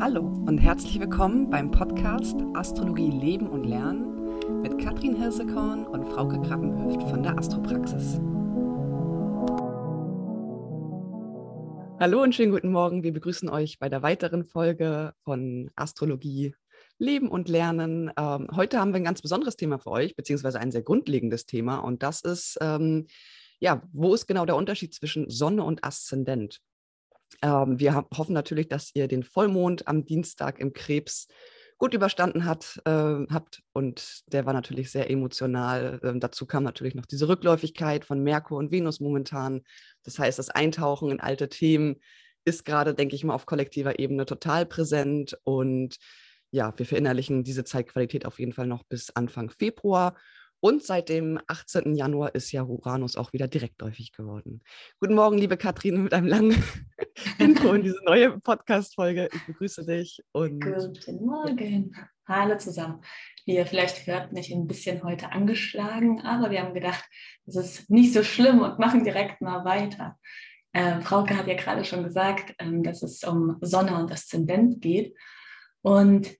Hallo 0.00 0.22
und 0.46 0.56
herzlich 0.56 0.98
willkommen 0.98 1.50
beim 1.50 1.70
Podcast 1.70 2.34
Astrologie 2.54 3.10
Leben 3.10 3.50
und 3.50 3.64
Lernen 3.64 4.62
mit 4.62 4.78
Katrin 4.78 5.14
Hirsekorn 5.14 5.86
und 5.86 6.06
Frauke 6.06 6.40
Krabbenhöft 6.40 7.02
von 7.10 7.22
der 7.22 7.36
Astropraxis. 7.36 8.18
Hallo 12.00 12.22
und 12.22 12.34
schönen 12.34 12.50
guten 12.50 12.72
Morgen. 12.72 13.02
Wir 13.02 13.12
begrüßen 13.12 13.50
euch 13.50 13.78
bei 13.78 13.90
der 13.90 14.00
weiteren 14.00 14.46
Folge 14.46 15.12
von 15.22 15.70
Astrologie 15.76 16.54
Leben 16.96 17.28
und 17.28 17.50
Lernen. 17.50 18.10
Ähm, 18.16 18.48
heute 18.56 18.80
haben 18.80 18.94
wir 18.94 19.00
ein 19.00 19.04
ganz 19.04 19.20
besonderes 19.20 19.56
Thema 19.56 19.78
für 19.78 19.90
euch, 19.90 20.16
beziehungsweise 20.16 20.60
ein 20.60 20.72
sehr 20.72 20.82
grundlegendes 20.82 21.44
Thema. 21.44 21.76
Und 21.76 22.02
das 22.02 22.22
ist, 22.22 22.56
ähm, 22.62 23.06
ja, 23.58 23.82
wo 23.92 24.14
ist 24.14 24.26
genau 24.26 24.46
der 24.46 24.56
Unterschied 24.56 24.94
zwischen 24.94 25.28
Sonne 25.28 25.62
und 25.62 25.84
Aszendent? 25.84 26.62
Ähm, 27.42 27.78
wir 27.78 27.94
hoffen 27.94 28.32
natürlich, 28.32 28.68
dass 28.68 28.90
ihr 28.94 29.08
den 29.08 29.22
Vollmond 29.22 29.88
am 29.88 30.04
Dienstag 30.04 30.58
im 30.58 30.72
Krebs 30.72 31.28
gut 31.80 31.94
überstanden 31.94 32.44
hat, 32.44 32.80
äh, 32.84 32.90
habt. 33.30 33.62
Und 33.72 34.22
der 34.26 34.44
war 34.44 34.52
natürlich 34.52 34.90
sehr 34.90 35.10
emotional. 35.10 35.98
Ähm, 36.04 36.20
dazu 36.20 36.44
kam 36.46 36.62
natürlich 36.62 36.94
noch 36.94 37.06
diese 37.06 37.26
Rückläufigkeit 37.26 38.04
von 38.04 38.22
Merkur 38.22 38.58
und 38.58 38.70
Venus 38.70 39.00
momentan. 39.00 39.62
Das 40.02 40.18
heißt, 40.18 40.38
das 40.38 40.50
Eintauchen 40.50 41.10
in 41.10 41.20
alte 41.20 41.48
Themen 41.48 41.96
ist 42.44 42.66
gerade, 42.66 42.94
denke 42.94 43.16
ich 43.16 43.24
mal, 43.24 43.34
auf 43.34 43.46
kollektiver 43.46 43.98
Ebene 43.98 44.26
total 44.26 44.66
präsent. 44.66 45.38
Und 45.44 45.96
ja, 46.50 46.74
wir 46.76 46.84
verinnerlichen 46.84 47.44
diese 47.44 47.64
Zeitqualität 47.64 48.26
auf 48.26 48.38
jeden 48.38 48.52
Fall 48.52 48.66
noch 48.66 48.84
bis 48.84 49.10
Anfang 49.10 49.50
Februar. 49.50 50.16
Und 50.62 50.82
seit 50.82 51.08
dem 51.08 51.40
18. 51.46 51.94
Januar 51.94 52.34
ist 52.34 52.52
ja 52.52 52.62
Uranus 52.62 53.16
auch 53.16 53.32
wieder 53.32 53.48
direktläufig 53.48 54.12
geworden. 54.12 54.62
Guten 55.00 55.14
Morgen, 55.14 55.38
liebe 55.38 55.56
Katrin, 55.56 56.02
mit 56.02 56.12
einem 56.12 56.26
langen 56.26 56.62
Intro 57.38 57.72
in 57.72 57.82
diese 57.82 58.02
neue 58.04 58.38
Podcast-Folge. 58.38 59.30
Ich 59.32 59.46
begrüße 59.46 59.86
dich. 59.86 60.22
Und 60.32 60.62
Guten 60.62 61.24
Morgen. 61.24 61.96
Hallo 62.28 62.58
zusammen. 62.58 63.00
Wie 63.46 63.54
ihr 63.54 63.64
vielleicht 63.64 64.06
hört, 64.06 64.32
mich 64.32 64.52
ein 64.52 64.66
bisschen 64.66 65.02
heute 65.02 65.32
angeschlagen, 65.32 66.20
aber 66.20 66.50
wir 66.50 66.60
haben 66.60 66.74
gedacht, 66.74 67.04
es 67.46 67.56
ist 67.56 67.88
nicht 67.88 68.12
so 68.12 68.22
schlimm 68.22 68.60
und 68.60 68.78
machen 68.78 69.02
direkt 69.02 69.40
mal 69.40 69.64
weiter. 69.64 70.18
Äh, 70.72 71.00
Frauke 71.00 71.38
hat 71.38 71.46
ja 71.46 71.54
gerade 71.54 71.86
schon 71.86 72.04
gesagt, 72.04 72.54
ähm, 72.58 72.82
dass 72.82 73.02
es 73.02 73.24
um 73.24 73.56
Sonne 73.62 73.96
und 73.96 74.12
Aszendent 74.12 74.82
geht. 74.82 75.16
Und 75.80 76.36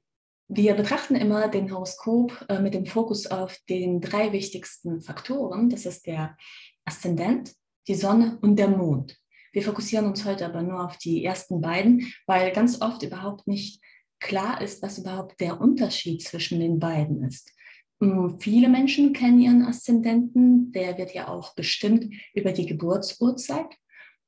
wir 0.53 0.75
betrachten 0.75 1.15
immer 1.15 1.47
den 1.47 1.73
Horoskop 1.73 2.45
äh, 2.49 2.61
mit 2.61 2.75
dem 2.75 2.85
Fokus 2.85 3.29
auf 3.29 3.57
den 3.69 4.01
drei 4.01 4.33
wichtigsten 4.33 5.01
Faktoren. 5.01 5.71
Das 5.71 5.87
ist 5.87 6.07
der 6.07 6.37
Aszendent, 6.85 7.55
die 7.87 7.95
Sonne 7.95 8.37
und 8.43 8.57
der 8.57 8.69
Mond. 8.69 9.17
Wir 9.53 9.63
fokussieren 9.63 10.07
uns 10.07 10.25
heute 10.25 10.45
aber 10.45 10.63
nur 10.63 10.85
auf 10.85 10.97
die 10.97 11.25
ersten 11.25 11.61
beiden, 11.61 12.13
weil 12.27 12.53
ganz 12.53 12.83
oft 12.83 13.05
überhaupt 13.05 13.47
nicht 13.47 13.81
klar 14.19 14.61
ist, 14.61 14.83
was 14.83 14.99
überhaupt 14.99 15.41
der 15.41 15.61
Unterschied 15.61 16.21
zwischen 16.23 16.59
den 16.59 16.81
beiden 16.81 17.23
ist. 17.23 17.53
Hm, 18.01 18.41
viele 18.41 18.69
Menschen 18.69 19.13
kennen 19.13 19.39
ihren 19.39 19.63
Aszendenten, 19.65 20.73
der 20.73 20.99
wird 20.99 21.15
ja 21.15 21.29
auch 21.29 21.55
bestimmt 21.55 22.13
über 22.35 22.51
die 22.51 22.67
Geburtsurzeit 22.67 23.77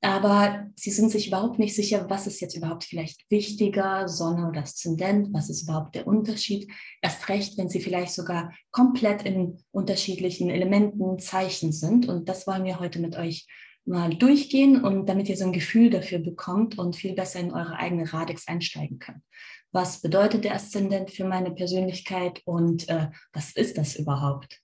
aber 0.03 0.67
sie 0.75 0.91
sind 0.91 1.13
sich 1.13 1.29
überhaupt 1.29 1.61
nicht 1.61 1.77
sicher, 1.77 2.07
was 2.11 2.27
ist 2.27 2.41
jetzt 2.41 2.57
überhaupt 2.57 2.83
vielleicht 2.83 3.25
wichtiger, 3.31 4.09
Sonne 4.09 4.49
oder 4.49 4.63
Aszendent, 4.63 5.33
was 5.33 5.49
ist 5.49 5.63
überhaupt 5.63 5.95
der 5.95 6.09
Unterschied. 6.09 6.71
Erst 7.01 7.29
recht, 7.29 7.57
wenn 7.57 7.69
sie 7.69 7.81
vielleicht 7.81 8.13
sogar 8.13 8.53
komplett 8.73 9.23
in 9.23 9.59
unterschiedlichen 9.71 10.51
Elementen, 10.51 11.21
Zeichen 11.21 11.71
sind. 11.71 12.09
Und 12.09 12.29
das 12.29 12.49
wollen 12.49 12.65
wir 12.65 12.81
heute 12.81 12.99
mit 12.99 13.17
euch 13.17 13.47
mal 13.85 14.11
durchgehen 14.11 14.83
und 14.83 15.07
damit 15.09 15.29
ihr 15.29 15.37
so 15.37 15.45
ein 15.45 15.53
Gefühl 15.53 15.91
dafür 15.91 16.19
bekommt 16.19 16.79
und 16.79 16.97
viel 16.97 17.15
besser 17.15 17.39
in 17.39 17.53
eure 17.53 17.77
eigene 17.77 18.13
Radix 18.13 18.49
einsteigen 18.49 18.99
könnt. 18.99 19.23
Was 19.71 20.01
bedeutet 20.01 20.45
der 20.45 20.55
Aszendent 20.55 21.13
für 21.13 21.25
meine 21.25 21.53
Persönlichkeit 21.53 22.43
und 22.45 22.89
äh, 22.89 23.09
was 23.33 23.53
ist 23.53 23.79
das 23.79 23.95
überhaupt? 23.95 24.62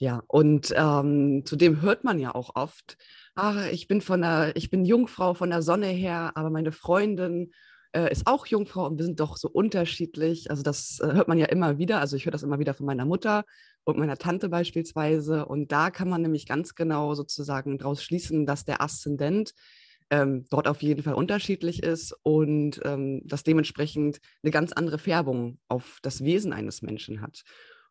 Ja, 0.00 0.22
und 0.28 0.72
ähm, 0.76 1.42
zudem 1.44 1.82
hört 1.82 2.04
man 2.04 2.20
ja 2.20 2.34
auch 2.34 2.54
oft, 2.54 2.96
ach, 3.34 3.66
ich 3.72 3.88
bin 3.88 4.00
von 4.00 4.20
der, 4.22 4.54
ich 4.54 4.70
bin 4.70 4.84
Jungfrau 4.84 5.34
von 5.34 5.50
der 5.50 5.60
Sonne 5.62 5.88
her, 5.88 6.32
aber 6.36 6.50
meine 6.50 6.70
Freundin 6.70 7.52
äh, 7.92 8.10
ist 8.12 8.26
auch 8.26 8.46
Jungfrau 8.46 8.86
und 8.86 8.98
wir 8.98 9.04
sind 9.04 9.18
doch 9.18 9.36
so 9.36 9.48
unterschiedlich. 9.48 10.50
Also 10.50 10.62
das 10.62 11.00
äh, 11.00 11.12
hört 11.14 11.26
man 11.26 11.38
ja 11.38 11.46
immer 11.46 11.78
wieder. 11.78 11.98
Also 12.00 12.16
ich 12.16 12.26
höre 12.26 12.32
das 12.32 12.44
immer 12.44 12.60
wieder 12.60 12.74
von 12.74 12.86
meiner 12.86 13.04
Mutter 13.06 13.44
und 13.84 13.98
meiner 13.98 14.18
Tante 14.18 14.48
beispielsweise. 14.48 15.46
Und 15.46 15.72
da 15.72 15.90
kann 15.90 16.08
man 16.08 16.22
nämlich 16.22 16.46
ganz 16.46 16.76
genau 16.76 17.14
sozusagen 17.14 17.78
daraus 17.78 18.02
schließen, 18.02 18.46
dass 18.46 18.64
der 18.64 18.80
Aszendent 18.82 19.52
ähm, 20.10 20.44
dort 20.50 20.68
auf 20.68 20.82
jeden 20.82 21.02
Fall 21.02 21.14
unterschiedlich 21.14 21.82
ist 21.82 22.14
und 22.22 22.80
ähm, 22.84 23.22
das 23.24 23.42
dementsprechend 23.42 24.20
eine 24.42 24.52
ganz 24.52 24.72
andere 24.72 24.98
Färbung 24.98 25.58
auf 25.68 25.98
das 26.02 26.22
Wesen 26.22 26.52
eines 26.52 26.82
Menschen 26.82 27.20
hat. 27.20 27.42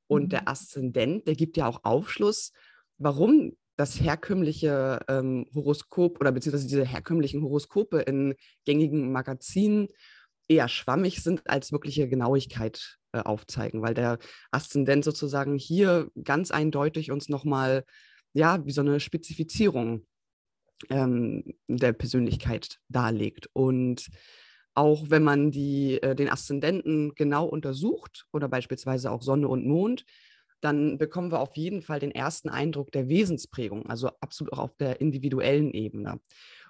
Und 0.08 0.24
mhm. 0.24 0.30
der 0.30 0.48
Aszendent, 0.48 1.28
der 1.28 1.36
gibt 1.36 1.58
ja 1.58 1.68
auch 1.68 1.84
Aufschluss, 1.84 2.52
warum 2.98 3.56
das 3.76 4.02
herkömmliche 4.02 5.00
ähm, 5.08 5.46
Horoskop 5.54 6.20
oder 6.20 6.32
beziehungsweise 6.32 6.68
diese 6.68 6.86
herkömmlichen 6.86 7.44
Horoskope 7.44 8.00
in 8.00 8.34
gängigen 8.66 9.12
Magazinen 9.12 9.88
eher 10.48 10.68
schwammig 10.68 11.22
sind, 11.22 11.48
als 11.48 11.72
wirkliche 11.72 12.10
Genauigkeit 12.10 12.98
äh, 13.12 13.20
aufzeigen, 13.20 13.82
weil 13.82 13.94
der 13.94 14.18
Aszendent 14.52 15.04
sozusagen 15.04 15.58
hier 15.58 16.10
ganz 16.24 16.52
eindeutig 16.52 17.12
uns 17.12 17.30
nochmal, 17.30 17.84
ja, 18.34 18.66
wie 18.66 18.72
so 18.72 18.82
eine 18.82 19.00
Spezifizierung 19.00 20.06
ähm, 20.90 21.44
der 21.68 21.94
Persönlichkeit 21.94 22.80
darlegt. 22.90 23.50
Und 23.54 24.08
auch 24.78 25.10
wenn 25.10 25.24
man 25.24 25.50
die, 25.50 26.02
äh, 26.04 26.16
den 26.16 26.30
Aszendenten 26.30 27.16
genau 27.16 27.46
untersucht 27.46 28.28
oder 28.32 28.48
beispielsweise 28.48 29.10
auch 29.10 29.24
Sonne 29.24 29.48
und 29.48 29.66
Mond, 29.66 30.06
dann 30.62 31.00
bekommen 31.00 31.32
wir 31.32 31.40
auf 31.40 31.58
jeden 31.58 31.82
Fall 31.82 32.00
den 32.00 32.12
ersten 32.12 32.50
Eindruck 32.50 32.92
der 32.92 33.10
Wesensprägung, 33.10 33.88
also 33.88 34.10
absolut 34.22 34.54
auch 34.54 34.60
auf 34.60 34.76
der 34.76 35.02
individuellen 35.02 35.72
Ebene. 35.72 36.20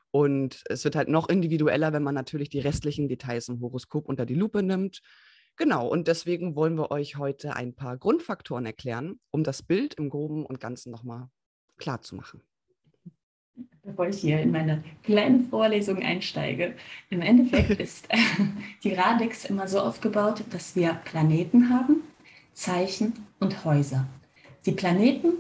Und 0.10 0.64
es 0.70 0.86
wird 0.86 0.96
halt 0.96 1.10
noch 1.10 1.28
individueller, 1.28 1.92
wenn 1.92 2.04
man 2.04 2.16
natürlich 2.16 2.50
die 2.50 2.60
restlichen 2.60 3.10
Details 3.10 3.50
im 3.50 3.60
Horoskop 3.60 4.08
unter 4.08 4.26
die 4.26 4.36
Lupe 4.36 4.64
nimmt. 4.64 5.02
Genau, 5.58 5.86
und 5.88 6.08
deswegen 6.08 6.56
wollen 6.56 6.78
wir 6.78 6.92
euch 6.92 7.18
heute 7.18 7.58
ein 7.58 7.76
paar 7.76 7.98
Grundfaktoren 7.98 8.66
erklären, 8.66 9.20
um 9.32 9.44
das 9.44 9.64
Bild 9.64 9.96
im 9.96 10.10
Groben 10.10 10.46
und 10.46 10.62
Ganzen 10.62 10.92
nochmal 10.92 11.28
klar 11.78 12.02
zu 12.02 12.16
machen 12.16 12.42
bevor 13.84 14.08
ich 14.08 14.20
hier 14.20 14.40
in 14.42 14.52
meine 14.52 14.84
kleine 15.04 15.42
Vorlesung 15.50 16.04
einsteige. 16.04 16.74
Im 17.10 17.22
Endeffekt 17.22 17.72
ist 17.80 18.08
die 18.84 18.94
Radix 18.94 19.46
immer 19.46 19.68
so 19.68 19.80
aufgebaut, 19.80 20.44
dass 20.52 20.76
wir 20.76 20.94
Planeten 21.06 21.70
haben, 21.70 22.02
Zeichen 22.54 23.14
und 23.40 23.64
Häuser. 23.66 24.06
Die 24.66 24.72
Planeten 24.72 25.34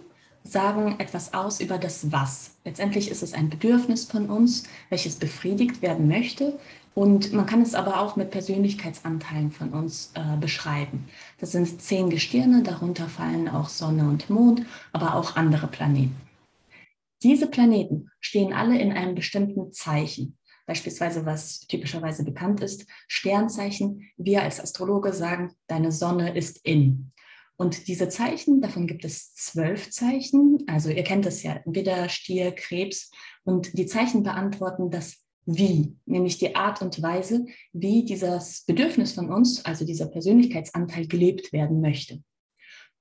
sagen 0.44 0.96
etwas 1.00 1.34
aus 1.34 1.60
über 1.60 1.78
das 1.78 2.12
Was. 2.12 2.56
Letztendlich 2.64 3.12
ist 3.12 3.22
es 3.22 3.34
ein 3.34 3.50
Bedürfnis 3.50 4.06
von 4.06 4.30
uns, 4.30 4.64
welches 4.90 5.16
befriedigt 5.16 5.82
werden 5.82 6.08
möchte. 6.08 6.58
Und 6.96 7.34
man 7.34 7.46
kann 7.46 7.62
es 7.62 7.76
aber 7.76 8.00
auch 8.00 8.16
mit 8.16 8.32
Persönlichkeitsanteilen 8.32 9.52
von 9.52 9.70
uns 9.70 10.12
äh, 10.16 10.38
beschreiben. 10.38 11.08
Das 11.40 11.52
sind 11.52 11.82
zehn 11.82 12.10
Gestirne, 12.10 12.64
darunter 12.64 13.08
fallen 13.08 13.50
auch 13.50 13.70
Sonne 13.70 14.10
und 14.10 14.30
Mond, 14.30 14.66
aber 14.94 15.14
auch 15.16 15.36
andere 15.36 15.68
Planeten. 15.68 16.27
Diese 17.24 17.48
Planeten 17.48 18.10
stehen 18.20 18.54
alle 18.54 18.80
in 18.80 18.92
einem 18.92 19.16
bestimmten 19.16 19.72
Zeichen. 19.72 20.38
Beispielsweise, 20.66 21.26
was 21.26 21.62
typischerweise 21.62 22.24
bekannt 22.26 22.62
ist, 22.62 22.86
Sternzeichen. 23.08 24.10
Wir 24.18 24.44
als 24.44 24.60
Astrologe 24.60 25.14
sagen, 25.14 25.54
deine 25.68 25.92
Sonne 25.92 26.36
ist 26.36 26.60
in. 26.66 27.14
Und 27.56 27.88
diese 27.88 28.08
Zeichen, 28.10 28.62
davon 28.62 28.86
gibt 28.86 29.04
es 29.04 29.34
zwölf 29.34 29.90
Zeichen. 29.90 30.64
Also 30.68 30.90
ihr 30.90 31.04
kennt 31.04 31.26
es 31.26 31.42
ja, 31.42 31.60
Widder, 31.66 32.08
Stier, 32.10 32.52
Krebs. 32.52 33.10
Und 33.46 33.78
die 33.78 33.88
Zeichen 33.88 34.24
beantworten 34.24 34.92
das 34.92 35.24
Wie, 35.46 35.96
nämlich 36.06 36.38
die 36.38 36.56
Art 36.56 36.82
und 36.82 37.02
Weise, 37.02 37.46
wie 37.72 38.04
dieses 38.04 38.64
Bedürfnis 38.66 39.14
von 39.14 39.32
uns, 39.32 39.64
also 39.66 39.86
dieser 39.86 40.08
Persönlichkeitsanteil, 40.08 41.08
gelebt 41.08 41.54
werden 41.54 41.82
möchte. 41.82 42.22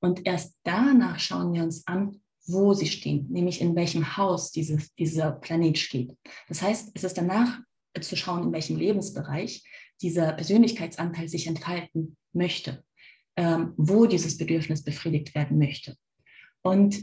Und 0.00 0.24
erst 0.24 0.54
danach 0.62 1.18
schauen 1.18 1.52
wir 1.52 1.64
uns 1.64 1.86
an, 1.86 2.22
wo 2.46 2.74
sie 2.74 2.86
stehen, 2.86 3.26
nämlich 3.30 3.60
in 3.60 3.74
welchem 3.74 4.16
Haus 4.16 4.52
dieses, 4.52 4.94
dieser 4.94 5.32
Planet 5.32 5.78
steht. 5.78 6.16
Das 6.48 6.62
heißt, 6.62 6.90
es 6.94 7.04
ist 7.04 7.18
danach 7.18 7.60
zu 8.00 8.16
schauen, 8.16 8.44
in 8.44 8.52
welchem 8.52 8.76
Lebensbereich 8.76 9.64
dieser 10.02 10.32
Persönlichkeitsanteil 10.32 11.28
sich 11.28 11.46
entfalten 11.46 12.16
möchte, 12.32 12.84
ähm, 13.36 13.72
wo 13.76 14.06
dieses 14.06 14.36
Bedürfnis 14.36 14.84
befriedigt 14.84 15.34
werden 15.34 15.58
möchte. 15.58 15.96
Und 16.62 17.02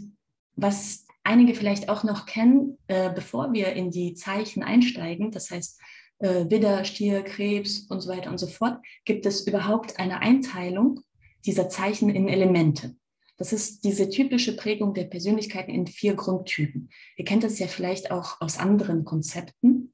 was 0.55 1.05
einige 1.23 1.55
vielleicht 1.55 1.89
auch 1.89 2.03
noch 2.03 2.25
kennen, 2.25 2.77
äh, 2.87 3.11
bevor 3.13 3.53
wir 3.53 3.73
in 3.73 3.91
die 3.91 4.13
Zeichen 4.13 4.63
einsteigen, 4.63 5.31
das 5.31 5.49
heißt 5.49 5.79
äh, 6.19 6.49
Widder, 6.49 6.85
Stier, 6.85 7.23
Krebs 7.23 7.87
und 7.89 8.01
so 8.01 8.09
weiter 8.09 8.29
und 8.29 8.37
so 8.37 8.47
fort, 8.47 8.79
gibt 9.05 9.25
es 9.25 9.47
überhaupt 9.47 9.99
eine 9.99 10.19
Einteilung 10.19 11.01
dieser 11.45 11.69
Zeichen 11.69 12.09
in 12.09 12.27
Elemente. 12.27 12.95
Das 13.37 13.51
ist 13.51 13.83
diese 13.83 14.09
typische 14.09 14.55
Prägung 14.55 14.93
der 14.93 15.05
Persönlichkeiten 15.05 15.71
in 15.71 15.87
vier 15.87 16.15
Grundtypen. 16.15 16.89
Ihr 17.17 17.25
kennt 17.25 17.43
das 17.43 17.59
ja 17.59 17.67
vielleicht 17.67 18.11
auch 18.11 18.39
aus 18.41 18.59
anderen 18.59 19.05
Konzepten. 19.05 19.93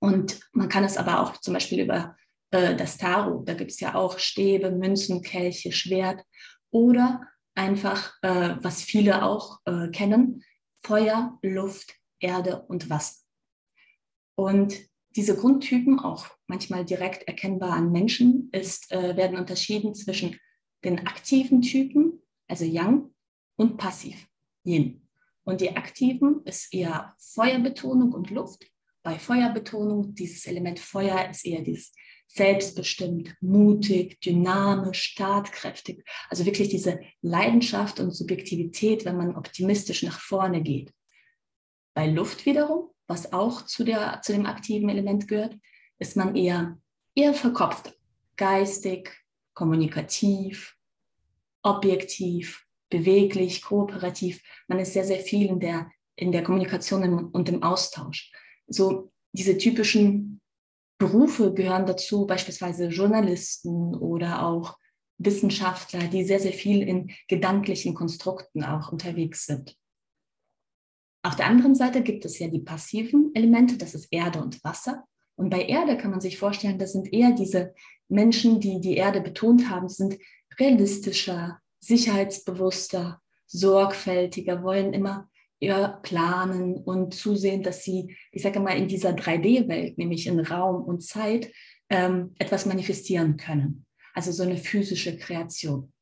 Und 0.00 0.40
man 0.52 0.68
kann 0.68 0.84
es 0.84 0.96
aber 0.96 1.22
auch 1.22 1.38
zum 1.38 1.54
Beispiel 1.54 1.80
über 1.80 2.16
äh, 2.50 2.76
das 2.76 2.98
Tarot, 2.98 3.48
da 3.48 3.54
gibt 3.54 3.70
es 3.70 3.80
ja 3.80 3.94
auch 3.94 4.18
Stäbe, 4.18 4.70
Münzen, 4.70 5.22
Kelche, 5.22 5.72
Schwert 5.72 6.22
oder 6.70 7.22
einfach, 7.54 8.14
äh, 8.22 8.56
was 8.60 8.82
viele 8.82 9.24
auch 9.24 9.58
äh, 9.64 9.88
kennen, 9.88 10.44
Feuer, 10.82 11.38
Luft, 11.42 11.94
Erde 12.20 12.62
und 12.68 12.90
Wasser. 12.90 13.22
Und 14.36 14.78
diese 15.16 15.36
Grundtypen, 15.36 15.98
auch 15.98 16.28
manchmal 16.46 16.84
direkt 16.84 17.24
erkennbar 17.26 17.72
an 17.72 17.90
Menschen, 17.90 18.50
ist, 18.52 18.92
äh, 18.92 19.16
werden 19.16 19.36
unterschieden 19.36 19.94
zwischen 19.94 20.38
den 20.84 21.06
aktiven 21.08 21.60
Typen, 21.60 22.22
also 22.48 22.64
Yang, 22.64 23.14
und 23.56 23.76
passiv, 23.76 24.26
Yin. 24.64 25.06
Und 25.44 25.60
die 25.60 25.76
aktiven 25.76 26.42
ist 26.44 26.72
eher 26.72 27.14
Feuerbetonung 27.18 28.12
und 28.12 28.30
Luft. 28.30 28.66
Bei 29.02 29.18
Feuerbetonung, 29.18 30.14
dieses 30.14 30.46
Element 30.46 30.78
Feuer 30.78 31.28
ist 31.30 31.44
eher 31.46 31.62
dieses 31.62 31.94
selbstbestimmt, 32.26 33.34
mutig, 33.40 34.20
dynamisch, 34.20 35.14
tatkräftig. 35.14 36.04
Also 36.28 36.44
wirklich 36.44 36.68
diese 36.68 37.00
Leidenschaft 37.22 38.00
und 38.00 38.12
Subjektivität, 38.12 39.04
wenn 39.04 39.16
man 39.16 39.34
optimistisch 39.34 40.02
nach 40.02 40.20
vorne 40.20 40.62
geht. 40.62 40.92
Bei 41.94 42.06
Luft 42.06 42.44
wiederum, 42.44 42.90
was 43.06 43.32
auch 43.32 43.62
zu, 43.62 43.84
der, 43.84 44.20
zu 44.22 44.32
dem 44.32 44.44
aktiven 44.44 44.90
Element 44.90 45.26
gehört, 45.26 45.56
ist 45.98 46.16
man 46.16 46.36
eher, 46.36 46.78
eher 47.14 47.32
verkopft, 47.32 47.98
geistig, 48.36 49.10
kommunikativ, 49.54 50.77
objektiv, 51.68 52.64
beweglich, 52.90 53.62
kooperativ. 53.62 54.42
Man 54.66 54.78
ist 54.78 54.92
sehr, 54.94 55.04
sehr 55.04 55.20
viel 55.20 55.48
in 55.48 55.60
der, 55.60 55.90
in 56.16 56.32
der 56.32 56.42
Kommunikation 56.42 57.26
und 57.26 57.48
im 57.48 57.62
Austausch. 57.62 58.32
So 58.66 59.12
diese 59.32 59.58
typischen 59.58 60.40
Berufe 60.98 61.52
gehören 61.52 61.86
dazu, 61.86 62.26
beispielsweise 62.26 62.86
Journalisten 62.86 63.94
oder 63.94 64.44
auch 64.44 64.78
Wissenschaftler, 65.18 66.08
die 66.08 66.24
sehr, 66.24 66.40
sehr 66.40 66.52
viel 66.52 66.82
in 66.82 67.10
gedanklichen 67.28 67.94
Konstrukten 67.94 68.64
auch 68.64 68.90
unterwegs 68.90 69.46
sind. 69.46 69.76
Auf 71.22 71.36
der 71.36 71.46
anderen 71.46 71.74
Seite 71.74 72.02
gibt 72.02 72.24
es 72.24 72.38
ja 72.38 72.48
die 72.48 72.60
passiven 72.60 73.32
Elemente, 73.34 73.76
das 73.76 73.94
ist 73.94 74.08
Erde 74.10 74.40
und 74.40 74.62
Wasser. 74.64 75.04
Und 75.36 75.50
bei 75.50 75.62
Erde 75.62 75.96
kann 75.96 76.10
man 76.10 76.20
sich 76.20 76.38
vorstellen, 76.38 76.78
das 76.78 76.92
sind 76.92 77.12
eher 77.12 77.32
diese 77.32 77.74
Menschen, 78.08 78.60
die 78.60 78.80
die 78.80 78.96
Erde 78.96 79.20
betont 79.20 79.68
haben, 79.68 79.88
sind 79.88 80.18
realistischer, 80.58 81.60
sicherheitsbewusster, 81.80 83.20
sorgfältiger, 83.46 84.62
wollen 84.62 84.92
immer 84.92 85.28
eher 85.60 86.00
planen 86.02 86.76
und 86.76 87.14
zusehen, 87.14 87.62
dass 87.62 87.82
sie, 87.82 88.16
ich 88.32 88.42
sage 88.42 88.60
mal, 88.60 88.76
in 88.76 88.88
dieser 88.88 89.10
3D-Welt, 89.10 89.98
nämlich 89.98 90.26
in 90.26 90.38
Raum 90.40 90.84
und 90.84 91.02
Zeit, 91.02 91.52
ähm, 91.90 92.34
etwas 92.38 92.66
manifestieren 92.66 93.36
können. 93.36 93.86
Also 94.14 94.32
so 94.32 94.42
eine 94.42 94.56
physische 94.56 95.16
Kreation. 95.16 95.92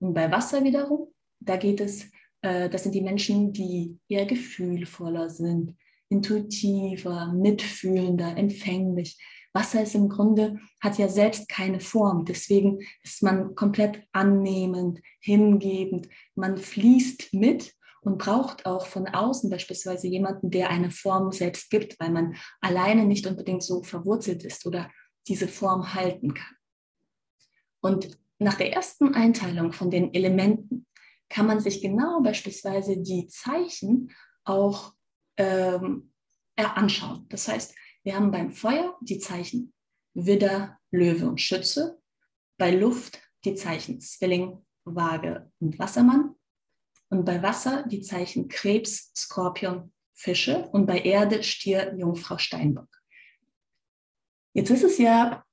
Und 0.00 0.14
bei 0.14 0.30
Wasser 0.30 0.62
wiederum, 0.64 1.12
da 1.40 1.56
geht 1.56 1.80
es, 1.80 2.10
äh, 2.42 2.68
das 2.68 2.84
sind 2.84 2.94
die 2.94 3.02
Menschen, 3.02 3.52
die 3.52 3.98
eher 4.08 4.26
gefühlvoller 4.26 5.30
sind, 5.30 5.76
intuitiver, 6.08 7.32
mitfühlender, 7.32 8.36
empfänglich. 8.36 9.18
Wasser 9.52 9.82
ist 9.82 9.94
im 9.94 10.08
Grunde, 10.08 10.60
hat 10.80 10.98
ja 10.98 11.08
selbst 11.08 11.48
keine 11.48 11.80
Form. 11.80 12.24
Deswegen 12.24 12.80
ist 13.02 13.22
man 13.22 13.54
komplett 13.54 14.02
annehmend, 14.12 15.00
hingebend. 15.20 16.08
Man 16.34 16.56
fließt 16.56 17.34
mit 17.34 17.74
und 18.02 18.18
braucht 18.18 18.64
auch 18.64 18.86
von 18.86 19.08
außen 19.08 19.50
beispielsweise 19.50 20.06
jemanden, 20.06 20.50
der 20.50 20.70
eine 20.70 20.90
Form 20.90 21.32
selbst 21.32 21.70
gibt, 21.70 21.98
weil 22.00 22.10
man 22.10 22.36
alleine 22.60 23.04
nicht 23.04 23.26
unbedingt 23.26 23.62
so 23.62 23.82
verwurzelt 23.82 24.44
ist 24.44 24.64
oder 24.66 24.90
diese 25.28 25.48
Form 25.48 25.94
halten 25.94 26.34
kann. 26.34 26.56
Und 27.80 28.18
nach 28.38 28.54
der 28.54 28.72
ersten 28.72 29.14
Einteilung 29.14 29.72
von 29.72 29.90
den 29.90 30.14
Elementen 30.14 30.86
kann 31.28 31.46
man 31.46 31.60
sich 31.60 31.82
genau 31.82 32.20
beispielsweise 32.20 32.98
die 32.98 33.26
Zeichen 33.28 34.12
auch 34.44 34.94
ähm, 35.36 36.12
anschauen. 36.56 37.26
Das 37.28 37.48
heißt, 37.48 37.74
wir 38.02 38.14
haben 38.14 38.30
beim 38.30 38.50
Feuer 38.50 38.96
die 39.00 39.18
Zeichen 39.18 39.72
Widder, 40.14 40.78
Löwe 40.90 41.28
und 41.28 41.40
Schütze, 41.40 42.00
bei 42.58 42.70
Luft 42.70 43.20
die 43.44 43.54
Zeichen 43.54 44.00
Zwilling, 44.00 44.64
Waage 44.84 45.50
und 45.60 45.78
Wassermann 45.78 46.34
und 47.08 47.24
bei 47.24 47.42
Wasser 47.42 47.84
die 47.86 48.00
Zeichen 48.00 48.48
Krebs, 48.48 49.12
Skorpion, 49.16 49.92
Fische 50.14 50.68
und 50.72 50.86
bei 50.86 51.00
Erde 51.00 51.42
Stier, 51.42 51.94
Jungfrau, 51.96 52.38
Steinbock. 52.38 52.88
Jetzt 54.52 54.70
ist 54.70 54.84
es 54.84 54.98
ja, 54.98 55.44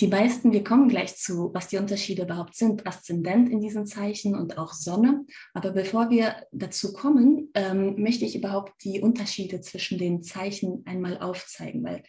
die 0.00 0.08
meisten, 0.08 0.52
wir 0.52 0.62
kommen 0.62 0.88
gleich 0.88 1.16
zu, 1.16 1.50
was 1.54 1.68
die 1.68 1.78
Unterschiede 1.78 2.22
überhaupt 2.22 2.54
sind, 2.54 2.86
Aszendent 2.86 3.48
in 3.48 3.60
diesen 3.60 3.86
Zeichen 3.86 4.34
und 4.34 4.58
auch 4.58 4.72
Sonne. 4.72 5.24
Aber 5.54 5.70
bevor 5.70 6.10
wir 6.10 6.36
dazu 6.52 6.92
kommen, 6.92 7.50
ähm, 7.54 8.00
möchte 8.02 8.24
ich 8.24 8.36
überhaupt 8.36 8.72
die 8.84 9.00
Unterschiede 9.00 9.60
zwischen 9.60 9.98
den 9.98 10.22
Zeichen 10.22 10.82
einmal 10.86 11.18
aufzeigen, 11.18 11.82
weil 11.82 12.02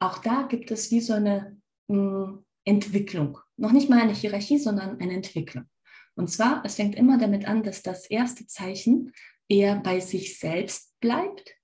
auch 0.00 0.18
da 0.18 0.42
gibt 0.42 0.70
es 0.70 0.90
wie 0.90 1.00
so 1.00 1.12
eine 1.12 1.56
mh, 1.88 1.96
hm, 1.96 2.44
Entwicklung. 2.64 3.38
Noch 3.56 3.72
nicht 3.72 3.88
mal 3.88 4.00
eine 4.00 4.14
Hierarchie, 4.14 4.58
sondern 4.58 5.00
eine 5.00 5.14
Entwicklung. 5.14 5.64
Und 6.14 6.28
zwar, 6.28 6.64
es 6.64 6.74
fängt 6.74 6.94
immer 6.94 7.18
damit 7.18 7.46
an, 7.46 7.62
dass 7.62 7.82
das 7.82 8.06
erste 8.06 8.46
Zeichen 8.46 9.12
eher 9.48 9.76
bei 9.76 10.00
sich 10.00 10.38
selbst 10.38 10.98
bleibt. 11.00 11.54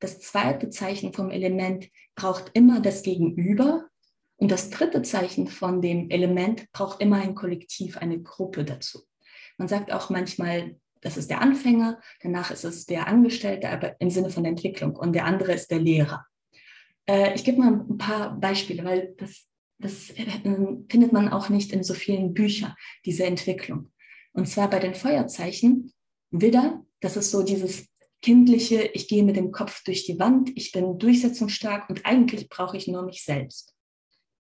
Das 0.00 0.20
zweite 0.20 0.70
Zeichen 0.70 1.12
vom 1.12 1.30
Element 1.30 1.88
braucht 2.14 2.50
immer 2.54 2.80
das 2.80 3.02
Gegenüber. 3.02 3.88
Und 4.36 4.50
das 4.50 4.70
dritte 4.70 5.02
Zeichen 5.02 5.48
von 5.48 5.80
dem 5.80 6.10
Element 6.10 6.70
braucht 6.72 7.00
immer 7.00 7.16
ein 7.16 7.34
Kollektiv, 7.34 7.96
eine 7.96 8.20
Gruppe 8.20 8.64
dazu. 8.64 9.02
Man 9.56 9.68
sagt 9.68 9.92
auch 9.92 10.10
manchmal, 10.10 10.76
das 11.00 11.16
ist 11.16 11.30
der 11.30 11.40
Anfänger, 11.40 12.00
danach 12.22 12.50
ist 12.50 12.64
es 12.64 12.84
der 12.84 13.06
Angestellte, 13.06 13.70
aber 13.70 13.98
im 14.00 14.10
Sinne 14.10 14.30
von 14.30 14.42
der 14.42 14.50
Entwicklung. 14.50 14.94
Und 14.96 15.14
der 15.14 15.24
andere 15.24 15.52
ist 15.52 15.70
der 15.70 15.78
Lehrer. 15.78 16.26
Äh, 17.08 17.34
ich 17.34 17.44
gebe 17.44 17.58
mal 17.58 17.72
ein 17.72 17.98
paar 17.98 18.38
Beispiele, 18.38 18.84
weil 18.84 19.14
das 19.16 19.46
das 19.78 20.10
äh, 20.10 20.26
findet 20.88 21.12
man 21.12 21.28
auch 21.28 21.48
nicht 21.48 21.72
in 21.72 21.82
so 21.82 21.94
vielen 21.94 22.34
Büchern, 22.34 22.74
diese 23.04 23.24
Entwicklung. 23.24 23.92
Und 24.32 24.48
zwar 24.48 24.70
bei 24.70 24.78
den 24.78 24.94
Feuerzeichen, 24.94 25.92
Widder, 26.30 26.84
das 27.00 27.16
ist 27.16 27.30
so 27.30 27.42
dieses 27.42 27.86
kindliche, 28.22 28.82
ich 28.94 29.08
gehe 29.08 29.22
mit 29.22 29.36
dem 29.36 29.52
Kopf 29.52 29.84
durch 29.84 30.04
die 30.04 30.18
Wand, 30.18 30.50
ich 30.54 30.72
bin 30.72 30.98
durchsetzungsstark 30.98 31.88
und 31.88 32.04
eigentlich 32.04 32.48
brauche 32.48 32.76
ich 32.76 32.88
nur 32.88 33.02
mich 33.02 33.22
selbst. 33.22 33.75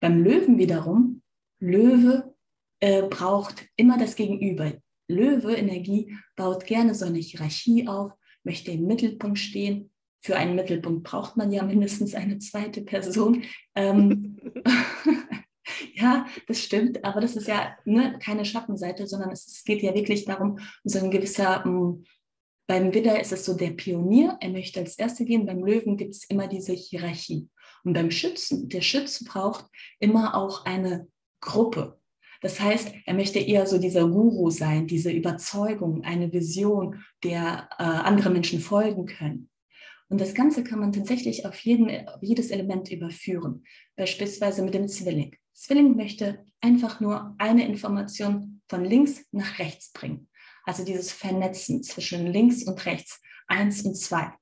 Beim 0.00 0.22
Löwen 0.22 0.58
wiederum, 0.58 1.22
Löwe 1.58 2.34
äh, 2.80 3.02
braucht 3.02 3.66
immer 3.76 3.98
das 3.98 4.16
Gegenüber. 4.16 4.72
Löwe, 5.08 5.54
Energie, 5.54 6.16
baut 6.36 6.66
gerne 6.66 6.94
so 6.94 7.04
eine 7.04 7.18
Hierarchie 7.18 7.86
auf, 7.88 8.12
möchte 8.44 8.70
im 8.70 8.86
Mittelpunkt 8.86 9.38
stehen. 9.38 9.90
Für 10.22 10.36
einen 10.36 10.54
Mittelpunkt 10.54 11.02
braucht 11.02 11.36
man 11.36 11.50
ja 11.50 11.62
mindestens 11.62 12.14
eine 12.14 12.38
zweite 12.38 12.82
Person. 12.82 13.42
Ähm, 13.74 14.38
ja, 15.94 16.26
das 16.46 16.62
stimmt, 16.62 17.04
aber 17.04 17.20
das 17.20 17.36
ist 17.36 17.48
ja 17.48 17.76
ne, 17.84 18.18
keine 18.22 18.44
Schattenseite, 18.44 19.06
sondern 19.06 19.30
es, 19.30 19.62
geht 19.64 19.82
ja 19.82 19.94
wirklich 19.94 20.24
darum, 20.24 20.58
so 20.84 20.98
ein 20.98 21.10
gewisser, 21.10 21.64
um, 21.64 21.72
mm, 21.72 22.04
beim 22.66 22.94
Widder 22.94 23.20
ist 23.20 23.32
es 23.32 23.44
so 23.44 23.54
der 23.54 23.70
Pionier, 23.70 24.38
er 24.40 24.50
möchte 24.50 24.78
als 24.78 24.96
Erster 24.96 25.24
gehen, 25.24 25.44
beim 25.44 25.64
Löwen 25.64 25.96
gibt 25.96 26.14
es 26.14 26.24
immer 26.24 26.46
diese 26.46 26.72
Hierarchie. 26.72 27.48
Und 27.84 27.94
beim 27.94 28.10
Schützen, 28.10 28.68
der 28.68 28.80
Schütze 28.80 29.24
braucht 29.24 29.66
immer 29.98 30.34
auch 30.34 30.64
eine 30.64 31.08
Gruppe. 31.40 31.98
Das 32.42 32.58
heißt, 32.58 32.92
er 33.04 33.14
möchte 33.14 33.38
eher 33.38 33.66
so 33.66 33.78
dieser 33.78 34.08
Guru 34.08 34.50
sein, 34.50 34.86
diese 34.86 35.10
Überzeugung, 35.10 36.04
eine 36.04 36.32
Vision, 36.32 37.04
der 37.22 37.68
äh, 37.78 37.82
andere 37.82 38.30
Menschen 38.30 38.60
folgen 38.60 39.06
können. 39.06 39.50
Und 40.08 40.20
das 40.20 40.34
Ganze 40.34 40.64
kann 40.64 40.80
man 40.80 40.92
tatsächlich 40.92 41.46
auf, 41.46 41.58
jeden, 41.60 42.08
auf 42.08 42.22
jedes 42.22 42.50
Element 42.50 42.90
überführen, 42.90 43.64
beispielsweise 43.96 44.62
mit 44.62 44.74
dem 44.74 44.88
Zwilling. 44.88 45.36
Zwilling 45.52 45.94
möchte 45.94 46.44
einfach 46.60 47.00
nur 47.00 47.34
eine 47.38 47.66
Information 47.66 48.60
von 48.68 48.84
links 48.84 49.24
nach 49.30 49.58
rechts 49.58 49.92
bringen. 49.92 50.28
Also 50.64 50.84
dieses 50.84 51.12
Vernetzen 51.12 51.82
zwischen 51.82 52.26
links 52.26 52.64
und 52.64 52.84
rechts, 52.86 53.20
eins 53.46 53.82
und 53.82 53.96
zwei. 53.96 54.32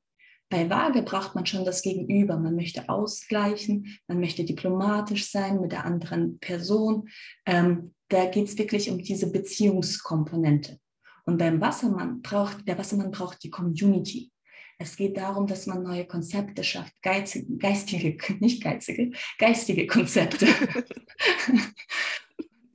Bei 0.51 0.71
Waage 0.71 1.03
braucht 1.03 1.35
man 1.35 1.45
schon 1.45 1.65
das 1.65 1.83
Gegenüber. 1.83 2.39
Man 2.39 2.55
möchte 2.55 2.89
ausgleichen, 2.89 3.99
man 4.07 4.21
möchte 4.21 4.45
diplomatisch 4.45 5.31
sein 5.31 5.61
mit 5.61 5.73
der 5.73 5.85
anderen 5.85 6.39
Person. 6.39 7.09
Ähm, 7.45 7.95
da 8.09 8.27
geht 8.27 8.49
es 8.49 8.57
wirklich 8.57 8.91
um 8.91 8.99
diese 8.99 9.31
Beziehungskomponente. 9.31 10.79
Und 11.27 11.37
beim 11.37 11.61
Wassermann 11.61 12.23
braucht, 12.23 12.67
der 12.67 12.79
Wassermann 12.79 13.11
braucht 13.11 13.43
die 13.43 13.51
Community. 13.51 14.33
Es 14.79 14.97
geht 14.97 15.17
darum, 15.17 15.47
dass 15.47 15.67
man 15.67 15.83
neue 15.83 16.07
Konzepte 16.07 16.65
schafft, 16.65 16.95
geizige, 17.03 17.57
geistige, 17.57 18.17
nicht 18.41 18.63
geizige, 18.63 19.11
geistige 19.39 19.87
Konzepte. 19.87 20.47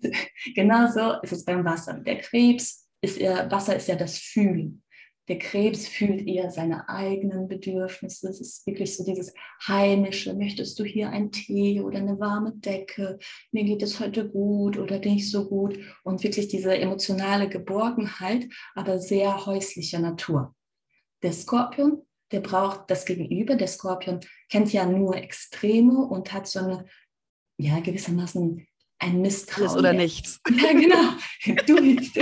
Genauso 0.53 1.13
ist 1.21 1.31
es 1.31 1.45
beim 1.45 1.63
Wasser. 1.65 1.93
Der 1.93 2.19
Krebs 2.19 2.87
ist 3.01 3.17
ja, 3.17 3.49
Wasser 3.49 3.77
ist 3.77 3.87
ja 3.87 3.95
das 3.95 4.17
Fühlen. 4.17 4.82
Der 5.29 5.39
Krebs 5.39 5.87
fühlt 5.87 6.27
eher 6.27 6.51
seine 6.51 6.89
eigenen 6.89 7.47
Bedürfnisse. 7.47 8.27
Es 8.27 8.41
ist 8.41 8.67
wirklich 8.67 8.97
so 8.97 9.05
dieses 9.05 9.33
Heimische. 9.65 10.33
Möchtest 10.33 10.77
du 10.77 10.83
hier 10.83 11.09
einen 11.11 11.31
Tee 11.31 11.79
oder 11.79 11.99
eine 11.99 12.19
warme 12.19 12.51
Decke? 12.55 13.19
Mir 13.51 13.63
geht 13.63 13.81
es 13.83 14.01
heute 14.01 14.29
gut 14.29 14.77
oder 14.77 14.99
nicht 14.99 15.31
so 15.31 15.47
gut. 15.47 15.79
Und 16.03 16.23
wirklich 16.23 16.49
diese 16.49 16.77
emotionale 16.77 17.47
Geborgenheit, 17.47 18.47
aber 18.75 18.99
sehr 18.99 19.45
häuslicher 19.45 19.99
Natur. 19.99 20.53
Der 21.21 21.31
Skorpion, 21.31 22.01
der 22.33 22.41
braucht 22.41 22.91
das 22.91 23.05
Gegenüber. 23.05 23.55
Der 23.55 23.67
Skorpion 23.67 24.19
kennt 24.49 24.73
ja 24.73 24.85
nur 24.85 25.15
Extreme 25.15 26.05
und 26.05 26.33
hat 26.33 26.47
so 26.47 26.59
eine, 26.59 26.85
ja, 27.57 27.79
gewissermaßen 27.79 28.67
ein 29.03 29.21
Misstrauen. 29.21 29.67
Alles 29.67 29.77
oder 29.77 29.93
nichts. 29.93 30.39
Ja, 30.49 30.71
genau. 30.71 31.63
Du 31.65 31.81
nicht. 31.81 32.15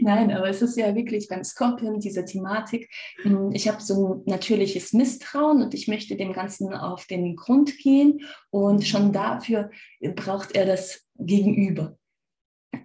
Nein, 0.00 0.30
aber 0.30 0.48
es 0.48 0.60
ist 0.60 0.76
ja 0.76 0.94
wirklich 0.94 1.28
beim 1.28 1.42
Skorpion 1.42 2.00
diese 2.00 2.24
Thematik. 2.24 2.90
Hm, 3.22 3.52
ich 3.52 3.68
habe 3.68 3.82
so 3.82 4.14
ein 4.14 4.22
natürliches 4.26 4.92
Misstrauen 4.92 5.62
und 5.62 5.74
ich 5.74 5.88
möchte 5.88 6.16
dem 6.16 6.32
Ganzen 6.32 6.74
auf 6.74 7.06
den 7.06 7.36
Grund 7.36 7.78
gehen 7.78 8.20
und 8.50 8.86
schon 8.86 9.12
dafür 9.12 9.70
braucht 10.14 10.54
er 10.54 10.66
das 10.66 11.06
Gegenüber. 11.16 11.96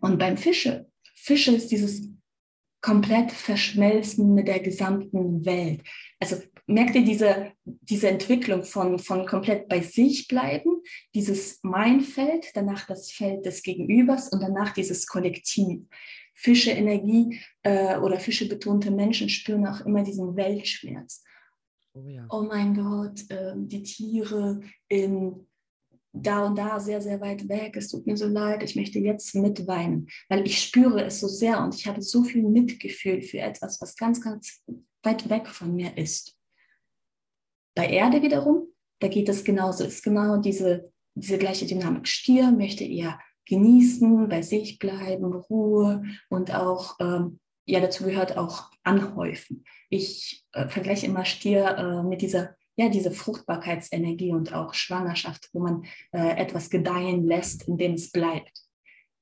Und 0.02 0.20
beim 0.20 0.38
Fische, 0.38 0.88
Fische 1.16 1.52
ist 1.52 1.72
dieses 1.72 2.08
komplett 2.82 3.32
verschmelzen 3.32 4.34
mit 4.34 4.48
der 4.48 4.60
gesamten 4.60 5.46
Welt. 5.46 5.82
Also 6.20 6.38
merkt 6.68 6.96
ihr 6.96 7.04
diese, 7.04 7.52
diese 7.64 8.10
Entwicklung 8.10 8.64
von, 8.64 9.00
von 9.00 9.26
komplett 9.26 9.68
bei 9.68 9.82
sich 9.82 10.28
bleiben, 10.28 10.82
dieses 11.16 11.60
Mein-Feld, 11.64 12.52
danach 12.54 12.86
das 12.86 13.12
Feld 13.12 13.46
des 13.46 13.64
Gegenübers 13.64 14.30
und 14.30 14.42
danach 14.42 14.74
dieses 14.74 15.08
Kollektiv. 15.08 15.82
Fische-Energie 16.36 17.40
äh, 17.64 17.98
oder 17.98 18.20
Fische 18.20 18.48
betonte 18.48 18.92
Menschen 18.92 19.28
spüren 19.30 19.66
auch 19.66 19.82
immer 19.82 20.04
diesen 20.04 20.36
Weltschmerz. 20.36 21.24
Oh, 21.94 22.08
ja. 22.08 22.28
oh 22.30 22.44
mein 22.44 22.76
Gott, 22.76 23.30
äh, 23.32 23.54
die 23.56 23.82
Tiere 23.82 24.60
in 24.88 25.48
da 26.14 26.46
und 26.46 26.58
da 26.58 26.80
sehr, 26.80 27.02
sehr 27.02 27.22
weit 27.22 27.48
weg. 27.50 27.76
Es 27.76 27.90
tut 27.90 28.06
mir 28.06 28.18
so 28.18 28.28
leid, 28.28 28.64
ich 28.64 28.76
möchte 28.76 29.00
jetzt 29.00 29.36
mitweinen, 29.36 30.08
weil 30.30 30.46
ich 30.46 30.62
spüre 30.62 31.04
es 31.04 31.20
so 31.20 31.28
sehr 31.28 31.64
und 31.64 31.76
ich 31.76 31.88
habe 31.88 32.02
so 32.02 32.24
viel 32.24 32.44
Mitgefühl 32.44 33.22
für 33.22 33.40
etwas, 33.40 33.82
was 33.82 33.96
ganz, 33.96 34.22
ganz 34.22 34.64
weit 35.04 35.30
weg 35.30 35.48
von 35.48 35.76
mir 35.76 35.98
ist. 35.98 36.37
Bei 37.78 37.88
Erde 37.90 38.24
wiederum, 38.24 38.70
da 39.00 39.08
geht 39.08 39.30
es 39.30 39.44
genauso, 39.44 39.84
ist 39.84 40.04
genau 40.04 40.38
diese, 40.38 40.92
diese 41.14 41.38
gleiche 41.38 41.68
Dynamik. 41.68 42.08
Stier 42.08 42.52
möchte 42.52 42.84
eher 42.84 43.20
genießen, 43.46 44.28
bei 44.28 44.42
sich 44.42 44.80
bleiben, 44.80 45.32
Ruhe 45.32 46.02
und 46.28 46.56
auch, 46.56 46.96
ähm, 47.00 47.40
ja, 47.68 47.80
dazu 47.80 48.04
gehört 48.04 48.36
auch 48.36 48.72
anhäufen. 48.84 49.64
Ich 49.90 50.44
äh, 50.54 50.68
vergleiche 50.68 51.06
immer 51.06 51.24
Stier 51.24 51.78
äh, 51.78 52.02
mit 52.02 52.24
dieser, 52.24 52.56
ja, 52.78 52.90
diese 52.90 53.12
Fruchtbarkeitsenergie 53.12 54.32
und 54.32 54.54
auch 54.54 54.74
Schwangerschaft, 54.74 55.48
wo 55.54 55.60
man 55.60 55.86
äh, 56.14 56.36
etwas 56.36 56.72
gedeihen 56.72 57.28
lässt, 57.28 57.68
indem 57.68 57.94
es 57.94 58.12
bleibt. 58.12 58.64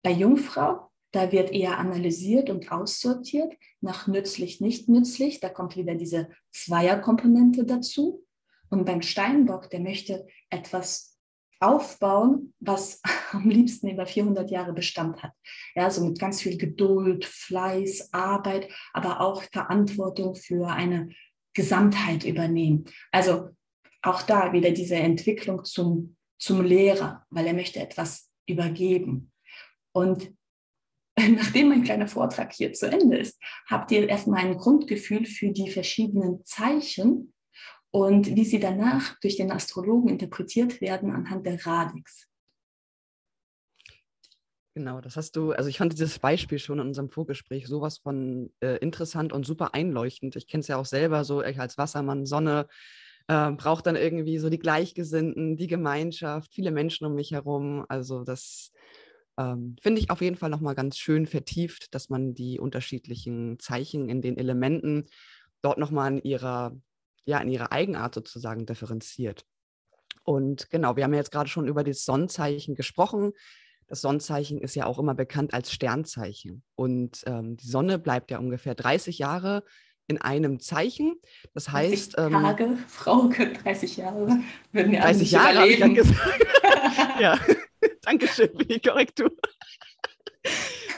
Bei 0.01 0.11
Jungfrau, 0.11 0.91
da 1.11 1.33
wird 1.33 1.51
eher 1.51 1.77
analysiert 1.77 2.49
und 2.49 2.71
aussortiert 2.71 3.53
nach 3.81 4.07
nützlich, 4.07 4.61
nicht 4.61 4.87
nützlich. 4.87 5.41
Da 5.41 5.49
kommt 5.49 5.75
wieder 5.75 5.95
diese 5.95 6.29
Zweierkomponente 6.53 7.65
dazu. 7.65 8.24
Und 8.69 8.85
beim 8.85 9.01
Steinbock, 9.01 9.69
der 9.69 9.79
möchte 9.79 10.27
etwas 10.49 11.17
aufbauen, 11.59 12.53
was 12.59 13.01
am 13.31 13.49
liebsten 13.49 13.89
über 13.89 14.05
400 14.05 14.49
Jahre 14.51 14.73
Bestand 14.73 15.23
hat. 15.23 15.31
Ja, 15.75 15.89
so 15.89 16.05
mit 16.05 16.19
ganz 16.19 16.41
viel 16.41 16.57
Geduld, 16.57 17.25
Fleiß, 17.25 18.13
Arbeit, 18.13 18.69
aber 18.93 19.21
auch 19.21 19.43
Verantwortung 19.43 20.35
für 20.35 20.67
eine 20.67 21.09
Gesamtheit 21.53 22.25
übernehmen. 22.25 22.85
Also 23.11 23.49
auch 24.01 24.21
da 24.21 24.53
wieder 24.53 24.71
diese 24.71 24.95
Entwicklung 24.95 25.63
zum, 25.63 26.15
zum 26.37 26.61
Lehrer, 26.63 27.25
weil 27.29 27.47
er 27.47 27.53
möchte 27.53 27.79
etwas 27.79 28.29
übergeben. 28.47 29.31
Und 29.93 30.31
nachdem 31.17 31.69
mein 31.69 31.83
kleiner 31.83 32.07
Vortrag 32.07 32.53
hier 32.53 32.73
zu 32.73 32.91
Ende 32.91 33.17
ist, 33.17 33.41
habt 33.67 33.91
ihr 33.91 34.07
erstmal 34.07 34.45
ein 34.45 34.57
Grundgefühl 34.57 35.25
für 35.25 35.51
die 35.51 35.71
verschiedenen 35.71 36.43
Zeichen, 36.45 37.33
und 37.95 38.35
wie 38.35 38.43
sie 38.43 38.59
danach 38.59 39.17
durch 39.21 39.37
den 39.37 39.53
Astrologen 39.53 40.09
interpretiert 40.09 40.81
werden 40.81 41.11
anhand 41.11 41.45
der 41.45 41.65
Radix. 41.65 42.27
Genau, 44.73 44.99
das 44.99 45.15
hast 45.15 45.37
du, 45.37 45.53
also 45.53 45.69
ich 45.69 45.77
fand 45.77 45.93
dieses 45.93 46.19
Beispiel 46.19 46.59
schon 46.59 46.79
in 46.79 46.87
unserem 46.87 47.09
Vorgespräch 47.09 47.67
sowas 47.67 47.99
von 47.99 48.51
äh, 48.59 48.75
interessant 48.79 49.31
und 49.31 49.45
super 49.45 49.73
einleuchtend. 49.73 50.35
Ich 50.35 50.45
kenne 50.45 50.59
es 50.59 50.67
ja 50.67 50.75
auch 50.75 50.85
selber 50.85 51.23
so, 51.23 51.41
ich 51.41 51.57
als 51.57 51.77
Wassermann, 51.77 52.25
Sonne, 52.25 52.67
äh, 53.29 53.51
braucht 53.51 53.85
dann 53.85 53.95
irgendwie 53.95 54.39
so 54.39 54.49
die 54.49 54.59
Gleichgesinnten, 54.59 55.55
die 55.55 55.67
Gemeinschaft, 55.67 56.53
viele 56.53 56.71
Menschen 56.71 57.07
um 57.07 57.15
mich 57.15 57.31
herum. 57.31 57.85
Also 57.87 58.25
das 58.25 58.73
ähm, 59.37 59.77
finde 59.81 60.01
ich 60.01 60.09
auf 60.09 60.19
jeden 60.19 60.35
Fall 60.35 60.49
nochmal 60.49 60.75
ganz 60.75 60.97
schön 60.97 61.27
vertieft, 61.27 61.95
dass 61.95 62.09
man 62.09 62.33
die 62.33 62.59
unterschiedlichen 62.59 63.57
Zeichen 63.57 64.09
in 64.09 64.21
den 64.21 64.35
Elementen 64.37 65.05
dort 65.61 65.77
nochmal 65.77 66.11
in 66.11 66.21
ihrer 66.23 66.75
ja 67.25 67.39
in 67.39 67.49
ihrer 67.49 67.71
Eigenart 67.71 68.15
sozusagen 68.15 68.65
differenziert. 68.65 69.45
Und 70.23 70.69
genau, 70.71 70.95
wir 70.95 71.03
haben 71.03 71.13
ja 71.13 71.19
jetzt 71.19 71.31
gerade 71.31 71.49
schon 71.49 71.67
über 71.67 71.83
das 71.83 72.03
Sonnenzeichen 72.03 72.75
gesprochen. 72.75 73.33
Das 73.87 74.01
Sonnenzeichen 74.01 74.59
ist 74.59 74.75
ja 74.75 74.85
auch 74.87 74.97
immer 74.97 75.13
bekannt 75.13 75.53
als 75.53 75.71
Sternzeichen. 75.71 76.63
Und 76.75 77.21
ähm, 77.27 77.57
die 77.57 77.67
Sonne 77.67 77.99
bleibt 77.99 78.31
ja 78.31 78.39
ungefähr 78.39 78.73
30 78.73 79.19
Jahre 79.19 79.63
in 80.07 80.19
einem 80.19 80.59
Zeichen. 80.59 81.15
Das 81.53 81.71
heißt. 81.71 82.17
30 82.17 82.25
ähm, 82.25 82.41
Tage, 82.41 82.63
ähm, 82.63 82.77
Frauke, 82.87 83.53
30 83.53 83.97
Jahre 83.97 84.39
würden 84.71 84.93
ja 84.93 85.01
30 85.01 85.31
Jahre 85.31 85.77
dann 85.77 85.93
gesagt. 85.93 86.45
ja, 87.19 87.39
Dankeschön 88.01 88.49
für 88.57 88.65
die 88.65 88.79
Korrektur. 88.79 89.31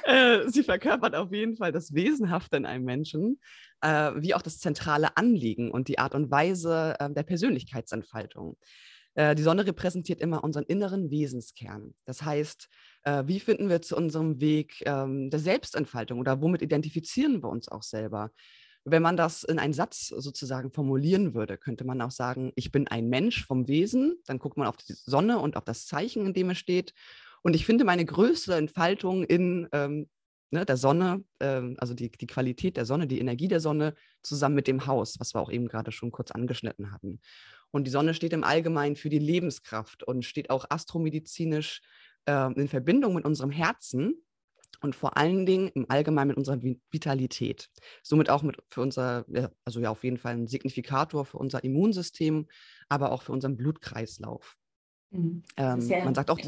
Äh, 0.08 0.50
sie 0.50 0.64
verkörpert 0.64 1.16
auf 1.16 1.34
jeden 1.34 1.58
Fall 1.58 1.74
das 1.74 1.94
Wesenhafte 1.94 2.56
in 2.56 2.66
einem 2.66 2.86
Menschen 2.86 3.42
äh, 3.82 4.12
wie 4.16 4.34
auch 4.34 4.42
das 4.42 4.58
zentrale 4.58 5.18
Anliegen 5.18 5.70
und 5.70 5.90
die 5.90 6.00
Art 6.00 6.16
und 6.16 6.32
Weise 6.32 6.96
äh, 6.98 7.12
der 7.12 7.24
Persönlichkeitsentfaltung. 7.24 8.56
Äh, 9.16 9.36
die 9.36 9.44
Sonne 9.44 9.68
repräsentiert 9.68 10.22
immer 10.22 10.46
unseren 10.46 10.64
inneren 10.64 11.12
Wesenskern. 11.12 11.94
Das 12.06 12.22
heißt, 12.22 12.70
äh, 13.04 13.24
wie 13.26 13.42
finden 13.42 13.68
wir 13.68 13.82
zu 13.82 13.98
unserem 13.98 14.40
Weg 14.40 14.82
ähm, 14.86 15.30
der 15.30 15.42
Selbstentfaltung 15.42 16.20
oder 16.20 16.42
womit 16.42 16.62
identifizieren 16.62 17.44
wir 17.44 17.50
uns 17.50 17.68
auch 17.68 17.84
selber? 17.84 18.32
Wenn 18.86 19.02
man 19.02 19.18
das 19.18 19.44
in 19.44 19.60
einen 19.60 19.74
Satz 19.74 20.08
sozusagen 20.08 20.72
formulieren 20.72 21.34
würde, 21.34 21.58
könnte 21.58 21.84
man 21.84 22.02
auch 22.02 22.12
sagen, 22.12 22.54
ich 22.56 22.72
bin 22.72 22.88
ein 22.88 23.10
Mensch 23.10 23.46
vom 23.46 23.68
Wesen. 23.68 24.16
Dann 24.26 24.40
guckt 24.40 24.56
man 24.56 24.68
auf 24.68 24.78
die 24.78 24.94
Sonne 24.94 25.40
und 25.40 25.58
auf 25.58 25.66
das 25.66 25.86
Zeichen, 25.86 26.26
in 26.26 26.34
dem 26.34 26.52
es 26.52 26.58
steht. 26.58 26.94
Und 27.44 27.56
ich 27.56 27.66
finde 27.66 27.86
meine 27.86 28.06
größte 28.06 28.56
Entfaltung 28.56 29.24
in 29.24 29.68
ähm, 29.72 30.10
ne, 30.52 30.66
der 30.66 30.78
Sonne, 30.78 31.24
ähm, 31.40 31.76
also 31.80 31.94
die, 31.94 32.10
die 32.10 32.28
Qualität 32.28 32.78
der 32.78 32.86
Sonne, 32.86 33.08
die 33.08 33.20
Energie 33.20 33.48
der 33.48 33.60
Sonne 33.60 33.94
zusammen 34.22 34.56
mit 34.56 34.68
dem 34.68 34.86
Haus, 34.86 35.20
was 35.20 35.34
wir 35.34 35.42
auch 35.42 35.52
eben 35.52 35.68
gerade 35.68 35.92
schon 35.92 36.12
kurz 36.12 36.32
angeschnitten 36.32 36.92
hatten. 36.92 37.20
Und 37.72 37.86
die 37.86 37.92
Sonne 37.92 38.14
steht 38.14 38.34
im 38.34 38.44
Allgemeinen 38.44 38.96
für 38.96 39.10
die 39.10 39.20
Lebenskraft 39.20 40.04
und 40.04 40.26
steht 40.26 40.50
auch 40.50 40.66
astromedizinisch 40.70 41.82
äh, 42.26 42.52
in 42.54 42.68
Verbindung 42.68 43.16
mit 43.16 43.26
unserem 43.26 43.52
Herzen 43.52 44.16
und 44.82 44.96
vor 44.96 45.18
allen 45.18 45.46
Dingen 45.46 45.70
im 45.70 45.90
Allgemeinen 45.90 46.30
mit 46.30 46.38
unserer 46.38 46.62
Vitalität. 46.92 47.70
Somit 48.04 48.30
auch 48.30 48.44
mit 48.44 48.58
für 48.70 48.82
unser, 48.82 49.26
also 49.66 49.80
ja 49.80 49.90
auf 49.90 50.04
jeden 50.04 50.18
Fall 50.18 50.34
ein 50.34 50.48
Signifikator 50.48 51.26
für 51.26 51.38
unser 51.38 51.64
Immunsystem, 51.64 52.48
aber 52.88 53.12
auch 53.12 53.24
für 53.24 53.32
unseren 53.32 53.58
Blutkreislauf. 53.58 54.56
Mhm. 55.10 55.44
Ähm, 55.58 55.88
man 55.88 56.16
sagt 56.16 56.30
auch, 56.30 56.40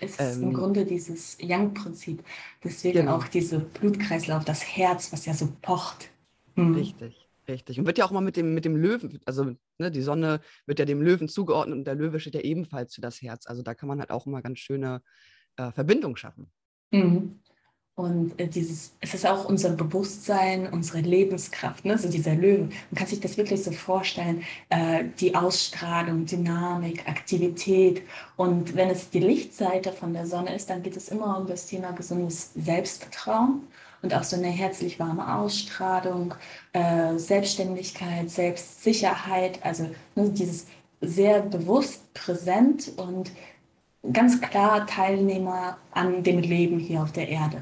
es 0.00 0.18
ist 0.18 0.36
ähm, 0.36 0.44
im 0.44 0.52
Grunde 0.54 0.84
dieses 0.84 1.38
Yang-Prinzip. 1.40 2.22
Deswegen 2.62 3.00
genau. 3.00 3.16
auch 3.16 3.28
diese 3.28 3.60
Blutkreislauf, 3.60 4.44
das 4.44 4.62
Herz, 4.62 5.12
was 5.12 5.26
ja 5.26 5.34
so 5.34 5.48
pocht. 5.62 6.10
Hm. 6.54 6.74
Richtig, 6.74 7.28
richtig. 7.48 7.78
Und 7.78 7.86
wird 7.86 7.98
ja 7.98 8.04
auch 8.04 8.10
mal 8.10 8.20
mit 8.20 8.36
dem, 8.36 8.54
mit 8.54 8.64
dem 8.64 8.76
Löwen, 8.76 9.20
also 9.24 9.54
ne, 9.78 9.90
die 9.90 10.02
Sonne 10.02 10.40
wird 10.66 10.78
ja 10.78 10.84
dem 10.84 11.02
Löwen 11.02 11.28
zugeordnet 11.28 11.78
und 11.78 11.84
der 11.84 11.94
Löwe 11.94 12.20
steht 12.20 12.34
ja 12.34 12.40
ebenfalls 12.40 12.94
für 12.94 13.00
das 13.00 13.22
Herz. 13.22 13.46
Also 13.46 13.62
da 13.62 13.74
kann 13.74 13.88
man 13.88 14.00
halt 14.00 14.10
auch 14.10 14.26
immer 14.26 14.42
ganz 14.42 14.58
schöne 14.58 15.02
äh, 15.56 15.70
Verbindung 15.72 16.16
schaffen. 16.16 16.50
Mhm. 16.90 17.40
Und 17.98 18.38
äh, 18.38 18.46
dieses, 18.46 18.92
es 19.00 19.12
ist 19.12 19.26
auch 19.26 19.44
unser 19.46 19.70
Bewusstsein, 19.70 20.72
unsere 20.72 21.00
Lebenskraft, 21.00 21.84
ne? 21.84 21.98
so 21.98 22.08
dieser 22.08 22.36
Löwe. 22.36 22.68
Man 22.90 22.94
kann 22.94 23.08
sich 23.08 23.18
das 23.18 23.36
wirklich 23.36 23.64
so 23.64 23.72
vorstellen, 23.72 24.44
äh, 24.68 25.02
die 25.18 25.34
Ausstrahlung, 25.34 26.24
Dynamik, 26.24 27.08
Aktivität. 27.08 28.02
Und 28.36 28.76
wenn 28.76 28.88
es 28.88 29.10
die 29.10 29.18
Lichtseite 29.18 29.90
von 29.90 30.12
der 30.12 30.26
Sonne 30.26 30.54
ist, 30.54 30.70
dann 30.70 30.84
geht 30.84 30.96
es 30.96 31.08
immer 31.08 31.38
um 31.38 31.48
das 31.48 31.66
Thema 31.66 31.90
gesundes 31.90 32.52
Selbstvertrauen 32.54 33.62
und 34.02 34.14
auch 34.14 34.22
so 34.22 34.36
eine 34.36 34.46
herzlich 34.46 35.00
warme 35.00 35.36
Ausstrahlung, 35.36 36.34
äh, 36.74 37.18
Selbstständigkeit, 37.18 38.30
Selbstsicherheit, 38.30 39.58
also 39.64 39.90
ne, 40.14 40.30
dieses 40.30 40.66
sehr 41.00 41.40
bewusst 41.40 42.14
präsent 42.14 42.92
und 42.96 43.32
ganz 44.12 44.40
klar 44.40 44.86
Teilnehmer 44.86 45.78
an 45.90 46.22
dem 46.22 46.38
Leben 46.38 46.78
hier 46.78 47.02
auf 47.02 47.10
der 47.10 47.28
Erde. 47.28 47.60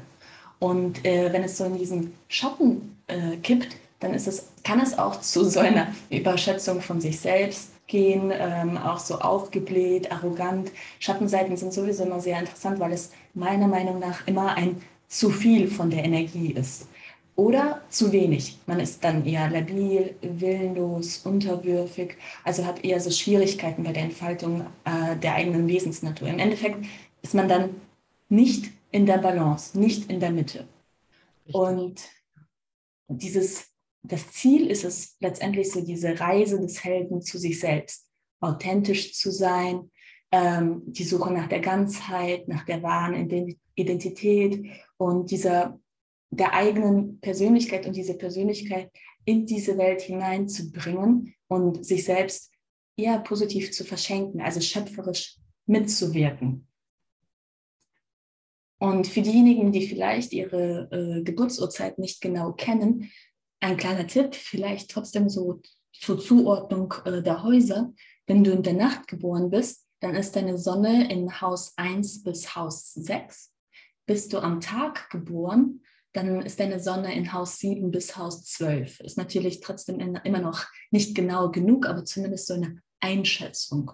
Und 0.59 1.05
äh, 1.05 1.31
wenn 1.31 1.43
es 1.43 1.57
so 1.57 1.65
in 1.65 1.77
diesen 1.77 2.13
Schatten 2.27 2.97
äh, 3.07 3.37
kippt, 3.37 3.75
dann 3.99 4.13
ist 4.13 4.27
es, 4.27 4.47
kann 4.63 4.79
es 4.79 4.97
auch 4.97 5.19
zu 5.21 5.43
so 5.45 5.59
einer 5.59 5.87
Überschätzung 6.09 6.81
von 6.81 7.01
sich 7.01 7.19
selbst 7.19 7.71
gehen, 7.87 8.31
ähm, 8.33 8.77
auch 8.77 8.99
so 8.99 9.19
aufgebläht, 9.19 10.11
arrogant. 10.11 10.71
Schattenseiten 10.99 11.57
sind 11.57 11.73
sowieso 11.73 12.03
immer 12.03 12.19
sehr 12.19 12.39
interessant, 12.39 12.79
weil 12.79 12.91
es 12.91 13.11
meiner 13.33 13.67
Meinung 13.67 13.99
nach 13.99 14.27
immer 14.27 14.55
ein 14.55 14.81
zu 15.07 15.29
viel 15.29 15.67
von 15.67 15.89
der 15.89 16.03
Energie 16.03 16.51
ist. 16.51 16.87
Oder 17.35 17.81
zu 17.89 18.11
wenig. 18.11 18.57
Man 18.65 18.79
ist 18.79 19.03
dann 19.03 19.25
eher 19.25 19.49
labil, 19.49 20.15
willenlos, 20.21 21.19
unterwürfig, 21.23 22.15
also 22.43 22.65
hat 22.65 22.83
eher 22.83 22.99
so 22.99 23.11
Schwierigkeiten 23.11 23.83
bei 23.83 23.93
der 23.93 24.03
Entfaltung 24.03 24.61
äh, 24.85 25.15
der 25.17 25.35
eigenen 25.35 25.67
Wesensnatur. 25.67 26.27
Im 26.27 26.39
Endeffekt 26.39 26.83
ist 27.21 27.35
man 27.35 27.47
dann 27.47 27.69
nicht 28.27 28.71
in 28.97 29.05
der 29.05 29.19
Balance, 29.19 29.79
nicht 29.79 30.09
in 30.09 30.19
der 30.19 30.31
Mitte. 30.31 30.67
Richtig. 31.45 31.55
Und 31.55 32.09
dieses, 33.07 33.67
das 34.01 34.31
Ziel 34.31 34.71
ist 34.71 34.83
es 34.83 35.17
letztendlich 35.19 35.71
so 35.71 35.81
diese 35.81 36.19
Reise 36.19 36.59
des 36.59 36.83
Helden 36.83 37.21
zu 37.21 37.37
sich 37.37 37.59
selbst, 37.59 38.09
authentisch 38.39 39.13
zu 39.13 39.31
sein, 39.31 39.91
ähm, 40.31 40.81
die 40.87 41.03
Suche 41.03 41.31
nach 41.31 41.47
der 41.47 41.59
Ganzheit, 41.59 42.47
nach 42.47 42.65
der 42.65 42.81
wahren 42.81 43.29
Identität 43.75 44.65
und 44.97 45.29
dieser 45.29 45.79
der 46.31 46.53
eigenen 46.53 47.19
Persönlichkeit 47.19 47.85
und 47.85 47.95
diese 47.95 48.15
Persönlichkeit 48.15 48.91
in 49.25 49.45
diese 49.45 49.77
Welt 49.77 50.01
hineinzubringen 50.01 51.35
und 51.47 51.85
sich 51.85 52.03
selbst 52.03 52.51
eher 52.97 53.19
positiv 53.19 53.71
zu 53.71 53.83
verschenken, 53.85 54.41
also 54.41 54.59
schöpferisch 54.59 55.37
mitzuwirken. 55.67 56.67
Und 58.79 59.07
für 59.07 59.21
diejenigen, 59.21 59.71
die 59.71 59.87
vielleicht 59.87 60.33
ihre 60.33 60.87
äh, 60.91 61.23
Geburtsurzeit 61.23 61.97
nicht 61.97 62.21
genau 62.21 62.53
kennen, 62.53 63.11
ein 63.59 63.77
kleiner 63.77 64.05
Tipp, 64.05 64.35
vielleicht 64.35 64.91
trotzdem 64.91 65.29
so 65.29 65.61
zur 65.93 66.19
Zuordnung 66.19 66.93
äh, 67.05 67.23
der 67.23 67.43
Häuser. 67.43 67.93
Wenn 68.27 68.43
du 68.43 68.51
in 68.51 68.63
der 68.63 68.73
Nacht 68.73 69.07
geboren 69.07 69.49
bist, 69.49 69.87
dann 69.99 70.15
ist 70.15 70.35
deine 70.35 70.57
Sonne 70.57 71.11
in 71.11 71.41
Haus 71.41 71.73
1 71.77 72.23
bis 72.23 72.55
Haus 72.55 72.93
6. 72.93 73.51
Bist 74.05 74.31
du 74.31 74.39
am 74.39 74.61
Tag 74.61 75.09
geboren, 75.09 75.81
dann 76.13 76.41
ist 76.41 76.59
deine 76.59 76.79
Sonne 76.79 77.15
in 77.15 77.33
Haus 77.33 77.57
7 77.57 77.91
bis 77.91 78.15
Haus 78.15 78.43
12. 78.43 78.99
Ist 79.01 79.17
natürlich 79.17 79.59
trotzdem 79.59 79.99
in, 79.99 80.15
immer 80.23 80.39
noch 80.39 80.65
nicht 80.91 81.15
genau 81.15 81.49
genug, 81.49 81.87
aber 81.87 82.05
zumindest 82.05 82.47
so 82.47 82.53
eine 82.53 82.81
Einschätzung. 82.99 83.91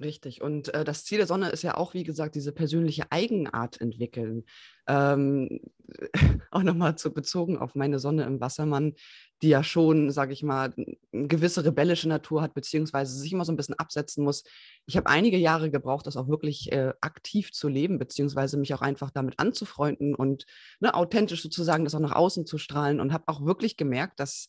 Richtig. 0.00 0.40
Und 0.40 0.72
äh, 0.72 0.82
das 0.82 1.04
Ziel 1.04 1.18
der 1.18 1.26
Sonne 1.26 1.50
ist 1.50 1.62
ja 1.62 1.76
auch, 1.76 1.92
wie 1.92 2.04
gesagt, 2.04 2.34
diese 2.34 2.52
persönliche 2.52 3.12
Eigenart 3.12 3.78
entwickeln. 3.82 4.44
Ähm, 4.86 5.60
auch 6.50 6.62
nochmal 6.62 6.94
bezogen 7.14 7.58
auf 7.58 7.74
meine 7.74 7.98
Sonne 7.98 8.24
im 8.24 8.40
Wassermann, 8.40 8.94
die 9.42 9.50
ja 9.50 9.62
schon, 9.62 10.10
sage 10.10 10.32
ich 10.32 10.42
mal, 10.42 10.72
eine 11.12 11.28
gewisse 11.28 11.66
rebellische 11.66 12.08
Natur 12.08 12.40
hat, 12.40 12.54
beziehungsweise 12.54 13.14
sich 13.14 13.32
immer 13.32 13.44
so 13.44 13.52
ein 13.52 13.56
bisschen 13.56 13.78
absetzen 13.78 14.24
muss. 14.24 14.42
Ich 14.86 14.96
habe 14.96 15.10
einige 15.10 15.36
Jahre 15.36 15.70
gebraucht, 15.70 16.06
das 16.06 16.16
auch 16.16 16.28
wirklich 16.28 16.72
äh, 16.72 16.94
aktiv 17.02 17.52
zu 17.52 17.68
leben, 17.68 17.98
beziehungsweise 17.98 18.56
mich 18.56 18.72
auch 18.72 18.80
einfach 18.82 19.10
damit 19.10 19.38
anzufreunden 19.38 20.14
und 20.14 20.46
ne, 20.80 20.94
authentisch 20.94 21.42
sozusagen 21.42 21.84
das 21.84 21.94
auch 21.94 22.00
nach 22.00 22.16
außen 22.16 22.46
zu 22.46 22.56
strahlen 22.56 23.00
und 23.00 23.12
habe 23.12 23.24
auch 23.26 23.44
wirklich 23.44 23.76
gemerkt, 23.76 24.18
dass 24.18 24.48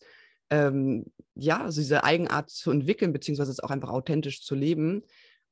ähm, 0.50 1.06
ja, 1.36 1.64
also 1.64 1.82
diese 1.82 2.04
Eigenart 2.06 2.50
zu 2.50 2.72
entwickeln, 2.72 3.12
beziehungsweise 3.14 3.52
es 3.52 3.62
auch 3.62 3.72
einfach 3.72 3.90
authentisch 3.90 4.44
zu 4.44 4.56
leben, 4.56 5.04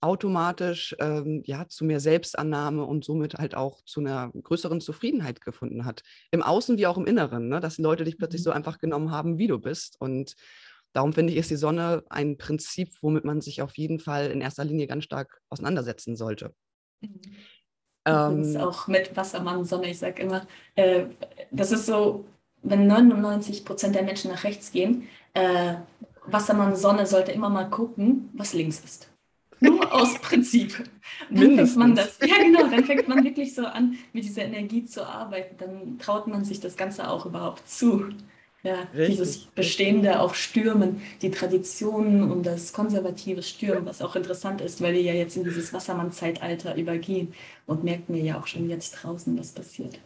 automatisch 0.02 0.96
ähm, 1.00 1.44
ja, 1.46 1.68
zu 1.68 1.84
mehr 1.84 2.00
Selbstannahme 2.00 2.86
und 2.86 3.04
somit 3.04 3.36
halt 3.36 3.56
auch 3.56 3.82
zu 3.84 4.00
einer 4.00 4.32
größeren 4.32 4.82
Zufriedenheit 4.82 5.42
gefunden 5.42 5.86
hat. 5.86 6.04
Im 6.32 6.42
Außen 6.42 6.78
wie 6.78 6.88
auch 6.88 6.98
im 6.98 7.06
Inneren, 7.06 7.50
ne? 7.50 7.60
dass 7.60 7.76
die 7.76 7.82
Leute 7.82 8.06
dich 8.06 8.18
plötzlich 8.18 8.42
mhm. 8.42 8.46
so 8.46 8.52
einfach 8.52 8.80
genommen 8.80 9.12
haben, 9.12 9.38
wie 9.38 9.48
du 9.48 9.60
bist. 9.60 9.98
Und 10.00 10.36
darum 10.94 11.14
finde 11.14 11.34
ich, 11.34 11.40
ist 11.40 11.52
die 11.52 11.58
Sonne 11.58 12.04
ein 12.10 12.38
Prinzip, 12.38 12.92
womit 13.02 13.26
man 13.26 13.42
sich 13.42 13.62
auf 13.62 13.78
jeden 13.78 14.00
Fall 14.00 14.28
in 14.28 14.42
erster 14.42 14.64
Linie 14.64 14.88
ganz 14.88 15.04
stark 15.04 15.42
auseinandersetzen 15.50 16.16
sollte. 16.16 16.54
Mhm. 17.02 17.22
Ähm, 18.06 18.58
auch 18.58 18.88
mit 18.88 19.16
Wassermann, 19.16 19.66
Sonne, 19.66 19.90
ich 19.90 20.00
sage 20.00 20.22
immer, 20.22 20.48
äh, 20.76 21.06
das 21.52 21.72
ist 21.72 21.86
so, 21.86 22.26
wenn 22.62 22.88
99 22.88 23.66
Prozent 23.66 23.96
der 23.96 24.04
Menschen 24.04 24.32
nach 24.32 24.46
rechts 24.46 24.72
gehen, 24.72 25.08
äh, 25.34 25.76
Wassermann, 26.26 26.76
Sonne 26.76 27.06
sollte 27.06 27.32
immer 27.32 27.50
mal 27.50 27.70
gucken, 27.70 28.30
was 28.34 28.54
links 28.54 28.80
ist. 28.80 29.10
Nur 29.60 29.94
aus 29.94 30.16
Prinzip. 30.20 30.84
Dann 31.30 31.56
fängt 31.56 31.76
man 31.76 31.96
das, 31.96 32.18
ja 32.22 32.38
genau, 32.42 32.68
dann 32.68 32.86
fängt 32.86 33.08
man 33.08 33.24
wirklich 33.24 33.54
so 33.54 33.66
an, 33.66 33.98
mit 34.14 34.24
dieser 34.24 34.44
Energie 34.44 34.86
zu 34.86 35.06
arbeiten. 35.06 35.56
Dann 35.58 36.00
traut 36.00 36.28
man 36.28 36.46
sich 36.46 36.60
das 36.60 36.78
Ganze 36.78 37.10
auch 37.10 37.26
überhaupt 37.26 37.68
zu. 37.68 38.10
Ja, 38.62 38.88
dieses 38.94 39.46
Bestehende 39.46 40.20
auch 40.20 40.34
stürmen, 40.34 41.02
die 41.22 41.32
Traditionen 41.32 42.30
und 42.30 42.46
das 42.46 42.74
konservative 42.74 43.42
Stürmen, 43.42 43.86
was 43.86 44.02
auch 44.02 44.18
interessant 44.18 44.60
ist, 44.60 44.82
weil 44.82 44.94
wir 44.96 45.02
ja 45.02 45.14
jetzt 45.14 45.38
in 45.38 45.46
dieses 45.46 45.72
Wassermann-Zeitalter 45.72 46.76
übergehen 46.76 47.34
und 47.68 47.86
merken 47.86 48.14
wir 48.14 48.22
ja 48.22 48.38
auch 48.38 48.48
schon 48.48 48.70
jetzt 48.70 48.92
draußen, 48.92 49.40
was 49.40 49.54
passiert. 49.54 50.00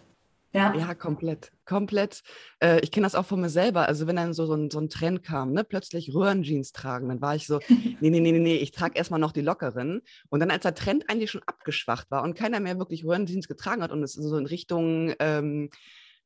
Ja, 0.54 0.76
ja 0.76 0.94
komplett. 0.94 1.52
Komplett. 1.66 2.22
Äh, 2.60 2.80
ich 2.82 2.92
kenne 2.92 3.06
das 3.06 3.16
auch 3.16 3.26
von 3.26 3.42
mir 3.42 3.50
selber. 3.50 3.88
Also, 3.88 4.06
wenn 4.06 4.16
dann 4.16 4.34
so, 4.34 4.46
so, 4.46 4.54
ein, 4.54 4.70
so 4.70 4.80
ein 4.80 4.90
Trend 4.90 5.24
kam, 5.24 5.52
ne, 5.52 5.64
plötzlich 5.64 6.14
Röhrenjeans 6.14 6.74
tragen, 6.74 7.10
dann 7.10 7.22
war 7.22 7.36
ich 7.36 7.48
so, 7.48 7.60
nee, 8.00 8.10
nee, 8.10 8.20
nee, 8.20 8.32
nee, 8.32 8.58
ich 8.58 8.72
trage 8.72 8.96
erstmal 8.96 9.20
noch 9.20 9.32
die 9.32 9.42
lockeren. 9.42 10.02
Und 10.30 10.40
dann, 10.40 10.52
als 10.52 10.62
der 10.62 10.76
Trend 10.76 11.10
eigentlich 11.10 11.32
schon 11.32 11.42
abgeschwacht 11.48 12.12
war 12.12 12.24
und 12.24 12.36
keiner 12.36 12.60
mehr 12.60 12.78
wirklich 12.78 13.04
Röhrenjeans 13.04 13.48
getragen 13.48 13.82
hat 13.82 13.92
und 13.92 14.04
es 14.04 14.14
so 14.14 14.38
in 14.38 14.46
Richtung, 14.46 15.14
ähm, 15.20 15.70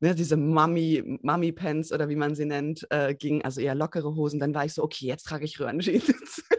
ne, 0.01 0.13
diese 0.13 0.35
Mummy, 0.35 1.19
Mummy 1.21 1.53
Pants 1.53 1.93
oder 1.93 2.09
wie 2.09 2.17
man 2.17 2.35
sie 2.35 2.45
nennt, 2.45 2.85
äh, 2.89 3.15
ging, 3.15 3.43
also 3.43 3.61
eher 3.61 3.75
lockere 3.75 4.13
Hosen, 4.13 4.41
dann 4.41 4.53
war 4.53 4.65
ich 4.65 4.73
so, 4.73 4.83
okay, 4.83 5.05
jetzt 5.05 5.23
trage 5.23 5.45
ich 5.45 5.57
Röhrenjeans. 5.57 6.43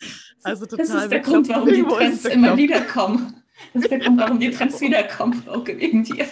also 0.44 0.66
total. 0.66 0.86
Das 0.86 0.94
ist 0.94 1.10
der 1.10 1.20
Grund, 1.20 1.48
warum 1.48 1.68
die 1.68 1.82
Trends 1.82 2.24
immer 2.26 2.56
wieder 2.56 2.82
kommen. 2.82 3.43
Das 3.72 3.82
ist 3.82 3.90
der 3.90 3.98
Grund, 3.98 4.20
warum 4.20 4.40
die 4.40 4.50
Trends 4.50 4.80
wiederkommen, 4.80 5.34
Frauke, 5.34 5.78
wegen 5.78 6.04
dir. 6.04 6.26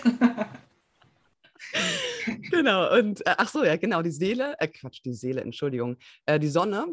genau, 2.50 2.96
und 2.98 3.20
äh, 3.26 3.34
ach 3.36 3.48
so, 3.48 3.64
ja, 3.64 3.76
genau, 3.76 4.02
die 4.02 4.10
Seele, 4.10 4.54
äh, 4.58 4.68
Quatsch, 4.68 5.00
die 5.04 5.14
Seele, 5.14 5.40
Entschuldigung, 5.40 5.96
äh, 6.26 6.38
die 6.38 6.48
Sonne. 6.48 6.86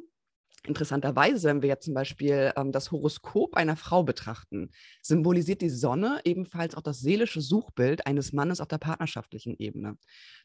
Interessanterweise, 0.68 1.48
wenn 1.48 1.62
wir 1.62 1.70
jetzt 1.70 1.86
zum 1.86 1.94
Beispiel 1.94 2.52
ähm, 2.58 2.74
das 2.74 2.92
Horoskop 2.92 3.56
einer 3.56 3.78
Frau 3.78 4.04
betrachten, 4.04 4.72
symbolisiert 5.02 5.62
die 5.62 5.70
Sonne 5.70 6.20
ebenfalls 6.26 6.76
auch 6.76 6.82
das 6.82 7.00
seelische 7.00 7.40
Suchbild 7.40 8.06
eines 8.06 8.34
Mannes 8.34 8.60
auf 8.60 8.68
der 8.68 8.78
partnerschaftlichen 8.78 9.56
Ebene. 9.58 9.98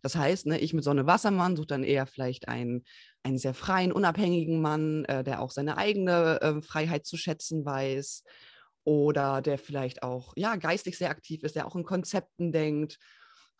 Das 0.02 0.14
heißt, 0.14 0.46
ne, 0.46 0.60
ich 0.60 0.72
mit 0.72 0.84
Sonne 0.84 1.06
Wassermann 1.06 1.56
suche 1.56 1.66
dann 1.66 1.82
eher 1.82 2.06
vielleicht 2.06 2.46
einen, 2.46 2.84
einen 3.24 3.38
sehr 3.38 3.54
freien, 3.54 3.90
unabhängigen 3.90 4.62
Mann, 4.62 5.04
äh, 5.06 5.24
der 5.24 5.42
auch 5.42 5.50
seine 5.50 5.78
eigene 5.78 6.40
äh, 6.40 6.62
Freiheit 6.62 7.06
zu 7.06 7.16
schätzen 7.16 7.64
weiß 7.64 8.22
oder 8.84 9.42
der 9.42 9.58
vielleicht 9.58 10.02
auch 10.02 10.32
ja, 10.36 10.56
geistig 10.56 10.96
sehr 10.96 11.10
aktiv 11.10 11.42
ist, 11.42 11.56
der 11.56 11.66
auch 11.66 11.76
in 11.76 11.84
Konzepten 11.84 12.52
denkt. 12.52 12.98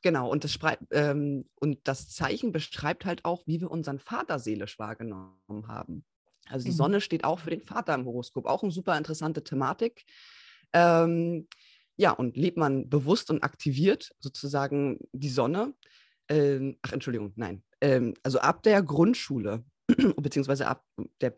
Genau, 0.03 0.31
und 0.31 0.45
das, 0.45 0.59
ähm, 0.93 1.49
und 1.55 1.79
das 1.85 2.11
Zeichen 2.11 2.53
beschreibt 2.53 3.07
halt 3.07 3.25
auch, 3.25 3.43
wie 3.47 3.61
wir 3.61 3.71
unseren 3.71 3.99
Vater 3.99 4.39
seelisch 4.39 4.79
wahrgenommen 4.79 5.67
haben. 5.67 6.05
Also 6.47 6.65
die 6.67 6.73
mhm. 6.73 6.77
Sonne 6.77 7.01
steht 7.01 7.25
auch 7.25 7.39
für 7.39 7.51
den 7.51 7.63
Vater 7.63 7.95
im 7.95 8.05
Horoskop, 8.05 8.47
auch 8.47 8.63
eine 8.63 8.73
super 8.73 8.99
interessante 8.99 9.43
Thematik. 9.43 10.05
Ähm, 10.75 11.49
ja, 11.97 12.11
und 12.11 12.37
lebt 12.37 12.59
man 12.59 12.91
bewusst 12.91 13.31
und 13.31 13.43
aktiviert 13.43 14.15
sozusagen 14.19 14.99
die 15.13 15.31
Sonne, 15.31 15.75
ähm, 16.29 16.77
ach 16.83 16.93
Entschuldigung, 16.93 17.33
nein, 17.37 17.63
ähm, 17.81 18.15
also 18.23 18.41
ab 18.41 18.63
der 18.63 18.83
Grundschule 18.83 19.65
beziehungsweise 20.17 20.67
ab 20.67 20.85
der 21.21 21.35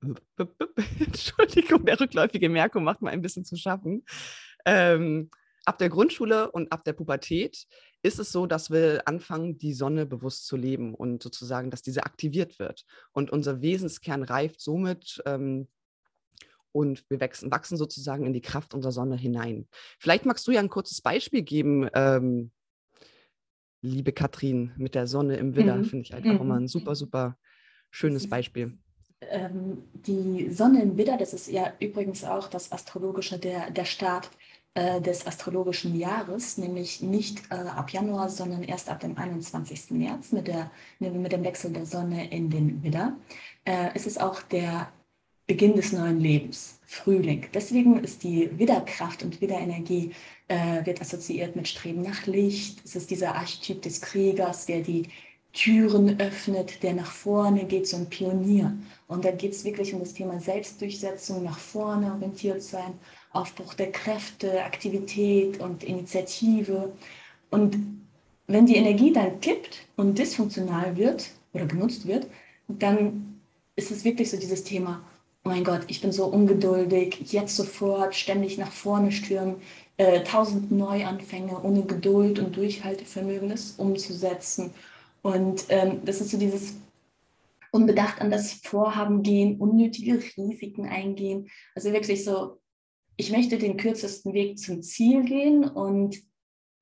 Entschuldigung, 0.98 1.84
der 1.84 2.00
rückläufige 2.00 2.48
Merkur 2.48 2.82
macht 2.82 3.02
mal 3.02 3.10
ein 3.10 3.22
bisschen 3.22 3.44
zu 3.44 3.56
schaffen. 3.56 4.04
Ähm, 4.66 5.30
ab 5.64 5.78
der 5.78 5.88
Grundschule 5.88 6.50
und 6.50 6.72
ab 6.72 6.84
der 6.84 6.92
Pubertät 6.92 7.66
ist 8.02 8.18
es 8.18 8.30
so, 8.30 8.46
dass 8.46 8.70
wir 8.70 9.02
anfangen, 9.06 9.58
die 9.58 9.72
Sonne 9.72 10.06
bewusst 10.06 10.46
zu 10.46 10.56
leben 10.56 10.94
und 10.94 11.22
sozusagen, 11.22 11.70
dass 11.70 11.82
diese 11.82 12.04
aktiviert 12.04 12.58
wird. 12.58 12.84
Und 13.12 13.30
unser 13.30 13.60
Wesenskern 13.60 14.22
reift 14.22 14.60
somit 14.60 15.22
ähm, 15.26 15.68
und 16.72 17.04
wir 17.08 17.20
wachsen, 17.20 17.50
wachsen, 17.50 17.76
sozusagen 17.76 18.26
in 18.26 18.32
die 18.32 18.40
Kraft 18.40 18.74
unserer 18.74 18.92
Sonne 18.92 19.16
hinein. 19.16 19.66
Vielleicht 19.98 20.26
magst 20.26 20.46
du 20.46 20.52
ja 20.52 20.60
ein 20.60 20.68
kurzes 20.68 21.00
Beispiel 21.00 21.42
geben, 21.42 21.88
ähm, 21.94 22.52
liebe 23.80 24.12
Katrin, 24.12 24.72
mit 24.76 24.94
der 24.94 25.06
Sonne 25.06 25.36
im 25.36 25.56
Widder, 25.56 25.76
mhm. 25.76 25.84
finde 25.84 26.02
ich 26.04 26.12
halt 26.12 26.26
auch 26.26 26.40
immer 26.40 26.56
ein 26.56 26.68
super, 26.68 26.94
super 26.94 27.36
schönes 27.90 28.28
Beispiel. 28.28 28.78
Ähm, 29.20 29.82
die 29.92 30.50
Sonne 30.50 30.82
im 30.82 30.96
Widder, 30.96 31.16
das 31.16 31.34
ist 31.34 31.48
ja 31.48 31.72
übrigens 31.80 32.24
auch 32.24 32.48
das 32.48 32.70
astrologische, 32.70 33.38
der, 33.38 33.70
der 33.70 33.84
Start 33.84 34.30
äh, 34.74 35.00
des 35.00 35.26
astrologischen 35.26 35.96
Jahres, 35.96 36.56
nämlich 36.56 37.02
nicht 37.02 37.50
äh, 37.50 37.54
ab 37.54 37.90
Januar, 37.90 38.28
sondern 38.28 38.62
erst 38.62 38.88
ab 38.88 39.00
dem 39.00 39.18
21. 39.18 39.90
März 39.90 40.30
mit, 40.30 40.46
der, 40.46 40.70
mit 41.00 41.32
dem 41.32 41.42
Wechsel 41.42 41.72
der 41.72 41.84
Sonne 41.84 42.30
in 42.30 42.48
den 42.48 42.82
Widder. 42.84 43.16
Äh, 43.64 43.90
es 43.94 44.06
ist 44.06 44.20
auch 44.20 44.40
der 44.42 44.92
Beginn 45.48 45.74
des 45.74 45.92
neuen 45.92 46.20
Lebens, 46.20 46.78
Frühling. 46.84 47.46
Deswegen 47.54 48.04
ist 48.04 48.22
die 48.22 48.50
Widerkraft 48.58 49.22
und 49.22 49.40
Wiederenergie 49.40 50.12
äh, 50.46 50.84
wird 50.84 51.00
assoziiert 51.00 51.56
mit 51.56 51.66
Streben 51.66 52.02
nach 52.02 52.26
Licht. 52.26 52.84
Es 52.84 52.94
ist 52.94 53.10
dieser 53.10 53.34
Archetyp 53.34 53.82
des 53.82 54.00
Kriegers, 54.00 54.66
der 54.66 54.82
die 54.82 55.08
Türen 55.58 56.20
öffnet, 56.20 56.84
der 56.84 56.92
nach 56.92 57.10
vorne 57.10 57.64
geht, 57.64 57.88
so 57.88 57.96
ein 57.96 58.08
Pionier. 58.08 58.72
Und 59.08 59.24
da 59.24 59.32
geht 59.32 59.54
es 59.54 59.64
wirklich 59.64 59.92
um 59.92 59.98
das 59.98 60.14
Thema 60.14 60.38
Selbstdurchsetzung, 60.38 61.42
nach 61.42 61.58
vorne 61.58 62.12
orientiert 62.12 62.62
sein, 62.62 62.94
Aufbruch 63.32 63.74
der 63.74 63.90
Kräfte, 63.90 64.62
Aktivität 64.62 65.58
und 65.58 65.82
Initiative. 65.82 66.92
Und 67.50 67.76
wenn 68.46 68.66
die 68.66 68.76
Energie 68.76 69.12
dann 69.12 69.40
kippt 69.40 69.80
und 69.96 70.16
dysfunktional 70.16 70.96
wird 70.96 71.28
oder 71.52 71.66
genutzt 71.66 72.06
wird, 72.06 72.28
dann 72.68 73.40
ist 73.74 73.90
es 73.90 74.04
wirklich 74.04 74.30
so 74.30 74.36
dieses 74.36 74.62
Thema, 74.62 75.02
oh 75.44 75.48
mein 75.48 75.64
Gott, 75.64 75.80
ich 75.88 76.00
bin 76.00 76.12
so 76.12 76.26
ungeduldig, 76.26 77.32
jetzt 77.32 77.56
sofort 77.56 78.14
ständig 78.14 78.58
nach 78.58 78.70
vorne 78.70 79.10
stürmen, 79.10 79.56
äh, 79.96 80.22
tausend 80.22 80.70
Neuanfänge 80.70 81.60
ohne 81.60 81.82
Geduld 81.82 82.38
und 82.38 82.56
Durchhaltevermögen, 82.56 83.52
umzusetzen. 83.76 84.70
Und 85.22 85.66
ähm, 85.68 86.04
das 86.04 86.20
ist 86.20 86.30
so 86.30 86.38
dieses 86.38 86.76
unbedacht 87.70 88.20
an 88.20 88.30
das 88.30 88.54
Vorhaben 88.54 89.22
gehen, 89.22 89.60
unnötige 89.60 90.22
Risiken 90.36 90.86
eingehen. 90.86 91.48
Also 91.74 91.92
wirklich 91.92 92.24
so, 92.24 92.60
ich 93.16 93.30
möchte 93.30 93.58
den 93.58 93.76
kürzesten 93.76 94.32
Weg 94.32 94.58
zum 94.58 94.82
Ziel 94.82 95.24
gehen 95.24 95.64
und 95.64 96.16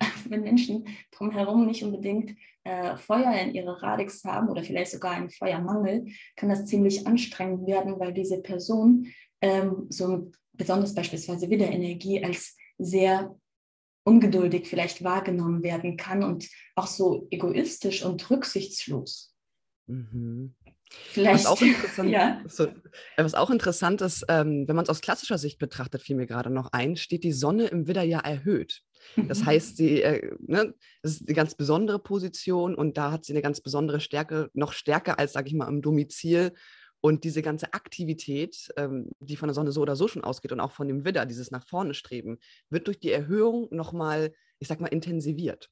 wenn 0.28 0.42
Menschen 0.42 0.86
drumherum 1.10 1.66
nicht 1.66 1.82
unbedingt 1.82 2.36
äh, 2.64 2.96
Feuer 2.96 3.32
in 3.40 3.54
ihre 3.54 3.82
Radix 3.82 4.24
haben 4.24 4.48
oder 4.48 4.62
vielleicht 4.62 4.90
sogar 4.90 5.12
einen 5.12 5.30
Feuermangel, 5.30 6.06
kann 6.36 6.48
das 6.48 6.66
ziemlich 6.66 7.06
anstrengend 7.06 7.66
werden, 7.66 7.98
weil 7.98 8.12
diese 8.12 8.42
Person 8.42 9.08
ähm, 9.40 9.86
so 9.88 10.30
besonders 10.52 10.94
beispielsweise 10.94 11.48
Wiederenergie 11.48 12.24
als 12.24 12.56
sehr 12.78 13.34
ungeduldig 14.06 14.68
vielleicht 14.68 15.02
wahrgenommen 15.02 15.62
werden 15.62 15.96
kann 15.96 16.22
und 16.22 16.48
auch 16.76 16.86
so 16.86 17.26
egoistisch 17.30 18.04
und 18.04 18.30
rücksichtslos. 18.30 19.34
Mhm. 19.86 20.54
Vielleicht. 20.88 21.44
Was 21.44 21.46
auch 21.46 21.60
interessant, 21.62 22.10
ja. 22.10 22.40
so, 22.46 22.68
was 23.16 23.34
auch 23.34 23.50
interessant 23.50 24.00
ist, 24.02 24.24
ähm, 24.28 24.68
wenn 24.68 24.76
man 24.76 24.84
es 24.84 24.88
aus 24.88 25.00
klassischer 25.00 25.38
Sicht 25.38 25.58
betrachtet, 25.58 26.02
fiel 26.02 26.14
mir 26.14 26.26
gerade 26.26 26.50
noch 26.50 26.72
ein, 26.72 26.96
steht 26.96 27.24
die 27.24 27.32
Sonne 27.32 27.66
im 27.66 27.88
Widder 27.88 28.04
ja 28.04 28.20
erhöht. 28.20 28.82
Das 29.16 29.40
mhm. 29.40 29.46
heißt, 29.46 29.76
sie, 29.76 30.02
äh, 30.02 30.36
ne, 30.46 30.74
das 31.02 31.12
ist 31.12 31.28
eine 31.28 31.34
ganz 31.34 31.56
besondere 31.56 31.98
Position 31.98 32.76
und 32.76 32.96
da 32.96 33.10
hat 33.10 33.24
sie 33.24 33.32
eine 33.32 33.42
ganz 33.42 33.60
besondere 33.60 34.00
Stärke, 34.00 34.50
noch 34.54 34.72
stärker 34.72 35.18
als, 35.18 35.32
sage 35.32 35.48
ich 35.48 35.54
mal, 35.54 35.68
im 35.68 35.82
Domizil 35.82 36.52
und 37.06 37.22
diese 37.22 37.40
ganze 37.40 37.72
Aktivität, 37.72 38.74
ähm, 38.76 39.12
die 39.20 39.36
von 39.36 39.46
der 39.46 39.54
Sonne 39.54 39.70
so 39.70 39.80
oder 39.80 39.94
so 39.94 40.08
schon 40.08 40.24
ausgeht 40.24 40.50
und 40.50 40.58
auch 40.58 40.72
von 40.72 40.88
dem 40.88 41.04
Widder, 41.04 41.24
dieses 41.24 41.52
nach 41.52 41.64
vorne 41.64 41.94
streben, 41.94 42.38
wird 42.68 42.88
durch 42.88 42.98
die 42.98 43.12
Erhöhung 43.12 43.68
nochmal, 43.70 44.34
ich 44.58 44.66
sag 44.66 44.80
mal, 44.80 44.88
intensiviert. 44.88 45.70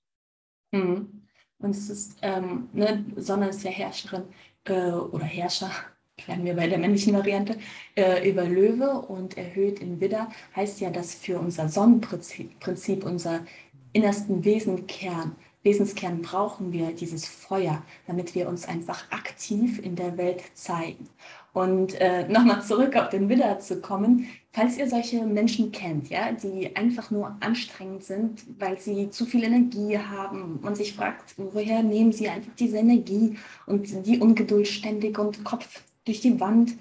Mhm. 0.71 1.27
Und 1.59 1.71
es 1.71 1.91
ist, 1.91 2.19
ähm, 2.23 2.69
ne, 2.73 3.05
Sonne 3.17 3.49
ist 3.49 3.65
ja 3.65 3.73
Herrscherin 3.73 4.23
äh, 4.67 4.93
oder 4.93 5.25
Herrscher, 5.25 5.73
bleiben 6.25 6.45
wir 6.45 6.55
bei 6.55 6.69
der 6.69 6.79
männlichen 6.79 7.15
Variante, 7.15 7.59
äh, 7.97 8.31
über 8.31 8.45
Löwe 8.45 8.93
und 8.93 9.37
erhöht 9.37 9.81
in 9.81 10.01
Widder, 10.01 10.31
heißt 10.55 10.81
ja, 10.83 10.91
dass 10.91 11.17
für 11.17 11.41
unser 11.41 11.69
Sonnenprinzip, 11.69 12.61
Prinzip, 12.61 13.05
unser 13.05 13.45
innersten 13.93 14.45
Wesenkern, 14.45 15.35
Wesenskern 15.65 16.23
brauchen 16.23 16.73
wir 16.73 16.93
dieses 16.93 17.27
Feuer, 17.27 17.83
damit 18.07 18.35
wir 18.35 18.49
uns 18.49 18.69
einfach 18.69 19.11
aktiv 19.11 19.81
in 19.83 19.97
der 19.97 20.17
Welt 20.17 20.43
zeigen. 20.55 21.09
Und 21.53 21.95
äh, 22.01 22.29
nochmal 22.29 22.63
zurück 22.63 22.97
auf 22.97 23.09
den 23.09 23.29
Widder 23.29 23.59
zu 23.61 23.81
kommen, 23.81 24.29
falls 24.53 24.77
ihr 24.77 24.89
solche 24.89 25.25
Menschen 25.25 25.73
kennt, 25.73 26.11
ja, 26.11 26.33
die 26.33 26.75
einfach 26.77 27.11
nur 27.11 27.37
anstrengend 27.41 28.05
sind, 28.05 28.45
weil 28.59 28.79
sie 28.79 29.09
zu 29.11 29.25
viel 29.25 29.45
Energie 29.45 29.99
haben 29.99 30.59
und 30.63 30.77
sich 30.77 30.95
fragt, 30.95 31.35
woher 31.37 31.83
nehmen 31.83 32.13
sie 32.13 32.29
einfach 32.29 32.53
diese 32.59 32.79
Energie 32.79 33.39
und 33.67 34.07
die 34.07 34.19
Ungeduld 34.19 34.69
ständig 34.69 35.19
und 35.19 35.45
Kopf 35.45 35.83
durch 36.05 36.21
die 36.21 36.39
Wand, 36.41 36.73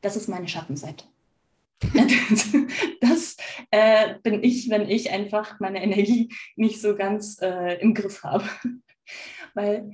das 0.00 0.16
ist 0.16 0.28
meine 0.28 0.48
Schattenseite. 0.48 1.04
das 3.00 3.35
äh, 3.76 4.18
bin 4.22 4.42
ich, 4.42 4.70
wenn 4.70 4.88
ich 4.88 5.10
einfach 5.10 5.60
meine 5.60 5.82
Energie 5.82 6.32
nicht 6.56 6.80
so 6.80 6.96
ganz 6.96 7.38
äh, 7.42 7.78
im 7.80 7.92
Griff 7.92 8.22
habe. 8.22 8.48
Weil 9.54 9.92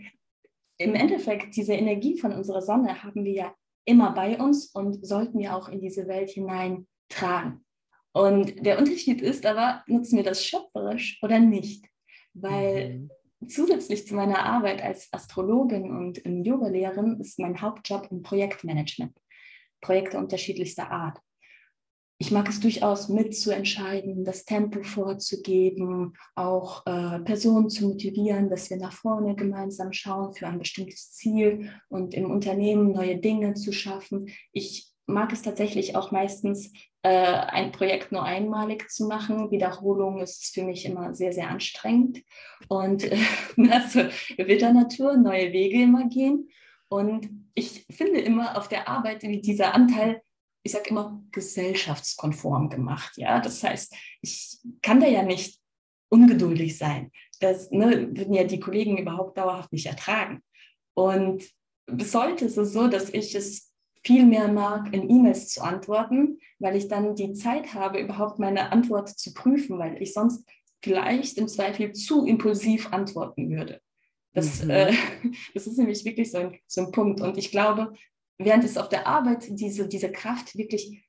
im 0.78 0.94
Endeffekt 0.94 1.56
diese 1.56 1.74
Energie 1.74 2.16
von 2.16 2.32
unserer 2.32 2.62
Sonne 2.62 3.02
haben 3.02 3.24
wir 3.24 3.32
ja 3.32 3.54
immer 3.84 4.12
bei 4.12 4.38
uns 4.38 4.66
und 4.66 5.04
sollten 5.04 5.40
wir 5.40 5.56
auch 5.56 5.68
in 5.68 5.80
diese 5.80 6.06
Welt 6.06 6.30
hineintragen. 6.30 7.64
Und 8.12 8.64
der 8.64 8.78
Unterschied 8.78 9.20
ist 9.20 9.44
aber, 9.46 9.82
nutzen 9.88 10.16
wir 10.16 10.24
das 10.24 10.44
schöpferisch 10.44 11.18
oder 11.20 11.40
nicht? 11.40 11.84
Weil 12.34 13.08
mhm. 13.40 13.48
zusätzlich 13.48 14.06
zu 14.06 14.14
meiner 14.14 14.44
Arbeit 14.44 14.80
als 14.80 15.12
Astrologin 15.12 15.90
und 15.90 16.22
Yoga-Lehrerin 16.24 17.18
ist 17.18 17.40
mein 17.40 17.60
Hauptjob 17.60 18.08
im 18.12 18.22
Projektmanagement. 18.22 19.18
Projekte 19.80 20.18
unterschiedlichster 20.18 20.88
Art 20.88 21.18
ich 22.22 22.30
mag 22.30 22.48
es 22.48 22.61
durchaus 22.61 23.08
mitzuentscheiden, 23.08 24.24
das 24.24 24.44
Tempo 24.44 24.85
vorzugeben, 24.85 26.12
auch 26.37 26.87
äh, 26.87 27.18
Personen 27.18 27.68
zu 27.68 27.88
motivieren, 27.88 28.48
dass 28.48 28.70
wir 28.70 28.76
nach 28.76 28.92
vorne 28.92 29.35
gemeinsam 29.35 29.92
schauen 29.92 30.32
für 30.32 30.46
ein 30.46 30.61
bestimmtes 30.61 31.11
Ziel 31.11 31.72
und 31.88 32.14
im 32.14 32.30
Unternehmen 32.30 32.92
neue 32.92 33.16
Dinge 33.16 33.54
zu 33.54 33.72
schaffen. 33.72 34.28
Ich 34.52 34.92
mag 35.06 35.32
es 35.32 35.42
tatsächlich 35.42 35.96
auch 35.96 36.12
meistens, 36.12 36.72
äh, 37.02 37.08
ein 37.08 37.72
Projekt 37.72 38.12
nur 38.12 38.22
einmalig 38.22 38.88
zu 38.88 39.08
machen. 39.08 39.50
Wiederholung 39.50 40.20
ist 40.20 40.54
für 40.54 40.62
mich 40.62 40.85
immer 40.85 41.14
sehr, 41.14 41.32
sehr 41.32 41.48
anstrengend. 41.48 42.22
Und 42.68 43.02
äh, 43.02 43.18
also 43.68 44.02
wilder 44.37 44.72
Natur, 44.72 45.16
neue 45.16 45.52
Wege 45.52 45.82
immer 45.82 46.08
gehen. 46.08 46.50
Und 46.88 47.28
ich 47.54 47.85
finde 47.90 48.20
immer 48.20 48.56
auf 48.56 48.68
der 48.68 48.87
Arbeit, 48.87 49.24
wie 49.24 49.40
dieser 49.40 49.74
Anteil 49.74 50.22
ich 50.62 50.72
sage 50.72 50.90
immer, 50.90 51.22
gesellschaftskonform 51.33 52.70
gemacht. 52.70 53.12
Ja, 53.16 53.40
das 53.40 53.62
heißt, 53.62 53.94
ich 54.20 54.59
kann 54.81 55.01
da 55.01 55.07
ja 55.07 55.22
nicht 55.22 55.61
ungeduldig 56.09 56.79
sein. 56.79 57.11
Das 57.40 57.70
ne, 57.70 58.09
würden 58.14 58.35
ja 58.35 58.44
die 58.44 58.61
Kollegen 58.61 58.98
überhaupt 58.98 59.38
dauerhaft 59.38 59.72
nicht 59.72 59.87
ertragen. 59.87 60.42
Und 60.94 61.42
bis 61.87 62.14
heute 62.14 62.44
ist 62.44 62.57
es 62.57 62.72
so, 62.72 62.87
dass 62.87 63.11
ich 63.11 63.35
es 63.35 63.72
viel 64.05 64.25
mehr 64.27 64.48
mag, 64.48 64.92
in 64.92 65.09
E-Mails 65.09 65.48
zu 65.48 65.62
antworten, 65.62 66.38
weil 66.59 66.77
ich 66.77 66.88
dann 66.88 67.14
die 67.14 67.33
Zeit 67.33 67.75
habe, 67.75 68.01
überhaupt 68.01 68.38
meine 68.38 68.72
Antwort 68.72 69.09
zu 69.09 69.33
prüfen, 69.33 69.79
weil 69.79 70.01
ich 70.03 70.12
sonst 70.12 70.44
vielleicht 70.83 71.38
im 71.38 71.48
Zweifel 71.48 71.92
zu 71.92 72.27
impulsiv 72.27 72.92
antworten 72.92 73.51
würde. 73.51 73.81
Das, 74.35 74.64
mhm. 74.64 74.70
äh, 74.70 74.92
das 75.55 75.66
ist 75.66 75.79
nämlich 75.79 76.05
wirklich 76.05 76.31
so 76.31 76.38
ein, 76.38 76.59
so 76.66 76.83
ein 76.83 76.92
Punkt. 76.92 77.20
Und 77.20 77.38
ich 77.38 77.51
glaube, 77.51 77.92
während 78.44 78.64
es 78.64 78.76
auf 78.76 78.88
der 78.88 79.07
Arbeit 79.07 79.46
diese, 79.48 79.88
diese 79.88 80.11
Kraft 80.11 80.57
wirklich 80.57 81.05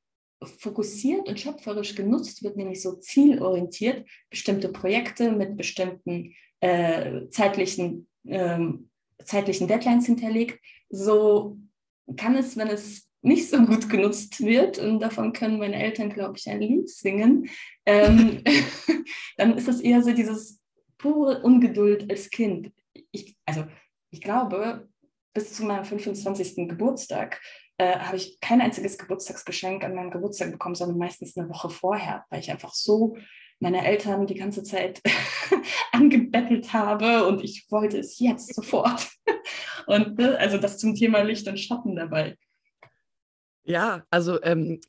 fokussiert 0.45 1.27
und 1.29 1.39
schöpferisch 1.39 1.95
genutzt 1.95 2.43
wird, 2.43 2.57
nämlich 2.57 2.81
so 2.81 2.93
zielorientiert, 2.95 4.07
bestimmte 4.29 4.69
Projekte 4.69 5.31
mit 5.31 5.55
bestimmten 5.55 6.33
äh, 6.59 7.27
zeitlichen, 7.29 8.07
ähm, 8.25 8.89
zeitlichen 9.23 9.67
Deadlines 9.67 10.05
hinterlegt, 10.05 10.59
so 10.89 11.57
kann 12.17 12.35
es, 12.35 12.57
wenn 12.57 12.67
es 12.67 13.09
nicht 13.21 13.49
so 13.49 13.57
gut 13.65 13.89
genutzt 13.89 14.43
wird, 14.43 14.79
und 14.79 14.99
davon 14.99 15.31
können 15.31 15.59
meine 15.59 15.81
Eltern, 15.81 16.09
glaube 16.09 16.37
ich, 16.37 16.47
ein 16.49 16.59
Lied 16.59 16.89
singen, 16.89 17.49
ähm, 17.85 18.43
dann 19.37 19.57
ist 19.57 19.67
das 19.67 19.79
eher 19.79 20.03
so 20.03 20.11
dieses 20.11 20.59
pure 20.97 21.41
Ungeduld 21.41 22.09
als 22.09 22.29
Kind. 22.29 22.71
Ich, 23.11 23.35
also 23.45 23.65
ich 24.11 24.21
glaube, 24.21 24.89
bis 25.33 25.53
zu 25.53 25.63
meinem 25.63 25.85
25. 25.85 26.67
Geburtstag 26.67 27.41
äh, 27.77 27.97
habe 27.97 28.17
ich 28.17 28.39
kein 28.39 28.61
einziges 28.61 28.97
Geburtstagsgeschenk 28.97 29.83
an 29.83 29.95
meinem 29.95 30.11
Geburtstag 30.11 30.51
bekommen, 30.51 30.75
sondern 30.75 30.97
meistens 30.97 31.35
eine 31.35 31.49
Woche 31.49 31.69
vorher, 31.69 32.25
weil 32.29 32.39
ich 32.39 32.51
einfach 32.51 32.73
so 32.73 33.17
meine 33.59 33.85
Eltern 33.85 34.27
die 34.27 34.35
ganze 34.35 34.63
Zeit 34.63 35.01
angebettelt 35.91 36.73
habe 36.73 37.25
und 37.27 37.43
ich 37.43 37.65
wollte 37.71 37.97
es 37.97 38.19
jetzt 38.19 38.53
sofort. 38.53 39.09
und 39.87 40.19
äh, 40.19 40.35
also 40.35 40.57
das 40.57 40.77
zum 40.77 40.95
Thema 40.95 41.21
Licht 41.21 41.47
und 41.47 41.59
Schatten 41.59 41.95
dabei. 41.95 42.37
Ja, 43.63 44.03
also 44.09 44.41
ähm, 44.43 44.81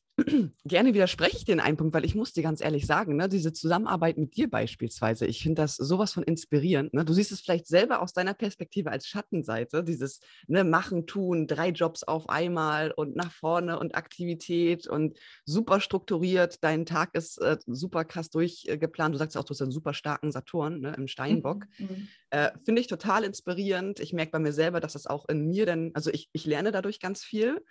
gerne 0.65 0.95
widerspreche 0.95 1.37
ich 1.39 1.45
den 1.45 1.59
einen 1.59 1.77
Punkt, 1.77 1.93
weil 1.93 2.05
ich 2.05 2.15
muss 2.15 2.33
dir 2.33 2.43
ganz 2.43 2.61
ehrlich 2.61 2.87
sagen, 2.87 3.17
ne, 3.17 3.29
diese 3.29 3.53
Zusammenarbeit 3.53 4.17
mit 4.17 4.37
dir 4.37 4.49
beispielsweise, 4.49 5.27
ich 5.27 5.43
finde 5.43 5.63
das 5.63 5.77
sowas 5.77 6.13
von 6.13 6.23
inspirierend. 6.23 6.95
Ne? 6.95 7.05
Du 7.05 7.13
siehst 7.13 7.33
es 7.33 7.41
vielleicht 7.41 7.67
selber 7.67 8.01
aus 8.01 8.13
deiner 8.13 8.35
Perspektive 8.35 8.93
als 8.93 9.09
Schattenseite, 9.09 9.83
dieses 9.83 10.21
ne, 10.47 10.63
Machen, 10.63 11.07
Tun, 11.07 11.49
drei 11.49 11.71
Jobs 11.71 12.05
auf 12.05 12.29
einmal 12.29 12.93
und 12.93 13.17
nach 13.17 13.33
vorne 13.33 13.79
und 13.79 13.97
Aktivität 13.97 14.87
und 14.87 15.19
super 15.45 15.81
strukturiert. 15.81 16.63
Dein 16.63 16.87
Tag 16.87 17.15
ist 17.15 17.39
äh, 17.39 17.59
super 17.67 18.05
krass 18.05 18.31
durchgeplant. 18.31 19.15
Du 19.15 19.19
sagst 19.19 19.37
auch, 19.37 19.45
du 19.45 19.51
hast 19.51 19.63
einen 19.63 19.73
super 19.73 19.95
starken 19.95 20.31
Saturn 20.31 20.81
ne, 20.81 20.95
im 20.97 21.09
Steinbock. 21.09 21.67
Mhm. 21.79 21.87
mhm. 21.87 22.09
Äh, 22.31 22.51
finde 22.65 22.81
ich 22.81 22.89
total 22.89 23.23
inspirierend. 23.23 24.01
Ich 24.01 24.13
merke 24.13 24.33
bei 24.33 24.39
mir 24.41 24.53
selber, 24.53 24.81
dass 24.81 24.95
das 24.95 25.07
auch 25.07 25.29
in 25.29 25.47
mir 25.47 25.67
dann, 25.67 25.93
also 25.95 26.11
ich, 26.11 26.31
ich 26.33 26.47
lerne 26.47 26.73
dadurch 26.73 26.99
ganz 26.99 27.23
viel. 27.23 27.63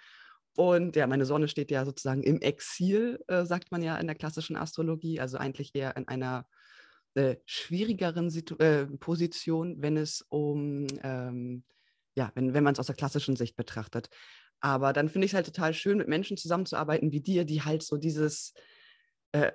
Und 0.55 0.95
ja, 0.95 1.07
meine 1.07 1.25
Sonne 1.25 1.47
steht 1.47 1.71
ja 1.71 1.83
sozusagen 1.85 2.23
im 2.23 2.39
Exil, 2.39 3.19
äh, 3.27 3.45
sagt 3.45 3.71
man 3.71 3.81
ja 3.81 3.97
in 3.97 4.07
der 4.07 4.15
klassischen 4.15 4.55
Astrologie, 4.55 5.19
also 5.19 5.37
eigentlich 5.37 5.73
eher 5.73 5.97
in 5.97 6.07
einer 6.07 6.45
äh, 7.15 7.37
schwierigeren 7.45 8.29
Situ 8.29 8.55
äh, 8.57 8.85
Position, 8.85 9.81
wenn 9.81 9.97
es 9.97 10.25
um, 10.29 10.87
ähm, 11.01 11.63
ja, 12.15 12.31
wenn, 12.35 12.53
wenn 12.53 12.63
man 12.63 12.73
es 12.73 12.79
aus 12.79 12.87
der 12.87 12.95
klassischen 12.95 13.35
Sicht 13.35 13.55
betrachtet. 13.55 14.09
Aber 14.59 14.93
dann 14.93 15.09
finde 15.09 15.25
ich 15.25 15.31
es 15.31 15.35
halt 15.35 15.45
total 15.45 15.73
schön, 15.73 15.97
mit 15.97 16.07
Menschen 16.07 16.37
zusammenzuarbeiten 16.37 17.11
wie 17.11 17.21
dir, 17.21 17.45
die 17.45 17.63
halt 17.63 17.83
so 17.83 17.97
dieses, 17.97 18.53
äh, 19.31 19.51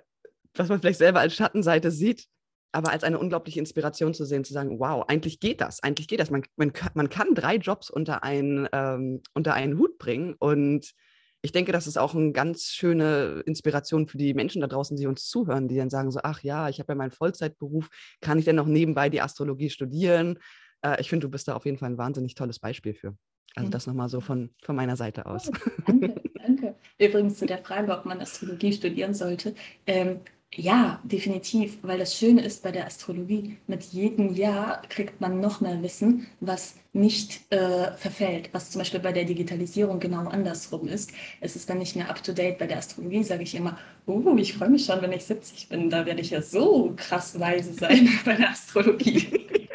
was 0.54 0.68
man 0.68 0.80
vielleicht 0.80 0.98
selber 0.98 1.20
als 1.20 1.34
Schattenseite 1.34 1.90
sieht, 1.90 2.26
aber 2.72 2.90
als 2.90 3.04
eine 3.04 3.18
unglaubliche 3.18 3.60
Inspiration 3.60 4.14
zu 4.14 4.24
sehen, 4.24 4.44
zu 4.44 4.52
sagen, 4.52 4.78
wow, 4.78 5.04
eigentlich 5.08 5.40
geht 5.40 5.60
das, 5.60 5.82
eigentlich 5.82 6.08
geht 6.08 6.20
das. 6.20 6.30
Man, 6.30 6.42
man, 6.56 6.72
man 6.94 7.08
kann 7.08 7.34
drei 7.34 7.56
Jobs 7.56 7.90
unter 7.90 8.22
einen, 8.22 8.68
ähm, 8.72 9.22
unter 9.34 9.54
einen 9.54 9.78
Hut 9.78 9.98
bringen 9.98 10.34
und 10.38 10.92
ich 11.40 11.52
denke, 11.52 11.70
das 11.70 11.86
ist 11.86 11.96
auch 11.96 12.14
eine 12.14 12.32
ganz 12.32 12.64
schöne 12.64 13.42
Inspiration 13.46 14.08
für 14.08 14.18
die 14.18 14.34
Menschen 14.34 14.60
da 14.60 14.66
draußen, 14.66 14.96
die 14.96 15.06
uns 15.06 15.28
zuhören, 15.28 15.68
die 15.68 15.76
dann 15.76 15.90
sagen 15.90 16.10
so, 16.10 16.20
ach 16.22 16.42
ja, 16.42 16.68
ich 16.68 16.80
habe 16.80 16.92
ja 16.92 16.96
meinen 16.96 17.12
Vollzeitberuf, 17.12 17.88
kann 18.20 18.38
ich 18.38 18.44
denn 18.44 18.56
noch 18.56 18.66
nebenbei 18.66 19.08
die 19.08 19.20
Astrologie 19.20 19.70
studieren? 19.70 20.38
Äh, 20.82 21.00
ich 21.00 21.08
finde, 21.08 21.26
du 21.26 21.30
bist 21.30 21.46
da 21.46 21.54
auf 21.54 21.64
jeden 21.64 21.78
Fall 21.78 21.90
ein 21.90 21.98
wahnsinnig 21.98 22.34
tolles 22.34 22.58
Beispiel 22.58 22.94
für. 22.94 23.16
Also 23.54 23.70
das 23.70 23.86
nochmal 23.86 24.08
so 24.08 24.20
von, 24.20 24.50
von 24.62 24.76
meiner 24.76 24.96
Seite 24.96 25.26
aus. 25.26 25.48
Oh, 25.48 25.70
danke, 25.86 26.20
danke. 26.34 26.74
Übrigens 26.98 27.38
zu 27.38 27.46
der 27.46 27.58
Frage, 27.58 27.96
ob 27.96 28.04
man 28.04 28.20
Astrologie 28.20 28.72
studieren 28.72 29.14
sollte. 29.14 29.54
Ähm, 29.86 30.20
ja, 30.54 31.00
definitiv, 31.04 31.78
weil 31.82 31.98
das 31.98 32.16
Schöne 32.16 32.42
ist 32.42 32.62
bei 32.62 32.72
der 32.72 32.86
Astrologie, 32.86 33.58
mit 33.66 33.84
jedem 33.84 34.34
Jahr 34.34 34.82
kriegt 34.88 35.20
man 35.20 35.40
noch 35.40 35.60
mehr 35.60 35.82
Wissen, 35.82 36.26
was 36.40 36.76
nicht 36.94 37.52
äh, 37.52 37.92
verfällt, 37.92 38.48
was 38.52 38.70
zum 38.70 38.80
Beispiel 38.80 39.00
bei 39.00 39.12
der 39.12 39.24
Digitalisierung 39.24 40.00
genau 40.00 40.26
andersrum 40.28 40.88
ist. 40.88 41.12
Es 41.40 41.54
ist 41.54 41.68
dann 41.68 41.78
nicht 41.78 41.96
mehr 41.96 42.08
up-to-date. 42.08 42.58
Bei 42.58 42.66
der 42.66 42.78
Astrologie 42.78 43.22
sage 43.22 43.42
ich 43.42 43.54
immer, 43.54 43.78
oh, 44.06 44.36
ich 44.36 44.54
freue 44.54 44.70
mich 44.70 44.86
schon, 44.86 45.02
wenn 45.02 45.12
ich 45.12 45.24
70 45.26 45.68
bin, 45.68 45.90
da 45.90 46.06
werde 46.06 46.22
ich 46.22 46.30
ja 46.30 46.40
so 46.40 46.94
krass 46.96 47.38
weise 47.38 47.74
sein 47.74 48.08
bei 48.24 48.34
der 48.34 48.50
Astrologie. 48.50 49.28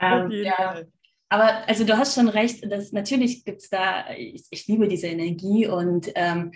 ähm, 0.00 0.30
ja. 0.30 0.82
Aber 1.28 1.68
also 1.68 1.84
du 1.84 1.96
hast 1.96 2.16
schon 2.16 2.28
recht, 2.28 2.70
dass 2.72 2.90
natürlich 2.90 3.44
gibt 3.44 3.60
es 3.60 3.68
da, 3.68 4.10
ich, 4.16 4.46
ich, 4.50 4.66
liebe 4.66 4.88
diese 4.88 5.06
Energie 5.06 5.68
und 5.68 6.10
ähm, 6.16 6.50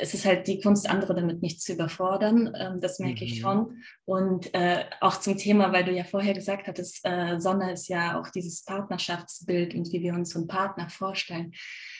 es 0.00 0.14
ist 0.14 0.24
halt 0.24 0.46
die 0.46 0.60
Kunst, 0.60 0.88
andere 0.88 1.14
damit 1.14 1.42
nicht 1.42 1.60
zu 1.60 1.72
überfordern. 1.72 2.54
Ähm, 2.58 2.80
das 2.80 2.98
merke 2.98 3.24
mhm. 3.24 3.30
ich 3.30 3.40
schon. 3.40 3.82
Und 4.04 4.54
äh, 4.54 4.84
auch 5.00 5.18
zum 5.20 5.36
Thema, 5.36 5.72
weil 5.72 5.84
du 5.84 5.92
ja 5.92 6.04
vorher 6.04 6.34
gesagt 6.34 6.66
hattest, 6.66 7.00
äh, 7.04 7.38
Sonne 7.38 7.72
ist 7.72 7.88
ja 7.88 8.20
auch 8.20 8.28
dieses 8.30 8.64
Partnerschaftsbild 8.64 9.74
und 9.74 9.92
wie 9.92 10.02
wir 10.02 10.14
uns 10.14 10.30
so 10.30 10.38
einen 10.38 10.48
Partner 10.48 10.88
vorstellen. 10.88 11.52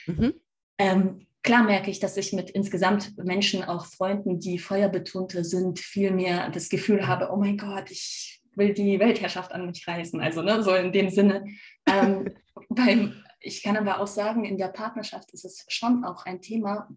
Mhm. 0.06 0.34
Ähm, 0.78 1.26
klar 1.42 1.62
merke 1.62 1.90
ich, 1.90 2.00
dass 2.00 2.16
ich 2.16 2.32
mit 2.32 2.50
insgesamt 2.50 3.16
Menschen, 3.18 3.62
auch 3.62 3.86
Freunden, 3.86 4.40
die 4.40 4.58
feuerbetonte 4.58 5.44
sind, 5.44 5.78
viel 5.78 6.10
mehr 6.10 6.50
das 6.50 6.68
Gefühl 6.68 7.06
habe, 7.06 7.30
oh 7.32 7.36
mein 7.36 7.58
Gott, 7.58 7.90
ich 7.90 8.42
will 8.56 8.72
die 8.72 8.98
Weltherrschaft 8.98 9.52
an 9.52 9.66
mich 9.66 9.86
reißen. 9.86 10.20
Also 10.20 10.42
ne, 10.42 10.62
so 10.62 10.74
in 10.74 10.92
dem 10.92 11.10
Sinne. 11.10 11.44
Ähm, 11.86 12.34
beim, 12.68 13.14
ich 13.40 13.62
kann 13.62 13.76
aber 13.76 14.00
auch 14.00 14.06
sagen, 14.06 14.44
in 14.44 14.58
der 14.58 14.68
Partnerschaft 14.68 15.32
ist 15.32 15.44
es 15.44 15.64
schon 15.68 16.04
auch 16.04 16.24
ein 16.24 16.40
Thema, 16.40 16.88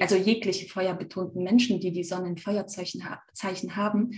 also 0.00 0.16
jegliche 0.16 0.68
feuerbetonten 0.68 1.42
Menschen, 1.42 1.80
die 1.80 1.92
die 1.92 2.04
Sonne 2.04 2.28
in 2.28 2.38
Feuerzeichen 2.38 3.02
Zeichen 3.32 3.76
haben, 3.76 4.10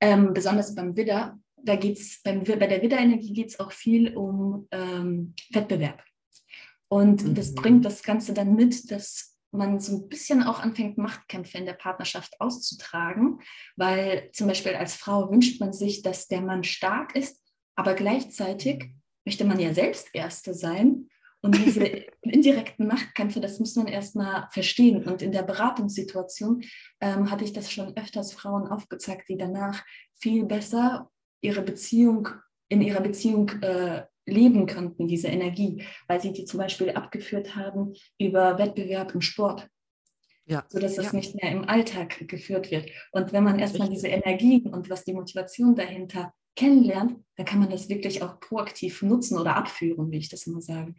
ähm, 0.00 0.32
besonders 0.32 0.74
beim 0.74 0.96
Widder, 0.96 1.38
da 1.56 1.76
geht's 1.76 2.22
beim, 2.22 2.42
bei 2.42 2.66
der 2.66 2.82
Widderenergie 2.82 3.32
geht 3.32 3.48
es 3.48 3.60
auch 3.60 3.72
viel 3.72 4.16
um 4.16 4.66
ähm, 4.72 5.34
Wettbewerb. 5.50 6.02
Und 6.88 7.24
mhm. 7.24 7.34
das 7.34 7.54
bringt 7.54 7.84
das 7.84 8.02
Ganze 8.02 8.34
dann 8.34 8.54
mit, 8.54 8.90
dass 8.90 9.38
man 9.52 9.80
so 9.80 9.96
ein 9.96 10.08
bisschen 10.08 10.42
auch 10.42 10.60
anfängt, 10.60 10.98
Machtkämpfe 10.98 11.58
in 11.58 11.66
der 11.66 11.74
Partnerschaft 11.74 12.40
auszutragen, 12.40 13.40
weil 13.76 14.30
zum 14.32 14.48
Beispiel 14.48 14.74
als 14.74 14.94
Frau 14.94 15.30
wünscht 15.30 15.60
man 15.60 15.72
sich, 15.72 16.02
dass 16.02 16.26
der 16.26 16.40
Mann 16.40 16.64
stark 16.64 17.14
ist, 17.14 17.40
aber 17.76 17.94
gleichzeitig 17.94 18.84
mhm. 18.84 19.00
möchte 19.24 19.44
man 19.44 19.60
ja 19.60 19.72
selbst 19.72 20.08
Erste 20.14 20.54
sein 20.54 21.08
und 21.42 21.56
diese 21.56 21.84
indirekten 22.22 22.86
Machtkämpfe, 22.86 23.40
das 23.40 23.58
muss 23.58 23.74
man 23.74 23.88
erstmal 23.88 24.48
verstehen. 24.52 25.02
Und 25.04 25.22
in 25.22 25.32
der 25.32 25.42
Beratungssituation 25.42 26.62
ähm, 27.00 27.30
hatte 27.30 27.44
ich 27.44 27.52
das 27.52 27.70
schon 27.70 27.96
öfters 27.96 28.32
Frauen 28.32 28.68
aufgezeigt, 28.68 29.28
die 29.28 29.36
danach 29.36 29.84
viel 30.14 30.44
besser 30.44 31.10
ihre 31.40 31.62
Beziehung, 31.62 32.28
in 32.68 32.80
ihrer 32.80 33.00
Beziehung 33.00 33.50
äh, 33.60 34.04
leben 34.24 34.66
könnten, 34.66 35.08
diese 35.08 35.26
Energie, 35.26 35.84
weil 36.06 36.20
sie 36.20 36.32
die 36.32 36.44
zum 36.44 36.58
Beispiel 36.58 36.90
abgeführt 36.90 37.56
haben 37.56 37.92
über 38.18 38.58
Wettbewerb 38.58 39.14
im 39.14 39.20
Sport. 39.20 39.68
Ja. 40.44 40.64
sodass 40.68 40.96
das 40.96 41.06
ja. 41.06 41.12
nicht 41.12 41.40
mehr 41.40 41.52
im 41.52 41.68
Alltag 41.68 42.26
geführt 42.26 42.72
wird. 42.72 42.90
Und 43.12 43.32
wenn 43.32 43.44
man 43.44 43.60
erstmal 43.60 43.88
diese 43.88 44.08
Energien 44.08 44.74
und 44.74 44.90
was 44.90 45.04
die 45.04 45.12
Motivation 45.12 45.76
dahinter 45.76 46.34
kennenlernt, 46.56 47.16
dann 47.36 47.46
kann 47.46 47.60
man 47.60 47.70
das 47.70 47.88
wirklich 47.88 48.22
auch 48.24 48.40
proaktiv 48.40 49.02
nutzen 49.02 49.38
oder 49.38 49.56
abführen, 49.56 50.10
wie 50.10 50.18
ich 50.18 50.28
das 50.28 50.48
immer 50.48 50.60
sage. 50.60 50.94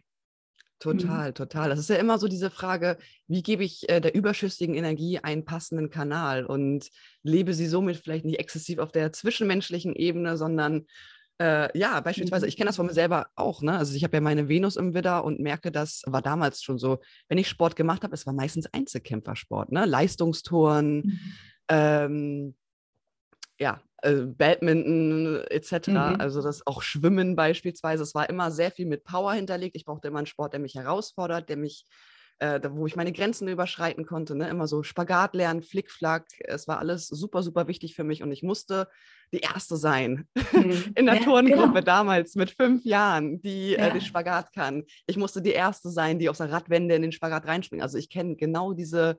Mhm. 0.84 0.98
Total, 0.98 1.28
mhm. 1.30 1.34
total. 1.34 1.68
Das 1.70 1.78
ist 1.78 1.90
ja 1.90 1.96
immer 1.96 2.18
so 2.18 2.28
diese 2.28 2.50
Frage, 2.50 2.98
wie 3.26 3.42
gebe 3.42 3.64
ich 3.64 3.88
äh, 3.88 4.00
der 4.00 4.14
überschüssigen 4.14 4.74
Energie 4.74 5.18
einen 5.18 5.44
passenden 5.44 5.90
Kanal 5.90 6.44
und 6.44 6.90
lebe 7.22 7.54
sie 7.54 7.66
somit 7.66 7.96
vielleicht 7.98 8.24
nicht 8.24 8.38
exzessiv 8.38 8.78
auf 8.78 8.92
der 8.92 9.12
zwischenmenschlichen 9.12 9.94
Ebene, 9.94 10.36
sondern 10.36 10.86
äh, 11.40 11.76
ja, 11.76 12.00
beispielsweise, 12.00 12.46
mhm. 12.46 12.48
ich 12.48 12.56
kenne 12.56 12.68
das 12.68 12.76
von 12.76 12.86
mir 12.86 12.92
selber 12.92 13.26
auch, 13.34 13.60
ne? 13.60 13.76
Also 13.76 13.94
ich 13.96 14.04
habe 14.04 14.16
ja 14.16 14.20
meine 14.20 14.48
Venus 14.48 14.76
im 14.76 14.94
Widder 14.94 15.24
und 15.24 15.40
merke, 15.40 15.72
das 15.72 16.02
war 16.06 16.22
damals 16.22 16.62
schon 16.62 16.78
so, 16.78 17.00
wenn 17.28 17.38
ich 17.38 17.48
Sport 17.48 17.74
gemacht 17.74 18.04
habe, 18.04 18.14
es 18.14 18.24
war 18.24 18.32
meistens 18.32 18.66
Einzelkämpfersport, 18.72 19.72
ne? 19.72 19.84
Leistungstouren, 19.84 20.96
mhm. 20.96 21.20
ähm, 21.68 22.54
ja, 23.58 23.80
äh, 24.02 24.26
Badminton 24.26 25.42
etc. 25.48 25.88
Mhm. 25.88 25.96
Also 26.18 26.42
das 26.42 26.66
auch 26.66 26.82
Schwimmen 26.82 27.36
beispielsweise. 27.36 28.02
Es 28.02 28.14
war 28.14 28.28
immer 28.28 28.50
sehr 28.50 28.70
viel 28.70 28.86
mit 28.86 29.04
Power 29.04 29.32
hinterlegt. 29.32 29.76
Ich 29.76 29.84
brauchte 29.84 30.08
immer 30.08 30.18
einen 30.18 30.26
Sport, 30.26 30.52
der 30.52 30.60
mich 30.60 30.74
herausfordert, 30.74 31.48
der 31.48 31.56
mich, 31.56 31.86
äh, 32.38 32.60
wo 32.70 32.86
ich 32.86 32.96
meine 32.96 33.12
Grenzen 33.12 33.48
überschreiten 33.48 34.04
konnte. 34.04 34.34
Ne? 34.34 34.48
Immer 34.48 34.66
so 34.66 34.82
Spagat 34.82 35.34
lernen, 35.34 35.62
Flickflack. 35.62 36.26
Es 36.40 36.68
war 36.68 36.78
alles 36.78 37.08
super, 37.08 37.42
super 37.42 37.66
wichtig 37.68 37.94
für 37.94 38.04
mich 38.04 38.22
und 38.22 38.32
ich 38.32 38.42
musste 38.42 38.88
die 39.32 39.40
Erste 39.40 39.76
sein 39.76 40.28
mhm. 40.52 40.92
in 40.96 41.06
der 41.06 41.16
ja, 41.16 41.22
Turngruppe 41.22 41.68
genau. 41.68 41.80
damals 41.80 42.34
mit 42.34 42.50
fünf 42.50 42.84
Jahren, 42.84 43.40
die 43.40 43.70
ja. 43.72 43.86
äh, 43.86 43.92
den 43.92 44.00
Spagat 44.00 44.52
kann. 44.52 44.84
Ich 45.06 45.16
musste 45.16 45.40
die 45.40 45.52
Erste 45.52 45.90
sein, 45.90 46.18
die 46.18 46.28
aus 46.28 46.38
der 46.38 46.52
Radwende 46.52 46.94
in 46.94 47.02
den 47.02 47.12
Spagat 47.12 47.46
reinspringt. 47.46 47.82
Also 47.82 47.96
ich 47.96 48.10
kenne 48.10 48.36
genau 48.36 48.74
diese 48.74 49.16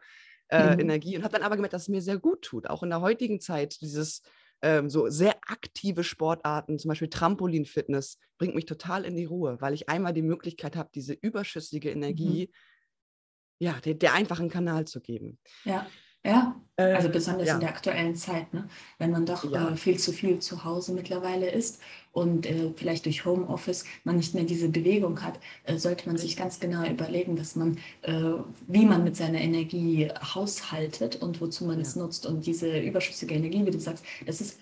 äh, 0.50 0.74
mhm. 0.74 0.80
Energie 0.80 1.18
und 1.18 1.24
habe 1.24 1.34
dann 1.34 1.44
aber 1.44 1.56
gemerkt, 1.56 1.74
dass 1.74 1.84
es 1.84 1.90
mir 1.90 2.02
sehr 2.02 2.18
gut 2.18 2.42
tut, 2.42 2.70
auch 2.70 2.84
in 2.84 2.90
der 2.90 3.02
heutigen 3.02 3.40
Zeit, 3.40 3.82
dieses 3.82 4.22
ähm, 4.62 4.90
so 4.90 5.10
sehr 5.10 5.36
aktive 5.48 6.04
Sportarten, 6.04 6.80
zum 6.80 6.90
Beispiel 6.90 7.10
Trampolinfitness, 7.10 8.18
bringt 8.38 8.56
mich 8.56 8.66
total 8.66 9.06
in 9.06 9.16
die 9.16 9.26
Ruhe, 9.26 9.58
weil 9.60 9.74
ich 9.74 9.90
einmal 9.90 10.14
die 10.14 10.22
Möglichkeit 10.22 10.76
habe, 10.76 10.90
diese 10.94 11.14
überschüssige 11.14 11.90
mhm. 11.90 11.96
Energie, 11.98 12.48
mhm. 12.48 13.66
ja, 13.66 13.80
der, 13.82 13.96
der 13.96 14.14
einfachen 14.14 14.50
Kanal 14.50 14.86
zu 14.86 15.02
geben. 15.02 15.40
Ja. 15.64 15.88
Ja, 16.26 16.56
also 16.78 17.08
ähm, 17.08 17.14
besonders 17.14 17.48
ja. 17.48 17.54
in 17.54 17.62
der 17.62 17.70
aktuellen 17.70 18.16
Zeit, 18.16 18.54
ne? 18.54 18.68
wenn 18.98 19.12
man 19.12 19.26
doch 19.26 19.50
ja. 19.50 19.70
äh, 19.70 19.78
viel 19.78 19.98
zu 19.98 20.12
viel 20.12 20.40
zu 20.40 20.66
Hause 20.66 20.92
mittlerweile 20.92 21.50
ist 21.50 21.80
und 22.12 22.46
äh, 22.46 22.74
vielleicht 22.76 23.06
durch 23.06 23.24
Homeoffice 23.24 23.86
man 24.04 24.18
nicht 24.18 24.34
mehr 24.34 24.44
diese 24.44 24.68
Bewegung 24.68 25.22
hat, 25.22 25.40
äh, 25.64 25.78
sollte 25.78 26.08
man 26.08 26.18
sich 26.18 26.36
ganz 26.36 26.60
genau 26.60 26.86
überlegen, 26.86 27.38
dass 27.38 27.56
man, 27.56 27.78
äh, 28.02 28.24
wie 28.68 28.86
man 28.86 29.06
mit 29.06 29.16
seiner 29.16 29.40
Energie 29.40 30.10
haushaltet 30.34 31.16
und 31.18 31.40
wozu 31.40 31.64
man 31.64 31.78
ja. 31.78 31.84
es 31.84 31.96
nutzt. 31.96 32.26
Und 32.26 32.46
diese 32.46 32.78
überschüssige 32.80 33.36
Energie, 33.36 33.66
wie 33.66 33.72
du 33.72 33.80
sagst, 33.80 34.04
das 34.26 34.42
ist 34.42 34.60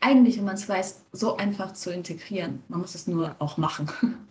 eigentlich, 0.00 0.38
wenn 0.38 0.44
man 0.44 0.56
es 0.56 0.68
weiß, 0.68 1.02
so 1.12 1.36
einfach 1.36 1.72
zu 1.72 1.92
integrieren. 1.92 2.64
Man 2.68 2.80
muss 2.80 2.94
es 2.94 3.06
nur 3.06 3.36
auch 3.38 3.56
machen. 3.56 3.90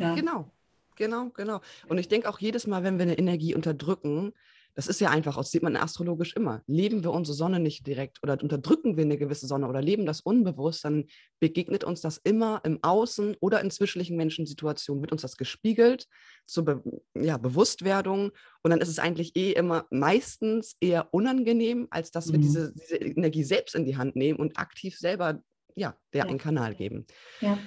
Genau, 0.00 0.48
genau, 0.94 1.30
genau. 1.30 1.60
Und 1.88 1.98
ich 1.98 2.06
denke 2.06 2.28
auch 2.28 2.38
jedes 2.38 2.68
Mal, 2.68 2.84
wenn 2.84 2.98
wir 2.98 3.02
eine 3.02 3.18
Energie 3.18 3.56
unterdrücken, 3.56 4.32
das 4.78 4.86
ist 4.86 5.00
ja 5.00 5.10
einfach, 5.10 5.36
das 5.36 5.50
sieht 5.50 5.64
man 5.64 5.74
astrologisch 5.74 6.36
immer. 6.36 6.62
Leben 6.68 7.02
wir 7.02 7.10
unsere 7.10 7.34
Sonne 7.34 7.58
nicht 7.58 7.84
direkt 7.84 8.22
oder 8.22 8.40
unterdrücken 8.40 8.96
wir 8.96 9.02
eine 9.02 9.18
gewisse 9.18 9.48
Sonne 9.48 9.66
oder 9.66 9.82
leben 9.82 10.06
das 10.06 10.20
unbewusst, 10.20 10.84
dann 10.84 11.06
begegnet 11.40 11.82
uns 11.82 12.00
das 12.00 12.18
immer 12.18 12.60
im 12.62 12.78
Außen 12.84 13.34
oder 13.40 13.60
in 13.60 13.72
zwischenlichen 13.72 14.16
Menschensituationen, 14.16 15.02
wird 15.02 15.10
uns 15.10 15.22
das 15.22 15.36
gespiegelt 15.36 16.06
zur 16.46 16.64
Be 16.64 16.82
ja, 17.16 17.38
Bewusstwerdung 17.38 18.30
und 18.62 18.70
dann 18.70 18.80
ist 18.80 18.88
es 18.88 19.00
eigentlich 19.00 19.34
eh 19.34 19.50
immer 19.50 19.84
meistens 19.90 20.76
eher 20.78 21.12
unangenehm, 21.12 21.88
als 21.90 22.12
dass 22.12 22.26
mhm. 22.26 22.32
wir 22.34 22.38
diese, 22.38 22.72
diese, 22.72 22.96
Energie 22.98 23.42
selbst 23.42 23.74
in 23.74 23.84
die 23.84 23.96
Hand 23.96 24.14
nehmen 24.14 24.38
und 24.38 24.58
aktiv 24.58 24.96
selber 24.96 25.42
ja, 25.74 25.96
der 26.12 26.22
ja. 26.22 26.30
einen 26.30 26.38
Kanal 26.38 26.76
geben. 26.76 27.04
Ja. 27.40 27.58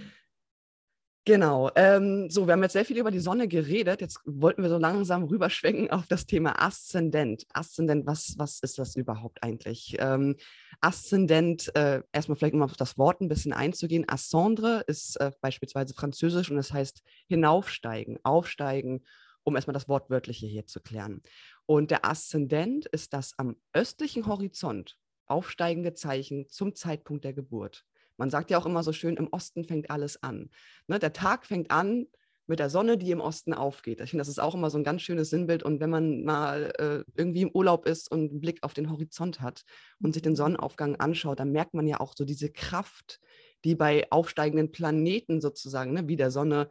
Genau. 1.24 1.70
Ähm, 1.76 2.32
so, 2.32 2.48
wir 2.48 2.54
haben 2.54 2.64
jetzt 2.64 2.74
sehr 2.74 2.84
viel 2.84 2.98
über 2.98 3.12
die 3.12 3.20
Sonne 3.20 3.48
geredet. 3.48 4.02
Jetzt 4.02 4.20
wollten 4.26 4.64
wir 4.64 4.70
so 4.70 4.80
langsam 4.80 5.24
rüberschwenken 5.24 5.92
auf 5.92 6.08
das 6.08 6.26
Thema 6.26 6.60
Aszendent. 6.60 7.46
Aszendent, 7.54 8.08
was, 8.08 8.34
was 8.40 8.60
ist 8.62 8.80
das 8.80 8.96
überhaupt 8.96 9.44
eigentlich? 9.44 9.98
Ähm, 10.00 10.36
Aszendent, 10.80 11.76
äh, 11.76 12.02
erstmal 12.12 12.38
vielleicht 12.38 12.56
um 12.56 12.64
auf 12.64 12.76
das 12.76 12.98
Wort 12.98 13.22
ein 13.22 13.28
bisschen 13.28 13.54
einzugehen. 13.54 14.10
Ascendre 14.10 14.84
ist 14.88 15.16
äh, 15.18 15.32
beispielsweise 15.42 15.94
französisch 15.94 16.50
und 16.50 16.58
das 16.58 16.74
heißt 16.74 17.04
hinaufsteigen, 17.28 18.18
aufsteigen, 18.24 19.04
um 19.44 19.56
erstmal 19.56 19.76
das 19.76 19.88
Wortwörtliche 19.88 20.48
hier 20.48 20.66
zu 20.66 20.80
klären. 20.80 21.22
Und 21.68 21.92
der 21.92 22.04
Aszendent 22.04 22.88
ist 22.88 23.14
das 23.14 23.38
am 23.38 23.58
östlichen 23.74 24.26
Horizont 24.26 24.98
aufsteigende 25.28 25.94
Zeichen 25.94 26.50
zum 26.50 26.74
Zeitpunkt 26.76 27.26
der 27.26 27.34
Geburt. 27.34 27.86
Man 28.22 28.30
sagt 28.30 28.52
ja 28.52 28.60
auch 28.60 28.68
immer 28.68 28.84
so 28.84 28.94
schön, 28.94 29.18
im 29.18 29.30
Osten 29.32 29.66
fängt 29.66 29.90
alles 29.90 30.22
an. 30.22 30.52
Ne, 30.86 31.00
der 31.00 31.12
Tag 31.12 31.48
fängt 31.48 31.72
an 31.72 32.06
mit 32.46 32.60
der 32.60 32.70
Sonne, 32.70 33.00
die 33.00 33.10
im 33.10 33.20
Osten 33.20 33.52
aufgeht. 33.52 34.00
Ich 34.00 34.12
finde, 34.12 34.22
das 34.22 34.28
ist 34.28 34.40
auch 34.40 34.54
immer 34.54 34.70
so 34.70 34.78
ein 34.78 34.84
ganz 34.84 35.02
schönes 35.02 35.32
Sinnbild. 35.32 35.64
Und 35.64 35.80
wenn 35.80 35.90
man 35.90 36.24
mal 36.24 36.72
äh, 36.78 37.04
irgendwie 37.20 37.42
im 37.42 37.50
Urlaub 37.52 37.88
ist 37.88 38.12
und 38.12 38.30
einen 38.30 38.40
Blick 38.40 38.62
auf 38.62 38.76
den 38.76 38.92
Horizont 38.92 39.42
hat 39.42 39.64
und 40.04 40.14
sich 40.14 40.22
den 40.22 40.36
Sonnenaufgang 40.36 40.98
anschaut, 40.98 41.40
dann 41.40 41.52
merkt 41.52 41.74
man 41.74 41.88
ja 41.88 42.00
auch 42.00 42.14
so 42.16 42.24
diese 42.24 42.52
Kraft, 42.52 43.20
die 43.64 43.74
bei 43.74 44.06
aufsteigenden 44.12 44.72
Planeten 44.72 45.42
sozusagen, 45.42 45.94
ne, 45.94 46.08
wie 46.08 46.16
der 46.16 46.30
Sonne, 46.30 46.70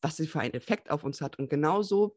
was 0.00 0.16
sie 0.16 0.26
für 0.26 0.40
einen 0.40 0.54
Effekt 0.54 0.90
auf 0.90 1.04
uns 1.04 1.20
hat. 1.20 1.38
Und 1.38 1.48
genauso, 1.48 2.16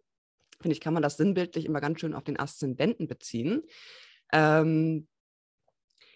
finde 0.60 0.74
ich, 0.74 0.82
kann 0.82 0.96
man 0.96 1.04
das 1.04 1.17
sinnbildlich 1.17 1.65
immer 1.65 1.82
ganz 1.82 2.00
schön 2.00 2.15
auf 2.15 2.24
den 2.24 2.39
Aszendenten 2.39 3.08
beziehen. 3.08 3.62
Ähm, 4.34 5.08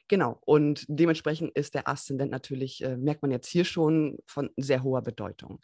Genau, 0.07 0.39
und 0.45 0.85
dementsprechend 0.87 1.51
ist 1.57 1.73
der 1.73 1.87
Aszendent 1.87 2.31
natürlich, 2.31 2.83
äh, 2.83 2.95
merkt 2.95 3.23
man 3.23 3.31
jetzt 3.31 3.47
hier 3.47 3.65
schon, 3.65 4.19
von 4.27 4.51
sehr 4.55 4.83
hoher 4.83 5.01
Bedeutung. 5.01 5.61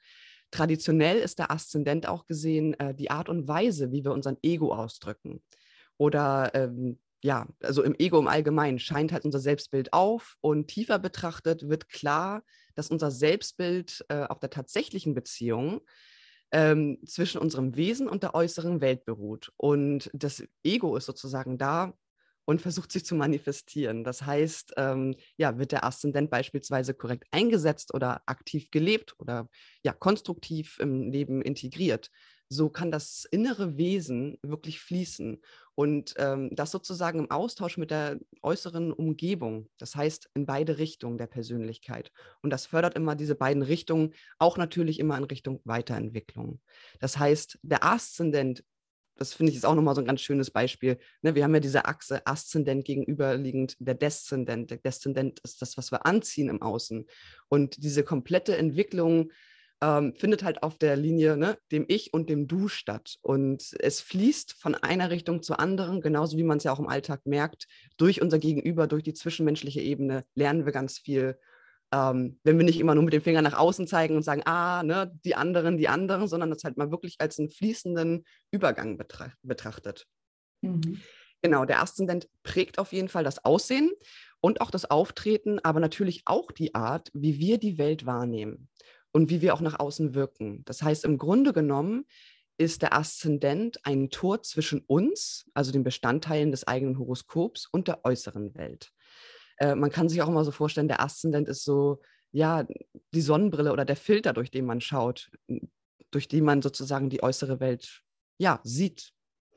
Traditionell 0.49 1.17
ist 1.17 1.39
der 1.39 1.51
Aszendent 1.51 2.07
auch 2.07 2.25
gesehen 2.25 2.73
äh, 2.79 2.93
die 2.95 3.11
Art 3.11 3.29
und 3.29 3.47
Weise, 3.47 3.91
wie 3.91 4.03
wir 4.03 4.11
unseren 4.11 4.37
Ego 4.41 4.73
ausdrücken. 4.73 5.43
Oder 5.97 6.51
ähm, 6.55 6.99
ja, 7.23 7.47
also 7.61 7.83
im 7.83 7.95
Ego 7.99 8.17
im 8.19 8.27
Allgemeinen 8.27 8.79
scheint 8.79 9.11
halt 9.11 9.25
unser 9.25 9.39
Selbstbild 9.39 9.93
auf 9.93 10.37
und 10.41 10.67
tiefer 10.67 10.97
betrachtet 10.97 11.69
wird 11.69 11.87
klar, 11.89 12.43
dass 12.73 12.89
unser 12.89 13.11
Selbstbild 13.11 14.03
äh, 14.09 14.23
auf 14.23 14.39
der 14.39 14.49
tatsächlichen 14.49 15.13
Beziehung 15.13 15.81
ähm, 16.51 16.97
zwischen 17.05 17.39
unserem 17.39 17.75
Wesen 17.75 18.09
und 18.09 18.23
der 18.23 18.33
äußeren 18.33 18.81
Welt 18.81 19.05
beruht. 19.05 19.53
Und 19.57 20.09
das 20.13 20.43
Ego 20.63 20.97
ist 20.97 21.05
sozusagen 21.05 21.57
da, 21.57 21.93
und 22.51 22.61
versucht 22.61 22.91
sich 22.91 23.05
zu 23.05 23.15
manifestieren. 23.15 24.03
Das 24.03 24.25
heißt, 24.25 24.73
ähm, 24.75 25.15
ja, 25.37 25.57
wird 25.57 25.71
der 25.71 25.85
Aszendent 25.85 26.29
beispielsweise 26.29 26.93
korrekt 26.93 27.25
eingesetzt 27.31 27.93
oder 27.93 28.21
aktiv 28.25 28.69
gelebt 28.71 29.15
oder 29.19 29.47
ja, 29.83 29.93
konstruktiv 29.93 30.77
im 30.79 31.09
Leben 31.09 31.41
integriert, 31.41 32.11
so 32.49 32.69
kann 32.69 32.91
das 32.91 33.25
innere 33.31 33.77
Wesen 33.77 34.37
wirklich 34.41 34.81
fließen 34.81 35.41
und 35.75 36.13
ähm, 36.17 36.49
das 36.51 36.71
sozusagen 36.71 37.19
im 37.19 37.31
Austausch 37.31 37.77
mit 37.77 37.89
der 37.89 38.19
äußeren 38.41 38.91
Umgebung, 38.91 39.69
das 39.77 39.95
heißt 39.95 40.29
in 40.33 40.45
beide 40.45 40.77
Richtungen 40.77 41.17
der 41.17 41.27
Persönlichkeit. 41.27 42.11
Und 42.41 42.49
das 42.49 42.65
fördert 42.65 42.95
immer 42.95 43.15
diese 43.15 43.35
beiden 43.35 43.63
Richtungen, 43.63 44.13
auch 44.39 44.57
natürlich 44.57 44.99
immer 44.99 45.17
in 45.17 45.23
Richtung 45.23 45.61
Weiterentwicklung. 45.63 46.59
Das 46.99 47.17
heißt, 47.17 47.59
der 47.61 47.85
Aszendent 47.85 48.65
das 49.15 49.33
finde 49.33 49.51
ich 49.51 49.57
ist 49.57 49.65
auch 49.65 49.75
nochmal 49.75 49.95
so 49.95 50.01
ein 50.01 50.07
ganz 50.07 50.21
schönes 50.21 50.51
Beispiel. 50.51 50.97
Ne, 51.21 51.35
wir 51.35 51.43
haben 51.43 51.53
ja 51.53 51.59
diese 51.59 51.85
Achse 51.85 52.25
Aszendent 52.25 52.85
gegenüberliegend 52.85 53.75
der 53.79 53.95
Deszendent. 53.95 54.71
Der 54.71 54.77
Deszendent 54.77 55.39
ist 55.41 55.61
das, 55.61 55.77
was 55.77 55.91
wir 55.91 56.05
anziehen 56.05 56.49
im 56.49 56.61
Außen. 56.61 57.05
Und 57.49 57.83
diese 57.83 58.03
komplette 58.03 58.57
Entwicklung 58.57 59.31
ähm, 59.81 60.13
findet 60.15 60.43
halt 60.43 60.63
auf 60.63 60.77
der 60.77 60.95
Linie 60.95 61.37
ne, 61.37 61.57
dem 61.71 61.85
Ich 61.87 62.13
und 62.13 62.29
dem 62.29 62.47
Du 62.47 62.67
statt. 62.67 63.17
Und 63.21 63.75
es 63.79 64.01
fließt 64.01 64.53
von 64.53 64.75
einer 64.75 65.09
Richtung 65.09 65.41
zur 65.41 65.59
anderen, 65.59 66.01
genauso 66.01 66.37
wie 66.37 66.43
man 66.43 66.57
es 66.57 66.63
ja 66.63 66.71
auch 66.71 66.79
im 66.79 66.87
Alltag 66.87 67.21
merkt. 67.25 67.67
Durch 67.97 68.21
unser 68.21 68.39
Gegenüber, 68.39 68.87
durch 68.87 69.03
die 69.03 69.13
zwischenmenschliche 69.13 69.81
Ebene 69.81 70.25
lernen 70.35 70.65
wir 70.65 70.71
ganz 70.71 70.99
viel 70.99 71.37
ähm, 71.91 72.39
wenn 72.43 72.57
wir 72.57 72.65
nicht 72.65 72.79
immer 72.79 72.95
nur 72.95 73.03
mit 73.03 73.13
dem 73.13 73.21
Finger 73.21 73.41
nach 73.41 73.57
außen 73.57 73.87
zeigen 73.87 74.15
und 74.15 74.23
sagen, 74.23 74.43
ah, 74.45 74.83
ne, 74.83 75.11
die 75.25 75.35
anderen, 75.35 75.77
die 75.77 75.89
anderen, 75.89 76.27
sondern 76.27 76.49
das 76.49 76.63
halt 76.63 76.77
mal 76.77 76.91
wirklich 76.91 77.15
als 77.19 77.37
einen 77.37 77.49
fließenden 77.49 78.23
Übergang 78.51 78.97
betracht, 78.97 79.37
betrachtet. 79.41 80.07
Mhm. 80.61 81.01
Genau, 81.41 81.65
der 81.65 81.81
Aszendent 81.81 82.29
prägt 82.43 82.77
auf 82.77 82.93
jeden 82.93 83.09
Fall 83.09 83.23
das 83.23 83.43
Aussehen 83.43 83.91
und 84.41 84.61
auch 84.61 84.71
das 84.71 84.89
Auftreten, 84.89 85.59
aber 85.59 85.79
natürlich 85.79 86.21
auch 86.25 86.51
die 86.51 86.75
Art, 86.75 87.09
wie 87.13 87.39
wir 87.39 87.57
die 87.57 87.77
Welt 87.77 88.05
wahrnehmen 88.05 88.69
und 89.11 89.29
wie 89.29 89.41
wir 89.41 89.53
auch 89.53 89.61
nach 89.61 89.79
außen 89.79 90.13
wirken. 90.13 90.63
Das 90.65 90.83
heißt, 90.83 91.03
im 91.03 91.17
Grunde 91.17 91.51
genommen 91.51 92.05
ist 92.57 92.83
der 92.83 92.93
Aszendent 92.93 93.83
ein 93.85 94.11
Tor 94.11 94.43
zwischen 94.43 94.81
uns, 94.85 95.49
also 95.53 95.71
den 95.71 95.83
Bestandteilen 95.83 96.51
des 96.51 96.67
eigenen 96.67 96.99
Horoskops 96.99 97.67
und 97.71 97.87
der 97.87 98.05
äußeren 98.05 98.53
Welt. 98.55 98.91
Äh, 99.61 99.75
man 99.75 99.91
kann 99.91 100.09
sich 100.09 100.21
auch 100.21 100.27
immer 100.27 100.43
so 100.43 100.51
vorstellen, 100.51 100.87
der 100.87 101.01
Aszendent 101.01 101.47
ist 101.47 101.63
so, 101.63 102.01
ja, 102.31 102.65
die 103.13 103.21
Sonnenbrille 103.21 103.71
oder 103.71 103.85
der 103.85 103.95
Filter, 103.95 104.33
durch 104.33 104.49
den 104.49 104.65
man 104.65 104.81
schaut, 104.81 105.29
durch 106.09 106.27
die 106.27 106.41
man 106.41 106.63
sozusagen 106.63 107.09
die 107.09 107.21
äußere 107.21 107.59
Welt, 107.59 108.01
ja, 108.39 108.59
sieht. 108.63 109.13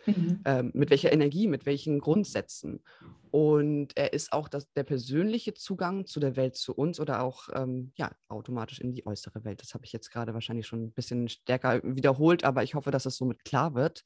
Mhm. 0.06 0.42
Ähm, 0.44 0.70
mit 0.74 0.90
welcher 0.90 1.14
Energie, 1.14 1.48
mit 1.48 1.64
welchen 1.64 1.98
Grundsätzen. 1.98 2.84
Und 3.30 3.96
er 3.96 4.12
ist 4.12 4.34
auch 4.34 4.48
das, 4.48 4.70
der 4.74 4.84
persönliche 4.84 5.54
Zugang 5.54 6.04
zu 6.04 6.20
der 6.20 6.36
Welt, 6.36 6.56
zu 6.56 6.74
uns 6.74 7.00
oder 7.00 7.22
auch 7.22 7.48
ähm, 7.54 7.92
ja, 7.96 8.12
automatisch 8.28 8.80
in 8.80 8.92
die 8.92 9.06
äußere 9.06 9.44
Welt. 9.44 9.62
Das 9.62 9.72
habe 9.72 9.86
ich 9.86 9.94
jetzt 9.94 10.10
gerade 10.10 10.34
wahrscheinlich 10.34 10.66
schon 10.66 10.84
ein 10.84 10.92
bisschen 10.92 11.30
stärker 11.30 11.80
wiederholt, 11.82 12.44
aber 12.44 12.62
ich 12.62 12.74
hoffe, 12.74 12.90
dass 12.90 13.06
es 13.06 13.16
somit 13.16 13.44
klar 13.44 13.74
wird 13.74 14.02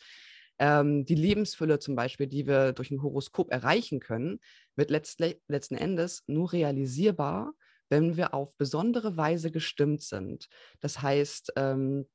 ähm, 0.58 1.04
die 1.04 1.14
Lebensfülle 1.14 1.78
zum 1.78 1.94
Beispiel, 1.94 2.26
die 2.26 2.46
wir 2.46 2.72
durch 2.72 2.90
ein 2.90 3.02
Horoskop 3.02 3.50
erreichen 3.50 4.00
können, 4.00 4.40
wird 4.78 4.90
letzten 4.90 5.74
Endes 5.76 6.22
nur 6.26 6.52
realisierbar, 6.52 7.52
wenn 7.90 8.16
wir 8.16 8.32
auf 8.32 8.56
besondere 8.56 9.16
Weise 9.16 9.50
gestimmt 9.50 10.02
sind. 10.02 10.48
Das 10.80 11.02
heißt, 11.02 11.52
ähm, 11.56 12.06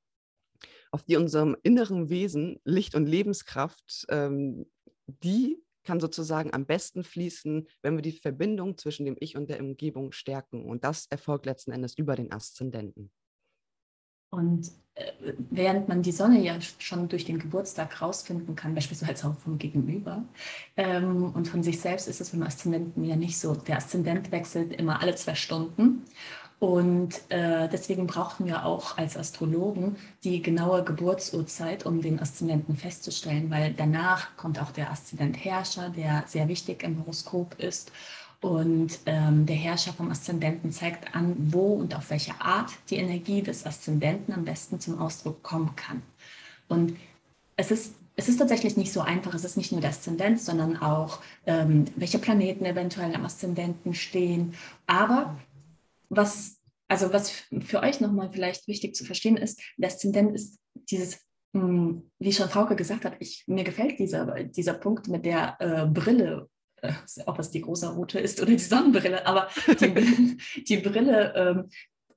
auf 0.91 1.03
die 1.03 1.17
unserem 1.17 1.57
inneren 1.63 2.09
Wesen 2.09 2.59
Licht 2.63 2.95
und 2.95 3.05
Lebenskraft, 3.05 4.05
ähm, 4.09 4.65
die 5.07 5.61
kann 5.83 5.99
sozusagen 5.99 6.53
am 6.53 6.65
besten 6.65 7.03
fließen, 7.03 7.67
wenn 7.81 7.95
wir 7.95 8.01
die 8.01 8.13
Verbindung 8.13 8.77
zwischen 8.77 9.05
dem 9.05 9.17
Ich 9.19 9.35
und 9.35 9.49
der 9.49 9.59
Umgebung 9.59 10.13
stärken. 10.13 10.63
Und 10.63 10.83
das 10.83 11.07
erfolgt 11.07 11.45
letzten 11.45 11.71
Endes 11.71 11.97
über 11.97 12.15
den 12.15 12.31
Aszendenten. 12.31 13.11
Und 14.33 14.71
äh, 14.95 15.11
während 15.51 15.87
man 15.87 16.01
die 16.01 16.11
Sonne 16.11 16.41
ja 16.41 16.55
schon 16.79 17.07
durch 17.07 17.23
den 17.25 17.37
Geburtstag 17.37 18.01
rausfinden 18.01 18.55
kann, 18.55 18.73
beispielsweise 18.73 19.27
auch 19.27 19.37
vom 19.37 19.59
Gegenüber 19.59 20.23
ähm, 20.75 21.31
und 21.33 21.47
von 21.47 21.61
sich 21.61 21.79
selbst 21.79 22.07
ist 22.07 22.19
es 22.19 22.31
beim 22.31 22.41
Aszendenten 22.41 23.03
ja 23.03 23.15
nicht 23.15 23.37
so. 23.37 23.53
Der 23.53 23.77
Aszendent 23.77 24.31
wechselt 24.31 24.73
immer 24.73 25.01
alle 25.01 25.13
zwei 25.13 25.35
Stunden 25.35 26.03
und 26.57 27.21
äh, 27.29 27.69
deswegen 27.69 28.07
brauchten 28.07 28.47
wir 28.47 28.65
auch 28.65 28.97
als 28.97 29.15
Astrologen 29.17 29.97
die 30.23 30.41
genaue 30.41 30.83
Geburtsurzeit, 30.83 31.85
um 31.85 32.01
den 32.01 32.19
Aszendenten 32.19 32.75
festzustellen, 32.75 33.51
weil 33.51 33.73
danach 33.73 34.35
kommt 34.35 34.59
auch 34.59 34.71
der 34.71 34.89
Aszendent 34.89 35.43
Herrscher, 35.43 35.89
der 35.89 36.23
sehr 36.25 36.47
wichtig 36.47 36.81
im 36.81 36.99
Horoskop 36.99 37.59
ist. 37.59 37.91
Und 38.43 38.99
ähm, 39.05 39.45
der 39.45 39.55
Herrscher 39.55 39.93
vom 39.93 40.11
Aszendenten 40.11 40.73
zeigt 40.73 41.15
an, 41.15 41.33
wo 41.53 41.75
und 41.75 41.95
auf 41.95 42.09
welche 42.09 42.33
Art 42.41 42.71
die 42.89 42.97
Energie 42.97 43.41
des 43.41 43.65
Aszendenten 43.65 44.33
am 44.33 44.43
besten 44.43 44.81
zum 44.81 44.99
Ausdruck 44.99 45.41
kommen 45.43 45.77
kann. 45.77 46.01
Und 46.67 46.97
es 47.55 47.71
ist, 47.71 47.95
es 48.17 48.27
ist 48.27 48.39
tatsächlich 48.39 48.75
nicht 48.75 48.91
so 48.91 48.99
einfach. 48.99 49.33
Es 49.33 49.45
ist 49.45 49.55
nicht 49.55 49.71
nur 49.71 49.79
der 49.79 49.91
Aszendent, 49.91 50.41
sondern 50.41 50.75
auch, 50.75 51.21
ähm, 51.45 51.85
welche 51.95 52.19
Planeten 52.19 52.65
eventuell 52.65 53.15
am 53.15 53.23
Aszendenten 53.23 53.93
stehen. 53.93 54.55
Aber 54.87 55.39
was, 56.09 56.57
also 56.89 57.13
was 57.13 57.31
für 57.61 57.81
euch 57.81 58.01
nochmal 58.01 58.29
vielleicht 58.29 58.67
wichtig 58.67 58.93
zu 58.93 59.05
verstehen 59.05 59.37
ist, 59.37 59.61
der 59.77 59.87
Aszendent 59.87 60.35
ist 60.35 60.59
dieses 60.91 61.21
hm, 61.53 62.11
wie 62.19 62.33
schon 62.33 62.49
Frauke 62.49 62.75
gesagt 62.75 63.05
hat, 63.05 63.15
ich, 63.19 63.45
mir 63.47 63.63
gefällt 63.63 63.99
dieser, 63.99 64.43
dieser 64.43 64.73
Punkt 64.73 65.07
mit 65.07 65.25
der 65.25 65.55
äh, 65.59 65.85
Brille 65.85 66.49
ob 67.25 67.39
es 67.39 67.51
die 67.51 67.61
große 67.61 67.93
rote 67.93 68.19
ist 68.19 68.41
oder 68.41 68.51
die 68.51 68.59
Sonnenbrille, 68.59 69.25
aber 69.25 69.47
die, 69.79 70.37
die 70.67 70.77
Brille, 70.77 71.33
ähm, 71.35 71.69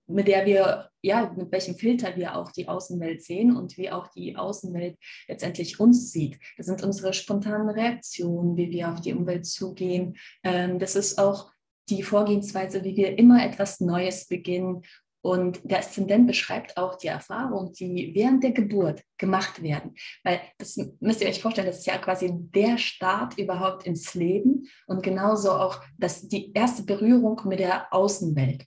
mit 0.09 0.29
der 0.29 0.47
wir, 0.47 0.91
ja, 1.03 1.33
mit 1.37 1.51
welchem 1.51 1.77
Filter 1.77 2.15
wir 2.17 2.37
auch 2.37 2.53
die 2.53 2.69
Außenwelt 2.69 3.23
sehen 3.23 3.57
und 3.57 3.77
wie 3.77 3.91
auch 3.91 4.09
die 4.09 4.37
Außenwelt 4.37 4.97
letztendlich 5.27 5.81
uns 5.81 6.13
sieht. 6.13 6.39
Das 6.57 6.67
sind 6.67 6.83
unsere 6.83 7.13
spontanen 7.13 7.69
Reaktionen, 7.69 8.57
wie 8.57 8.71
wir 8.71 8.93
auf 8.93 9.01
die 9.01 9.15
Umwelt 9.15 9.47
zugehen. 9.47 10.17
Ähm, 10.45 10.79
das 10.79 10.95
ist 10.95 11.19
auch 11.19 11.51
die 11.89 12.03
Vorgehensweise, 12.03 12.85
wie 12.85 12.97
wir 12.97 13.19
immer 13.19 13.45
etwas 13.45 13.81
Neues 13.81 14.27
beginnen 14.27 14.83
und 15.27 15.59
der 15.69 15.81
Aszendent 15.81 16.29
beschreibt 16.29 16.77
auch 16.77 16.95
die 16.95 17.09
Erfahrungen, 17.09 17.73
die 17.73 18.13
während 18.15 18.45
der 18.45 18.53
Geburt 18.53 19.03
gemacht 19.19 19.61
werden. 19.61 19.97
Weil 20.23 20.41
das 20.59 20.77
müsst 21.01 21.21
ihr 21.21 21.27
euch 21.27 21.43
vorstellen, 21.43 21.67
das 21.67 21.81
ist 21.81 21.87
ja 21.87 21.99
quasi 21.99 22.31
der 22.33 22.79
Start 22.79 23.37
überhaupt 23.37 23.85
ins 23.87 24.15
Leben 24.15 24.69
und 24.87 25.03
genauso 25.03 25.51
auch 25.51 25.83
das, 25.99 26.29
die 26.29 26.53
erste 26.53 26.85
Berührung 26.85 27.41
mit 27.45 27.59
der 27.59 27.93
Außenwelt. 27.93 28.67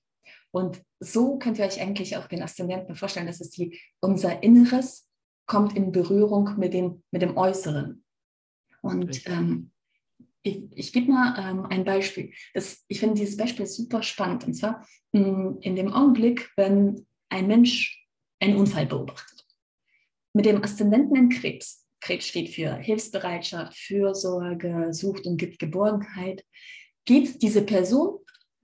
Und 0.51 0.82
so 0.99 1.39
könnt 1.39 1.60
ihr 1.60 1.66
euch 1.66 1.80
eigentlich 1.80 2.18
auch 2.18 2.28
den 2.28 2.43
Aszendenten 2.43 2.93
vorstellen, 2.95 3.28
dass 3.28 3.39
es 3.39 3.51
die, 3.51 3.80
unser 4.01 4.43
Inneres 4.43 5.07
kommt 5.45 5.78
in 5.78 5.93
Berührung 5.93 6.57
mit 6.57 6.74
dem, 6.74 7.03
mit 7.12 7.22
dem 7.22 7.38
Äußeren. 7.38 8.03
Und 8.82 9.26
ähm, 9.28 9.72
ich, 10.44 10.64
ich 10.74 10.94
gebe 10.94 11.12
mal 11.12 11.36
ähm, 11.38 11.66
ein 11.66 11.84
Beispiel. 11.84 12.32
Das, 12.54 12.84
ich 12.88 13.00
finde 13.00 13.16
dieses 13.16 13.38
Beispiel 13.38 13.66
super 13.66 14.04
spannend. 14.04 14.46
Und 14.46 14.54
zwar 14.54 14.86
mh, 15.12 15.22
mm, 15.22 15.58
in 15.62 15.76
dem 15.76 15.94
Augenblick, 15.94 16.50
wenn 16.56 17.06
ein 17.30 17.48
Mensch 17.48 18.08
einen 18.40 18.56
Unfall 18.56 18.86
beobachtet. 18.86 19.46
Mit 20.34 20.46
dem 20.46 20.64
Aszendenten 20.64 21.16
in 21.16 21.30
Krebs. 21.30 21.86
Krebs 22.02 22.28
steht 22.28 22.50
für 22.50 22.76
Hilfsbereitschaft, 22.76 23.78
Fürsorge, 23.78 24.94
sucht 24.94 25.26
und 25.26 25.38
gibt 25.38 25.60
Geborgenheit. 25.60 26.46
Geht 27.06 27.42
diese 27.42 27.62
Person 27.62 28.20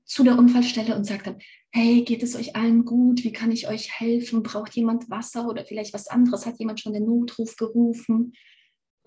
zu 0.06 0.24
der 0.24 0.38
Unfallstelle 0.38 0.96
und 0.96 1.04
sagt 1.04 1.28
dann, 1.28 1.40
hey, 1.72 2.04
geht 2.04 2.24
es 2.24 2.36
euch 2.36 2.56
allen 2.56 2.86
gut? 2.86 3.24
Wie 3.24 3.34
kann 3.34 3.52
ich 3.52 3.68
euch 3.68 4.00
helfen? 4.00 4.44
Braucht 4.44 4.76
jemand 4.76 5.10
Wasser 5.10 5.50
oder 5.50 5.66
vielleicht 5.66 5.94
was 5.94 6.08
anderes? 6.08 6.46
Hat 6.46 6.60
jemand 6.60 6.80
schon 6.80 6.94
den 6.94 7.06
Notruf 7.06 7.58
gerufen? 7.58 8.34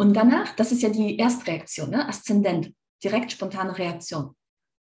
Und 0.00 0.14
danach, 0.14 0.54
das 0.54 0.70
ist 0.70 0.82
ja 0.82 0.90
die 0.90 1.18
Erstreaktion, 1.18 1.90
ne? 1.90 2.08
Aszendent, 2.08 2.72
direkt 3.02 3.32
spontane 3.32 3.76
Reaktion. 3.76 4.34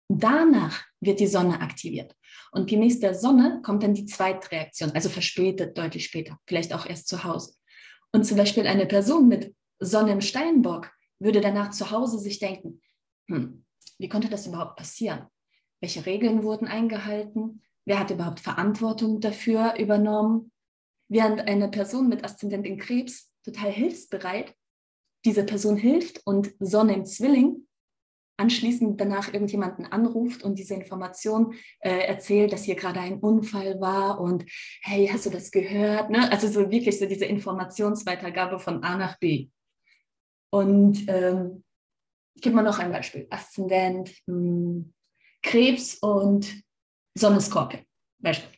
Danach 0.10 0.84
wird 1.00 1.20
die 1.20 1.28
Sonne 1.28 1.62
aktiviert. 1.62 2.14
Und 2.52 2.70
gemäß 2.70 3.00
der 3.00 3.14
Sonne 3.14 3.62
kommt 3.64 3.84
dann 3.84 3.94
die 3.94 4.06
Zweitreaktion, 4.06 4.92
also 4.92 5.10
verspätet, 5.10 5.78
deutlich 5.78 6.06
später, 6.06 6.38
vielleicht 6.46 6.74
auch 6.74 6.86
erst 6.86 7.08
zu 7.08 7.24
Hause. 7.24 7.54
Und 8.14 8.26
zum 8.26 8.38
Beispiel 8.38 8.68
eine 8.68 8.86
Person 8.86 9.28
mit 9.28 9.56
Sonne 9.80 10.12
im 10.12 10.22
Steinbock 10.22 10.92
würde 11.20 11.42
danach 11.42 11.72
zu 11.72 11.92
Hause 11.92 12.20
sich 12.20 12.40
denken, 12.40 12.82
hm, 13.30 13.66
wie 13.98 14.10
konnte 14.10 14.30
das 14.30 14.48
überhaupt 14.48 14.76
passieren? 14.76 15.28
Welche 15.82 16.06
Regeln 16.06 16.44
wurden 16.44 16.68
eingehalten? 16.68 17.62
Wer 17.86 18.00
hat 18.00 18.12
überhaupt 18.12 18.40
Verantwortung 18.40 19.22
dafür 19.22 19.76
übernommen? 19.78 20.52
Während 21.10 21.42
eine 21.42 21.70
Person 21.70 22.10
mit 22.10 22.24
Aszendent 22.24 22.66
in 22.66 22.78
Krebs 22.78 23.32
total 23.44 23.72
hilfsbereit, 23.72 24.54
diese 25.26 25.44
Person 25.44 25.78
hilft 25.78 26.22
und 26.26 26.54
Sonne 26.60 26.94
im 26.94 27.06
Zwilling 27.06 27.68
anschließend 28.38 29.02
danach 29.02 29.34
irgendjemanden 29.34 29.86
anruft 29.86 30.44
und 30.44 30.60
diese 30.60 30.76
Information 30.76 31.56
äh, 31.80 32.06
erzählt, 32.06 32.54
dass 32.54 32.64
hier 32.64 32.76
gerade 32.76 33.00
ein 33.00 33.20
Unfall 33.20 33.82
war 33.82 34.22
und 34.22 34.46
hey, 34.82 35.10
hast 35.12 35.26
du 35.26 35.32
das 35.32 35.50
gehört? 35.50 36.12
Ne? 36.12 36.32
Also 36.32 36.48
so 36.48 36.70
wirklich 36.70 37.00
so 37.00 37.08
diese 37.08 37.26
Informationsweitergabe 37.26 38.60
von 38.60 38.84
A 38.84 38.96
nach 38.96 39.18
B. 39.20 39.50
Und 40.52 41.04
ähm, 41.08 41.64
ich 42.36 42.42
gebe 42.44 42.56
mal 42.56 42.62
noch 42.62 42.78
ein 42.78 42.92
Beispiel. 42.92 43.26
Aszendent, 43.32 44.16
hm, 44.28 44.94
Krebs 45.42 45.96
und 45.96 46.64
Sonnenskorpion. 47.18 47.84
Beispiel. 48.20 48.52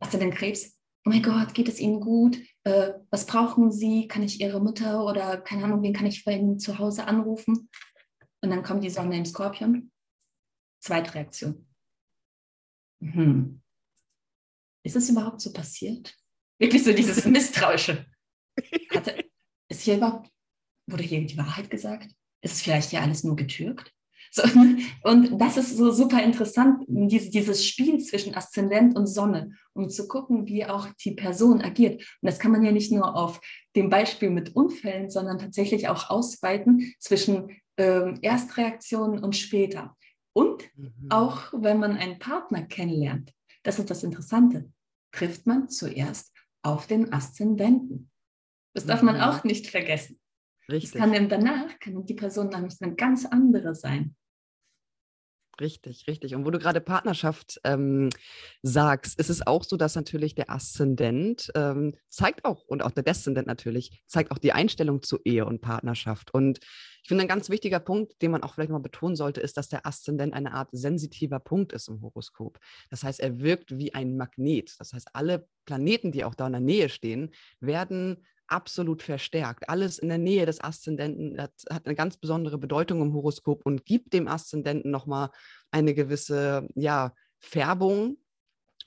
Aszendent 0.00 0.34
Krebs. 0.34 0.78
Oh 1.06 1.10
mein 1.10 1.22
Gott, 1.22 1.54
geht 1.54 1.68
es 1.68 1.80
Ihnen 1.80 2.00
gut? 2.00 2.38
Äh, 2.64 2.94
was 3.10 3.26
brauchen 3.26 3.70
Sie? 3.70 4.08
Kann 4.08 4.22
ich 4.22 4.40
Ihre 4.40 4.60
Mutter 4.60 5.04
oder 5.04 5.38
keine 5.40 5.64
Ahnung, 5.64 5.82
wen 5.82 5.92
kann 5.92 6.06
ich 6.06 6.24
bei 6.24 6.32
Ihnen 6.32 6.58
zu 6.58 6.78
Hause 6.78 7.06
anrufen? 7.06 7.68
Und 8.40 8.50
dann 8.50 8.62
kommt 8.62 8.84
die 8.84 8.90
Sonne 8.90 9.16
im 9.16 9.24
Skorpion. 9.24 9.90
Zweitreaktion. 10.80 11.66
Hm. 13.00 13.62
Ist 14.82 14.96
es 14.96 15.08
überhaupt 15.08 15.40
so 15.40 15.52
passiert? 15.52 16.14
Wirklich 16.58 16.84
so 16.84 16.92
dieses 16.92 17.24
Misstrauische. 17.24 18.06
Hatte, 18.90 19.24
ist 19.68 19.82
hier 19.82 19.96
überhaupt, 19.96 20.30
wurde 20.86 21.04
hier 21.04 21.24
die 21.26 21.38
Wahrheit 21.38 21.70
gesagt? 21.70 22.14
Ist 22.42 22.54
es 22.54 22.62
vielleicht 22.62 22.90
hier 22.90 23.00
alles 23.00 23.24
nur 23.24 23.36
getürkt? 23.36 23.93
So, 24.34 24.42
und 25.04 25.40
das 25.40 25.56
ist 25.56 25.76
so 25.76 25.92
super 25.92 26.20
interessant, 26.20 26.84
dieses, 26.88 27.30
dieses 27.30 27.64
Spiel 27.64 28.00
zwischen 28.00 28.34
Aszendent 28.34 28.96
und 28.96 29.06
Sonne, 29.06 29.52
um 29.74 29.88
zu 29.88 30.08
gucken, 30.08 30.48
wie 30.48 30.66
auch 30.66 30.88
die 31.04 31.12
Person 31.12 31.62
agiert. 31.62 32.00
Und 32.20 32.26
das 32.26 32.40
kann 32.40 32.50
man 32.50 32.64
ja 32.64 32.72
nicht 32.72 32.90
nur 32.90 33.14
auf 33.14 33.40
dem 33.76 33.90
Beispiel 33.90 34.30
mit 34.30 34.56
Unfällen, 34.56 35.08
sondern 35.08 35.38
tatsächlich 35.38 35.88
auch 35.88 36.10
ausweiten 36.10 36.94
zwischen 36.98 37.60
ähm, 37.76 38.18
Erstreaktionen 38.22 39.22
und 39.22 39.36
später. 39.36 39.96
Und 40.32 40.64
mhm. 40.76 41.06
auch 41.10 41.52
wenn 41.52 41.78
man 41.78 41.96
einen 41.96 42.18
Partner 42.18 42.62
kennenlernt, 42.62 43.32
das 43.62 43.78
ist 43.78 43.88
das 43.88 44.02
Interessante, 44.02 44.68
trifft 45.12 45.46
man 45.46 45.68
zuerst 45.68 46.32
auf 46.64 46.88
den 46.88 47.12
Aszendenten. 47.12 48.10
Das 48.74 48.84
darf 48.84 49.00
mhm. 49.00 49.06
man 49.06 49.20
auch 49.20 49.44
nicht 49.44 49.68
vergessen. 49.68 50.18
Richtig. 50.68 50.90
Das 50.90 51.00
kann 51.00 51.12
dann 51.12 51.28
danach, 51.28 51.78
kann 51.78 52.04
die 52.04 52.14
Person 52.14 52.48
nämlich 52.48 52.74
eine 52.80 52.96
ganz 52.96 53.26
andere 53.26 53.76
sein. 53.76 54.16
Richtig, 55.60 56.06
richtig. 56.08 56.34
Und 56.34 56.44
wo 56.44 56.50
du 56.50 56.58
gerade 56.58 56.80
Partnerschaft 56.80 57.60
ähm, 57.64 58.10
sagst, 58.62 59.18
ist 59.20 59.30
es 59.30 59.46
auch 59.46 59.62
so, 59.62 59.76
dass 59.76 59.94
natürlich 59.94 60.34
der 60.34 60.50
Aszendent 60.50 61.52
ähm, 61.54 61.94
zeigt 62.08 62.44
auch, 62.44 62.64
und 62.66 62.82
auch 62.82 62.90
der 62.90 63.04
Deszendent 63.04 63.46
natürlich, 63.46 64.02
zeigt 64.06 64.32
auch 64.32 64.38
die 64.38 64.52
Einstellung 64.52 65.02
zu 65.02 65.20
Ehe 65.24 65.46
und 65.46 65.60
Partnerschaft. 65.60 66.34
Und 66.34 66.58
ich 67.04 67.08
finde, 67.08 67.22
ein 67.22 67.28
ganz 67.28 67.50
wichtiger 67.50 67.78
Punkt, 67.80 68.20
den 68.20 68.30
man 68.30 68.42
auch 68.42 68.54
vielleicht 68.54 68.70
mal 68.70 68.78
betonen 68.78 69.14
sollte, 69.14 69.40
ist, 69.40 69.56
dass 69.56 69.68
der 69.68 69.86
Aszendent 69.86 70.34
eine 70.34 70.54
Art 70.54 70.70
sensitiver 70.72 71.38
Punkt 71.38 71.72
ist 71.72 71.88
im 71.88 72.00
Horoskop. 72.00 72.58
Das 72.90 73.04
heißt, 73.04 73.20
er 73.20 73.38
wirkt 73.40 73.78
wie 73.78 73.94
ein 73.94 74.16
Magnet. 74.16 74.74
Das 74.78 74.92
heißt, 74.92 75.08
alle 75.12 75.46
Planeten, 75.66 76.12
die 76.12 76.24
auch 76.24 76.34
da 76.34 76.46
in 76.46 76.52
der 76.52 76.60
Nähe 76.62 76.88
stehen, 76.88 77.30
werden 77.60 78.24
absolut 78.46 79.02
verstärkt. 79.02 79.68
Alles 79.68 79.98
in 79.98 80.08
der 80.08 80.18
Nähe 80.18 80.46
des 80.46 80.60
Aszendenten 80.60 81.40
hat, 81.40 81.52
hat, 81.70 81.86
eine 81.86 81.94
ganz 81.94 82.16
besondere 82.16 82.58
Bedeutung 82.58 83.02
im 83.02 83.12
Horoskop 83.14 83.64
und 83.64 83.84
gibt 83.84 84.12
dem 84.12 84.28
Aszendenten 84.28 84.90
nochmal 84.90 85.30
eine 85.70 85.94
gewisse 85.94 86.68
ja, 86.74 87.14
Färbung. 87.38 88.18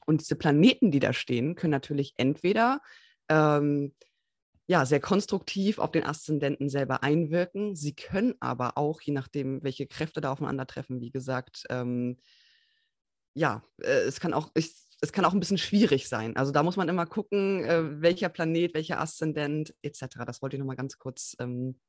Und 0.06 0.22
diese 0.22 0.36
Planeten, 0.36 0.92
die 0.92 1.00
da 1.00 1.12
stehen, 1.14 1.56
können 1.56 1.72
natürlich 1.72 2.14
entweder 2.18 2.82
ähm, 3.30 3.94
ja, 4.68 4.86
sehr 4.86 5.00
konstruktiv 5.00 5.80
auf 5.80 5.92
den 5.92 6.04
Aszendenten 6.04 6.70
selber 6.70 7.04
einwirken. 7.04 7.76
Sie 7.76 7.94
können 7.94 8.36
aber 8.40 8.78
auch, 8.78 9.02
je 9.02 9.14
nachdem, 9.14 9.64
welche 9.64 9.88
Kräfte 9.88 10.22
da 10.22 10.32
aufeinandertreffen, 10.32 11.00
wie 11.02 11.12
gesagt, 11.12 11.64
ähm, 11.70 12.18
ja, 13.34 13.64
äh, 13.82 14.02
es 14.08 14.20
kann 14.20 14.34
auch, 14.34 14.52
ich 14.56 14.87
es 15.02 15.12
kann 15.12 15.26
auch 15.26 15.34
ein 15.34 15.40
bisschen 15.40 15.58
schwierig 15.58 16.10
sein. 16.10 16.36
Also 16.36 16.52
da 16.52 16.64
muss 16.64 16.78
man 16.78 16.90
immer 16.90 17.06
gucken, 17.06 17.64
äh, 17.64 18.02
welcher 18.02 18.30
Planet, 18.30 18.74
welcher 18.74 19.00
Aszendent 19.00 19.74
etc. 19.82 20.06
Das 20.26 20.42
wollte 20.42 20.56
ich 20.56 20.60
nochmal 20.60 20.76
ganz 20.76 20.98
kurz 20.98 21.36
ähm, 21.40 21.80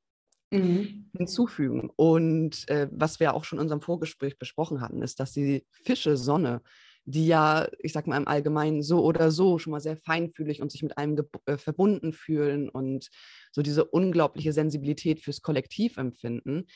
mhm. 0.50 1.10
hinzufügen. 1.16 1.90
Und 1.96 2.68
äh, 2.68 2.88
was 2.90 3.18
wir 3.18 3.34
auch 3.34 3.44
schon 3.44 3.58
in 3.58 3.62
unserem 3.62 3.80
Vorgespräch 3.80 4.38
besprochen 4.38 4.80
hatten, 4.80 5.02
ist, 5.02 5.20
dass 5.20 5.32
die 5.32 5.66
Fische 5.70 6.18
Sonne, 6.18 6.60
die 7.04 7.26
ja, 7.26 7.68
ich 7.78 7.94
sag 7.94 8.06
mal 8.06 8.18
im 8.18 8.28
Allgemeinen 8.28 8.82
so 8.82 9.02
oder 9.02 9.30
so 9.30 9.58
schon 9.58 9.70
mal 9.70 9.80
sehr 9.80 9.96
feinfühlig 9.96 10.60
und 10.60 10.70
sich 10.70 10.82
mit 10.82 10.98
einem 10.98 11.16
äh, 11.46 11.56
verbunden 11.56 12.12
fühlen 12.12 12.68
und 12.68 13.08
so 13.52 13.62
diese 13.62 13.86
unglaubliche 13.86 14.52
Sensibilität 14.52 15.20
fürs 15.20 15.40
Kollektiv 15.40 15.96
empfinden. 15.96 16.66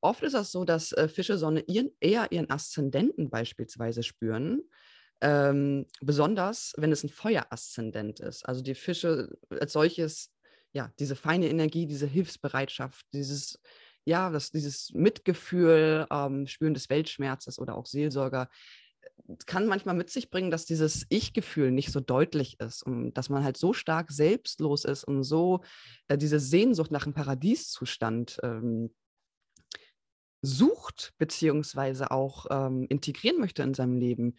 Oft 0.00 0.22
ist 0.22 0.34
das 0.34 0.50
so, 0.50 0.64
dass 0.64 0.92
äh, 0.92 1.06
Fische 1.08 1.36
Sonne 1.36 1.64
ihren, 1.68 1.90
eher 2.00 2.32
ihren 2.32 2.48
Aszendenten 2.48 3.28
beispielsweise 3.28 4.02
spüren 4.02 4.62
ähm, 5.22 5.86
besonders, 6.00 6.74
wenn 6.76 6.90
es 6.90 7.04
ein 7.04 7.08
Feueraszendent 7.08 8.18
ist. 8.20 8.44
Also 8.44 8.60
die 8.60 8.74
Fische 8.74 9.30
als 9.48 9.72
solches, 9.72 10.32
ja, 10.72 10.92
diese 10.98 11.14
feine 11.14 11.48
Energie, 11.48 11.86
diese 11.86 12.06
Hilfsbereitschaft, 12.06 13.06
dieses, 13.14 13.60
ja, 14.04 14.30
das, 14.30 14.50
dieses 14.50 14.92
Mitgefühl, 14.92 16.06
ähm, 16.10 16.48
Spüren 16.48 16.74
des 16.74 16.90
Weltschmerzes 16.90 17.60
oder 17.60 17.76
auch 17.76 17.86
Seelsorger, 17.86 18.50
äh, 19.00 19.36
kann 19.46 19.68
manchmal 19.68 19.94
mit 19.94 20.10
sich 20.10 20.28
bringen, 20.28 20.50
dass 20.50 20.66
dieses 20.66 21.06
Ich-Gefühl 21.08 21.70
nicht 21.70 21.92
so 21.92 22.00
deutlich 22.00 22.58
ist 22.58 22.82
und 22.82 23.14
dass 23.14 23.28
man 23.28 23.44
halt 23.44 23.56
so 23.56 23.72
stark 23.72 24.10
selbstlos 24.10 24.84
ist 24.84 25.04
und 25.04 25.22
so 25.22 25.62
äh, 26.08 26.18
diese 26.18 26.40
Sehnsucht 26.40 26.90
nach 26.90 27.04
einem 27.04 27.14
Paradieszustand 27.14 28.40
ähm, 28.42 28.92
sucht, 30.44 31.14
beziehungsweise 31.18 32.10
auch 32.10 32.46
ähm, 32.50 32.86
integrieren 32.88 33.38
möchte 33.38 33.62
in 33.62 33.74
seinem 33.74 33.96
Leben, 33.96 34.34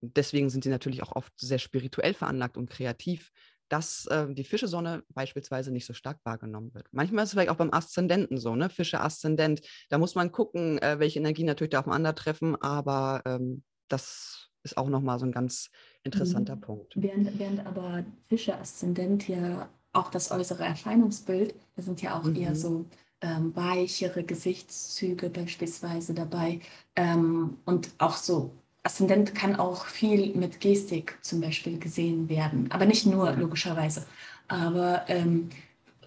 deswegen 0.00 0.50
sind 0.50 0.64
sie 0.64 0.70
natürlich 0.70 1.02
auch 1.02 1.14
oft 1.14 1.32
sehr 1.38 1.58
spirituell 1.58 2.14
veranlagt 2.14 2.56
und 2.56 2.70
kreativ, 2.70 3.30
dass 3.68 4.06
äh, 4.06 4.32
die 4.32 4.44
Fischesonne 4.44 5.02
beispielsweise 5.08 5.72
nicht 5.72 5.86
so 5.86 5.92
stark 5.92 6.20
wahrgenommen 6.24 6.72
wird. 6.74 6.86
Manchmal 6.92 7.24
ist 7.24 7.30
es 7.30 7.32
vielleicht 7.32 7.50
auch 7.50 7.56
beim 7.56 7.72
Aszendenten 7.72 8.38
so, 8.38 8.54
ne? 8.54 8.70
Fische 8.70 9.00
Aszendent. 9.00 9.60
Da 9.88 9.98
muss 9.98 10.14
man 10.14 10.30
gucken, 10.30 10.78
äh, 10.78 10.98
welche 10.98 11.18
Energien 11.18 11.46
natürlich 11.46 11.70
da 11.70 11.80
aufeinandertreffen, 11.80 12.60
aber 12.60 13.22
ähm, 13.24 13.64
das 13.88 14.50
ist 14.62 14.76
auch 14.76 14.88
nochmal 14.88 15.18
so 15.18 15.26
ein 15.26 15.32
ganz 15.32 15.70
interessanter 16.02 16.56
mhm. 16.56 16.60
Punkt. 16.60 16.92
Während, 16.96 17.38
während 17.38 17.66
aber 17.66 18.04
Fische 18.28 18.56
Aszendent 18.56 19.28
ja 19.28 19.68
auch 19.92 20.10
das 20.10 20.30
äußere 20.30 20.64
Erscheinungsbild, 20.64 21.54
da 21.74 21.82
sind 21.82 22.02
ja 22.02 22.18
auch 22.18 22.24
mhm. 22.24 22.36
eher 22.36 22.54
so 22.54 22.84
ähm, 23.22 23.54
weichere 23.56 24.22
Gesichtszüge 24.24 25.30
beispielsweise 25.30 26.14
dabei 26.14 26.60
ähm, 26.94 27.58
und 27.64 27.90
auch 27.98 28.16
so 28.16 28.52
Aszendent 28.86 29.34
kann 29.34 29.56
auch 29.56 29.86
viel 29.86 30.34
mit 30.34 30.60
Gestik 30.60 31.18
zum 31.20 31.40
Beispiel 31.40 31.78
gesehen 31.78 32.28
werden, 32.28 32.70
aber 32.70 32.86
nicht 32.86 33.04
nur, 33.04 33.32
logischerweise. 33.32 34.06
Aber 34.48 35.04
ähm, 35.08 35.50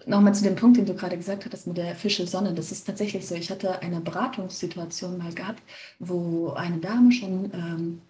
nochmal 0.06 0.34
zu 0.34 0.42
dem 0.42 0.56
Punkt, 0.56 0.78
den 0.78 0.86
du 0.86 0.94
gerade 0.94 1.16
gesagt 1.16 1.44
hattest 1.44 1.66
mit 1.66 1.76
der 1.76 1.94
Fische 1.94 2.26
Sonne. 2.26 2.54
Das 2.54 2.72
ist 2.72 2.84
tatsächlich 2.84 3.26
so. 3.26 3.34
Ich 3.34 3.50
hatte 3.50 3.82
eine 3.82 4.00
Beratungssituation 4.00 5.18
mal 5.18 5.32
gehabt, 5.34 5.62
wo 5.98 6.50
eine 6.50 6.78
Dame 6.78 7.12
schon, 7.12 7.52
ähm, 7.52 8.00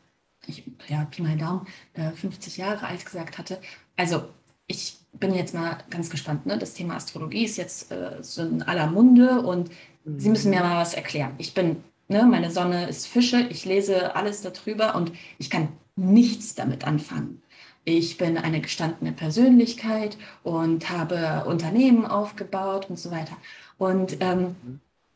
ich, 0.47 0.64
ja, 0.89 1.05
Pi 1.05 1.23
mal 1.23 1.37
Daumen, 1.37 1.66
äh, 1.95 2.12
50 2.12 2.57
Jahre 2.57 2.87
alt 2.87 3.05
gesagt 3.05 3.39
hatte, 3.39 3.61
also 3.97 4.25
ich 4.66 4.99
bin 5.12 5.35
jetzt 5.35 5.53
mal 5.53 5.79
ganz 5.91 6.11
gespannt. 6.11 6.47
Ne? 6.47 6.57
Das 6.57 6.75
Thema 6.75 6.95
Astrologie 6.95 7.45
ist 7.45 7.57
jetzt 7.57 7.91
äh, 7.91 8.23
so 8.23 8.43
in 8.43 8.62
aller 8.62 8.87
Munde 8.87 9.43
und 9.43 9.71
mhm. 10.05 10.21
Sie 10.21 10.31
müssen 10.31 10.51
mir 10.51 10.61
mal 10.61 10.81
was 10.81 10.95
erklären. 10.95 11.33
Ich 11.39 11.55
bin 11.55 11.83
Ne, 12.11 12.25
meine 12.25 12.51
Sonne 12.51 12.89
ist 12.89 13.07
Fische, 13.07 13.47
ich 13.51 13.65
lese 13.65 14.17
alles 14.17 14.43
darüber 14.43 14.97
und 14.97 15.13
ich 15.39 15.49
kann 15.49 15.69
nichts 15.95 16.57
damit 16.57 16.85
anfangen. 16.85 17.41
ich 17.85 18.19
bin 18.19 18.37
eine 18.37 18.61
gestandene 18.61 19.13
Persönlichkeit 19.13 20.19
und 20.43 20.91
habe 20.91 21.45
Unternehmen 21.47 22.07
aufgebaut 22.07 22.91
und 22.91 22.99
so 22.99 23.13
weiter. 23.13 23.37
Und 23.79 24.17
ähm, 24.21 24.57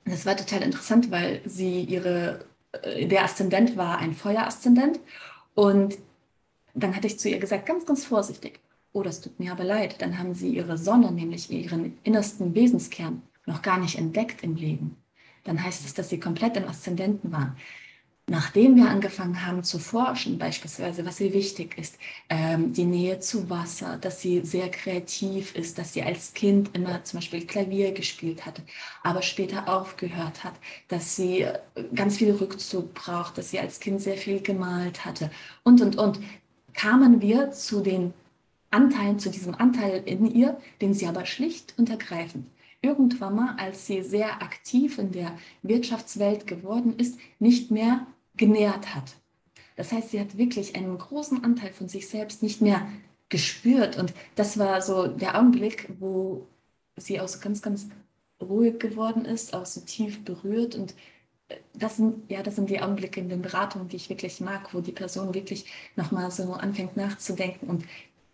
das 0.05 0.25
war 0.25 0.37
total 0.37 0.63
interessant, 0.63 1.11
weil 1.11 1.41
sie 1.45 1.83
ihre, 1.83 2.45
äh, 2.83 3.07
der 3.07 3.25
Aszendent 3.25 3.77
war 3.77 3.99
ein 3.99 4.15
Feueraszendent 4.15 5.01
und 5.55 5.99
dann 6.75 6.95
hatte 6.95 7.09
ich 7.09 7.19
zu 7.19 7.29
ihr 7.29 7.41
gesagt, 7.41 7.67
ganz, 7.67 7.87
ganz 7.87 8.05
vorsichtig, 8.05 8.61
oh, 8.93 9.03
das 9.03 9.21
tut 9.21 9.41
mir 9.41 9.51
aber 9.53 9.65
leid, 9.65 10.01
dann 10.01 10.19
haben 10.19 10.35
sie 10.35 10.51
ihre 10.55 10.79
Sonne, 10.79 11.11
nämlich 11.11 11.51
ihren 11.51 11.99
innersten 12.05 12.55
Wesenskern, 12.55 13.23
noch 13.47 13.63
gar 13.63 13.79
nicht 13.79 13.99
entdeckt 13.99 14.45
im 14.45 14.55
Leben. 14.55 15.04
Dann 15.45 15.63
heißt 15.63 15.85
es, 15.85 15.95
dass 15.95 16.09
sie 16.09 16.21
komplett 16.21 16.57
im 16.57 16.67
Aszendenten 16.69 17.33
waren. 17.33 17.57
Nachdem 18.27 18.77
wir 18.77 18.89
angefangen 18.89 19.45
haben 19.45 19.63
zu 19.65 19.79
forschen, 19.79 20.39
beispielsweise, 20.39 21.05
was 21.05 21.21
ihr 21.21 21.35
wichtig 21.35 21.77
ist, 21.77 21.99
ähm, 22.31 22.73
die 22.73 22.87
Nähe 22.87 23.21
zu 23.21 23.51
Wasser, 23.51 23.99
dass 23.99 24.23
sie 24.23 24.41
sehr 24.41 24.71
kreativ 24.71 25.55
ist, 25.55 25.77
dass 25.77 25.93
sie 25.93 26.03
als 26.03 26.33
Kind 26.33 26.71
immer 26.75 27.05
zum 27.05 27.19
Beispiel 27.19 27.47
Klavier 27.47 27.93
gespielt 27.93 28.47
hatte, 28.47 28.63
aber 29.03 29.21
später 29.21 29.69
aufgehört 29.69 30.43
hat, 30.43 30.55
dass 30.89 31.17
sie 31.17 31.43
äh, 31.43 31.59
ganz 31.95 32.17
viel 32.17 32.33
Rückzug 32.33 32.95
braucht, 32.95 33.37
dass 33.37 33.51
sie 33.51 33.61
als 33.61 33.79
Kind 33.79 34.01
sehr 34.01 34.17
viel 34.17 34.41
gemalt 34.41 35.05
hatte 35.05 35.31
und, 35.63 35.83
und, 35.83 35.97
und, 35.97 36.19
kamen 36.73 37.21
wir 37.21 37.53
zu 37.53 37.83
den 37.83 38.15
Anteilen, 38.71 39.19
zu 39.19 39.31
diesem 39.31 39.55
Anteil 39.55 40.03
in 40.07 40.27
ihr, 40.35 40.59
den 40.81 40.95
sie 40.95 41.07
aber 41.07 41.27
schlicht 41.27 41.75
und 41.77 41.91
ergreifend 41.91 42.47
irgendwann 42.85 43.35
mal, 43.35 43.57
als 43.57 43.87
sie 43.87 44.03
sehr 44.03 44.43
aktiv 44.43 44.99
in 44.99 45.11
der 45.11 45.37
Wirtschaftswelt 45.63 46.47
geworden 46.47 46.97
ist, 46.99 47.19
nicht 47.39 47.71
mehr 47.71 48.07
genährt 48.37 48.95
hat. 48.95 49.15
Das 49.77 49.91
heißt, 49.91 50.11
sie 50.11 50.21
hat 50.21 50.37
wirklich 50.37 50.77
einen 50.77 50.99
großen 50.99 51.43
Anteil 51.43 51.73
von 51.73 51.89
sich 51.89 52.09
selbst 52.09 52.43
nicht 52.43 52.61
mehr 52.61 52.87
gespürt. 53.29 53.97
Und 53.97 54.13
das 54.37 54.59
war 54.59 54.83
so 54.83 55.09
der 55.09 55.37
Augenblick, 55.37 55.89
wo 55.99 56.47
sie 56.97 57.21
auch 57.21 57.29
so 57.29 57.41
ganz, 57.41 57.63
ganz 57.63 57.89
ruhig 58.41 58.79
geworden 58.79 59.25
ist, 59.25 59.55
auch 59.55 59.67
so 59.67 59.81
tief 59.81 60.25
berührt. 60.25 60.77
Und 60.77 60.95
äh, 61.49 61.57
das 61.75 61.97
sind, 61.97 62.31
ja, 62.31 62.43
das 62.43 62.57
sind 62.57 62.71
die 62.71 62.81
Augenblicke 62.81 63.21
in 63.21 63.29
den 63.29 63.43
Beratungen, 63.43 63.89
die 63.89 63.97
ich 63.97 64.09
wirklich 64.11 64.41
mag, 64.41 64.73
wo 64.75 64.81
die 64.81 64.93
Person 64.93 65.35
wirklich 65.35 65.67
nochmal 65.97 66.31
so 66.31 66.53
anfängt 66.53 66.97
nachzudenken 66.97 67.69
und 67.69 67.85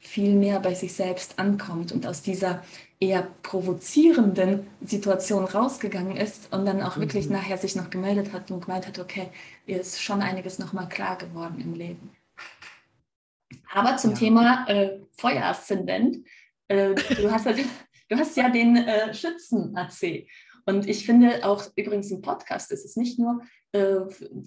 viel 0.00 0.34
mehr 0.34 0.60
bei 0.60 0.74
sich 0.74 0.94
selbst 0.94 1.38
ankommt 1.38 1.92
und 1.92 2.06
aus 2.06 2.22
dieser 2.22 2.62
eher 2.98 3.28
provozierenden 3.42 4.66
Situation 4.82 5.44
rausgegangen 5.44 6.16
ist 6.16 6.52
und 6.52 6.66
dann 6.66 6.82
auch 6.82 6.96
mhm. 6.96 7.02
wirklich 7.02 7.30
nachher 7.30 7.58
sich 7.58 7.76
noch 7.76 7.90
gemeldet 7.90 8.32
hat 8.32 8.50
und 8.50 8.64
gemeint 8.64 8.86
hat, 8.86 8.98
okay, 8.98 9.28
ihr 9.66 9.80
ist 9.80 10.02
schon 10.02 10.22
einiges 10.22 10.58
nochmal 10.58 10.88
klar 10.88 11.16
geworden 11.16 11.60
im 11.60 11.74
Leben. 11.74 12.10
Aber 13.72 13.96
zum 13.96 14.12
ja. 14.12 14.16
Thema 14.16 14.66
äh, 14.68 14.98
Feueraszendent, 15.12 16.26
äh, 16.68 16.94
du, 16.94 17.30
hast 17.30 17.46
ja, 17.46 17.52
du 18.08 18.16
hast 18.16 18.36
ja 18.36 18.48
den 18.50 18.76
äh, 18.76 19.14
Schützen-AC. 19.14 20.26
Und 20.66 20.88
ich 20.88 21.06
finde 21.06 21.44
auch 21.44 21.64
übrigens 21.76 22.10
im 22.10 22.20
Podcast 22.20 22.70
ist 22.70 22.84
es 22.84 22.96
nicht 22.96 23.18
nur 23.18 23.42
äh, 23.72 24.00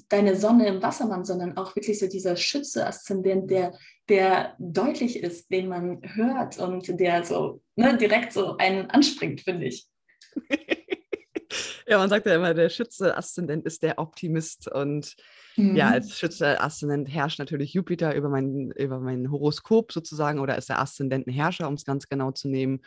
deine 0.09 0.35
Sonne 0.35 0.67
im 0.67 0.81
Wassermann, 0.81 1.25
sondern 1.25 1.57
auch 1.57 1.75
wirklich 1.75 1.99
so 1.99 2.07
dieser 2.07 2.35
Schütze-Aszendent, 2.35 3.49
der, 3.49 3.73
der 4.09 4.55
deutlich 4.59 5.21
ist, 5.21 5.51
den 5.51 5.67
man 5.67 5.99
hört 6.15 6.59
und 6.59 6.99
der 6.99 7.23
so 7.23 7.61
ne, 7.75 7.97
direkt 7.97 8.33
so 8.33 8.57
einen 8.57 8.89
anspringt, 8.89 9.41
finde 9.41 9.67
ich. 9.67 9.87
ja, 11.87 11.97
man 11.97 12.09
sagt 12.09 12.25
ja 12.25 12.35
immer, 12.35 12.53
der 12.53 12.69
Schütze-Aszendent 12.69 13.65
ist 13.65 13.83
der 13.83 13.99
Optimist 13.99 14.67
und 14.67 15.15
mhm. 15.55 15.75
ja, 15.75 15.89
als 15.89 16.17
Schütze-Aszendent 16.17 17.09
herrscht 17.09 17.39
natürlich 17.39 17.73
Jupiter 17.73 18.15
über 18.15 18.29
mein, 18.29 18.71
über 18.71 18.99
mein 18.99 19.31
Horoskop 19.31 19.91
sozusagen 19.91 20.39
oder 20.39 20.57
ist 20.57 20.69
der 20.69 20.79
Aszendentenherrscher, 20.79 21.67
um 21.67 21.75
es 21.75 21.85
ganz 21.85 22.07
genau 22.09 22.31
zu 22.31 22.49
nehmen. 22.49 22.81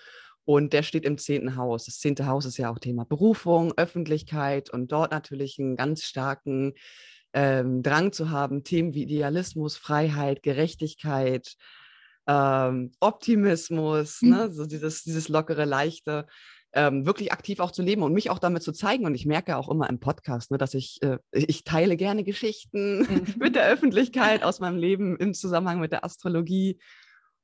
Und 0.45 0.73
der 0.73 0.85
steht 0.85 1.05
im 1.05 1.19
zehnten 1.19 1.57
Haus. 1.57 1.87
Das 1.87 1.99
zehnte 1.99 2.27
Haus 2.27 2.45
ist 2.45 2.57
ja 2.57 2.71
auch 2.71 2.79
Thema 2.79 3.05
Berufung, 3.05 3.73
Öffentlichkeit 3.77 4.71
und 4.71 4.93
dort 4.93 5.11
natürlich 5.11 5.59
einen 5.59 5.77
ganz 5.77 6.05
starken 6.05 6.75
ähm, 7.33 7.83
Drang 7.83 8.13
zu 8.13 8.31
haben, 8.31 8.65
Themen 8.65 8.95
wie 8.95 9.03
Idealismus, 9.03 9.77
Freiheit, 9.77 10.43
Gerechtigkeit, 10.43 11.55
ähm, 12.27 12.93
Optimismus, 13.01 14.23
mhm. 14.23 14.31
ne? 14.31 14.53
so 14.53 14.67
dieses, 14.67 15.03
dieses 15.03 15.29
lockere, 15.29 15.65
leichte, 15.65 16.27
ähm, 16.77 17.07
wirklich 17.07 17.33
aktiv 17.33 17.61
auch 17.61 17.71
zu 17.71 17.83
leben 17.83 18.03
und 18.03 18.13
mich 18.13 18.29
auch 18.29 18.39
damit 18.39 18.63
zu 18.63 18.73
zeigen. 18.73 19.07
Und 19.07 19.15
ich 19.15 19.25
merke 19.25 19.57
auch 19.57 19.71
immer 19.71 19.89
im 19.89 19.99
Podcast, 19.99 20.51
ne, 20.51 20.59
dass 20.59 20.75
ich, 20.75 21.01
äh, 21.03 21.19
ich 21.33 21.65
teile 21.65 21.97
gerne 21.97 22.23
Geschichten 22.23 22.99
mhm. 23.01 23.35
mit 23.39 23.55
der 23.55 23.67
Öffentlichkeit 23.67 24.43
aus 24.43 24.61
meinem 24.61 24.77
Leben 24.77 25.17
im 25.17 25.33
Zusammenhang 25.33 25.81
mit 25.81 25.93
der 25.93 26.05
Astrologie. 26.05 26.79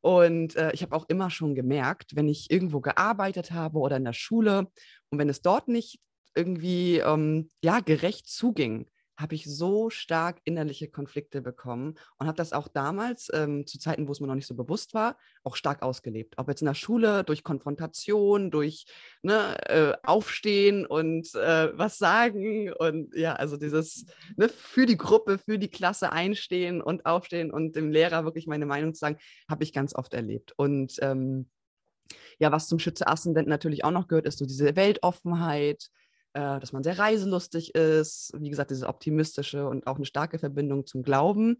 Und 0.02 0.56
äh, 0.56 0.72
ich 0.72 0.82
habe 0.82 0.94
auch 0.94 1.08
immer 1.08 1.30
schon 1.30 1.54
gemerkt, 1.54 2.14
wenn 2.14 2.28
ich 2.28 2.50
irgendwo 2.50 2.80
gearbeitet 2.80 3.52
habe 3.52 3.78
oder 3.78 3.96
in 3.96 4.04
der 4.04 4.12
Schule 4.12 4.66
und 5.10 5.18
wenn 5.18 5.28
es 5.28 5.40
dort 5.40 5.68
nicht 5.68 6.00
irgendwie 6.34 6.98
ähm, 6.98 7.50
ja, 7.62 7.80
gerecht 7.80 8.28
zuging, 8.28 8.86
habe 9.22 9.34
ich 9.34 9.44
so 9.44 9.88
stark 9.88 10.40
innerliche 10.44 10.88
Konflikte 10.88 11.40
bekommen 11.40 11.94
und 12.18 12.26
habe 12.26 12.36
das 12.36 12.52
auch 12.52 12.68
damals, 12.68 13.30
ähm, 13.32 13.66
zu 13.66 13.78
Zeiten, 13.78 14.08
wo 14.08 14.12
es 14.12 14.20
mir 14.20 14.26
noch 14.26 14.34
nicht 14.34 14.46
so 14.46 14.54
bewusst 14.54 14.94
war, 14.94 15.16
auch 15.44 15.56
stark 15.56 15.82
ausgelebt. 15.82 16.34
Ob 16.36 16.48
jetzt 16.48 16.62
in 16.62 16.66
der 16.66 16.74
Schule, 16.74 17.24
durch 17.24 17.44
Konfrontation, 17.44 18.50
durch 18.50 18.86
ne, 19.22 19.56
äh, 19.68 19.94
Aufstehen 20.02 20.84
und 20.84 21.34
äh, 21.34 21.76
was 21.78 21.98
sagen 21.98 22.72
und 22.72 23.14
ja, 23.14 23.34
also 23.34 23.56
dieses 23.56 24.06
ne, 24.36 24.48
für 24.48 24.86
die 24.86 24.96
Gruppe, 24.96 25.38
für 25.38 25.58
die 25.58 25.70
Klasse 25.70 26.12
einstehen 26.12 26.82
und 26.82 27.06
aufstehen 27.06 27.50
und 27.50 27.76
dem 27.76 27.90
Lehrer 27.90 28.24
wirklich 28.24 28.46
meine 28.46 28.66
Meinung 28.66 28.94
zu 28.94 29.00
sagen, 29.00 29.18
habe 29.48 29.64
ich 29.64 29.72
ganz 29.72 29.94
oft 29.94 30.12
erlebt. 30.14 30.52
Und 30.56 30.96
ähm, 31.00 31.48
ja, 32.38 32.52
was 32.52 32.68
zum 32.68 32.78
Schütze 32.78 33.06
Aszendent 33.06 33.48
natürlich 33.48 33.84
auch 33.84 33.90
noch 33.90 34.08
gehört, 34.08 34.26
ist 34.26 34.38
so 34.38 34.46
diese 34.46 34.76
Weltoffenheit, 34.76 35.88
äh, 36.34 36.60
dass 36.60 36.72
man 36.72 36.82
sehr 36.82 36.98
reiselustig 36.98 37.74
ist, 37.74 38.32
wie 38.38 38.50
gesagt, 38.50 38.70
diese 38.70 38.88
optimistische 38.88 39.66
und 39.68 39.86
auch 39.86 39.96
eine 39.96 40.06
starke 40.06 40.38
Verbindung 40.38 40.86
zum 40.86 41.02
Glauben, 41.02 41.58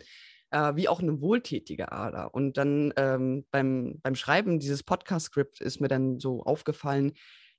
äh, 0.50 0.74
wie 0.76 0.88
auch 0.88 1.00
eine 1.00 1.20
wohltätige 1.20 1.92
Ader. 1.92 2.34
Und 2.34 2.56
dann 2.56 2.92
ähm, 2.96 3.44
beim, 3.50 4.00
beim 4.02 4.14
Schreiben 4.14 4.58
dieses 4.58 4.82
Podcast-Skript 4.82 5.60
ist 5.60 5.80
mir 5.80 5.88
dann 5.88 6.20
so 6.20 6.42
aufgefallen, 6.42 7.12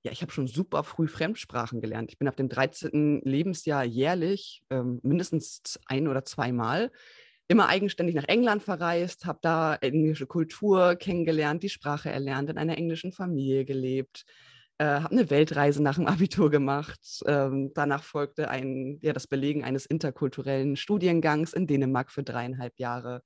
ja, 0.03 0.11
ich 0.11 0.21
habe 0.21 0.33
schon 0.33 0.47
super 0.47 0.83
früh 0.83 1.07
Fremdsprachen 1.07 1.79
gelernt. 1.79 2.11
Ich 2.11 2.17
bin 2.17 2.27
ab 2.27 2.35
dem 2.35 2.49
13. 2.49 3.21
Lebensjahr 3.23 3.85
jährlich 3.85 4.61
ähm, 4.69 4.99
mindestens 5.01 5.79
ein 5.85 6.07
oder 6.09 6.25
zweimal 6.25 6.91
immer 7.47 7.67
eigenständig 7.67 8.15
nach 8.15 8.27
England 8.27 8.63
verreist, 8.63 9.25
habe 9.25 9.39
da 9.41 9.75
englische 9.75 10.25
Kultur 10.25 10.95
kennengelernt, 10.95 11.63
die 11.63 11.69
Sprache 11.69 12.09
erlernt, 12.09 12.49
in 12.49 12.57
einer 12.57 12.77
englischen 12.77 13.11
Familie 13.11 13.65
gelebt, 13.65 14.25
äh, 14.77 14.85
habe 14.85 15.11
eine 15.11 15.29
Weltreise 15.29 15.81
nach 15.81 15.95
dem 15.95 16.07
Abitur 16.07 16.49
gemacht. 16.49 16.99
Ähm, 17.25 17.71
danach 17.75 18.03
folgte 18.03 18.49
ein, 18.49 18.99
ja, 19.01 19.13
das 19.13 19.27
Belegen 19.27 19.63
eines 19.63 19.85
interkulturellen 19.85 20.75
Studiengangs 20.75 21.53
in 21.53 21.67
Dänemark 21.67 22.11
für 22.11 22.23
dreieinhalb 22.23 22.79
Jahre. 22.79 23.23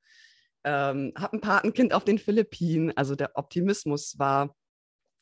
Ähm, 0.63 1.13
habe 1.17 1.37
ein 1.37 1.41
Patenkind 1.41 1.93
auf 1.93 2.03
den 2.03 2.19
Philippinen. 2.19 2.91
Also 2.97 3.15
der 3.15 3.31
Optimismus 3.35 4.19
war 4.19 4.55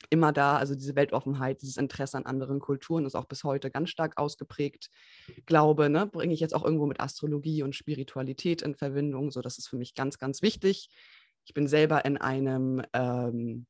immer 0.09 0.31
da. 0.31 0.57
Also 0.57 0.75
diese 0.75 0.95
Weltoffenheit, 0.95 1.61
dieses 1.61 1.77
Interesse 1.77 2.17
an 2.17 2.25
anderen 2.25 2.59
Kulturen 2.59 3.05
ist 3.05 3.15
auch 3.15 3.25
bis 3.25 3.43
heute 3.43 3.69
ganz 3.69 3.89
stark 3.89 4.17
ausgeprägt. 4.17 4.89
Glaube, 5.45 5.89
ne, 5.89 6.07
bringe 6.07 6.33
ich 6.33 6.39
jetzt 6.39 6.55
auch 6.55 6.63
irgendwo 6.63 6.85
mit 6.85 6.99
Astrologie 6.99 7.63
und 7.63 7.75
Spiritualität 7.75 8.61
in 8.61 8.75
Verbindung. 8.75 9.31
So, 9.31 9.41
das 9.41 9.57
ist 9.57 9.67
für 9.67 9.77
mich 9.77 9.93
ganz, 9.93 10.17
ganz 10.17 10.41
wichtig. 10.41 10.89
Ich 11.45 11.53
bin 11.53 11.67
selber 11.67 12.05
in 12.05 12.17
einem 12.17 12.81
ähm, 12.93 13.67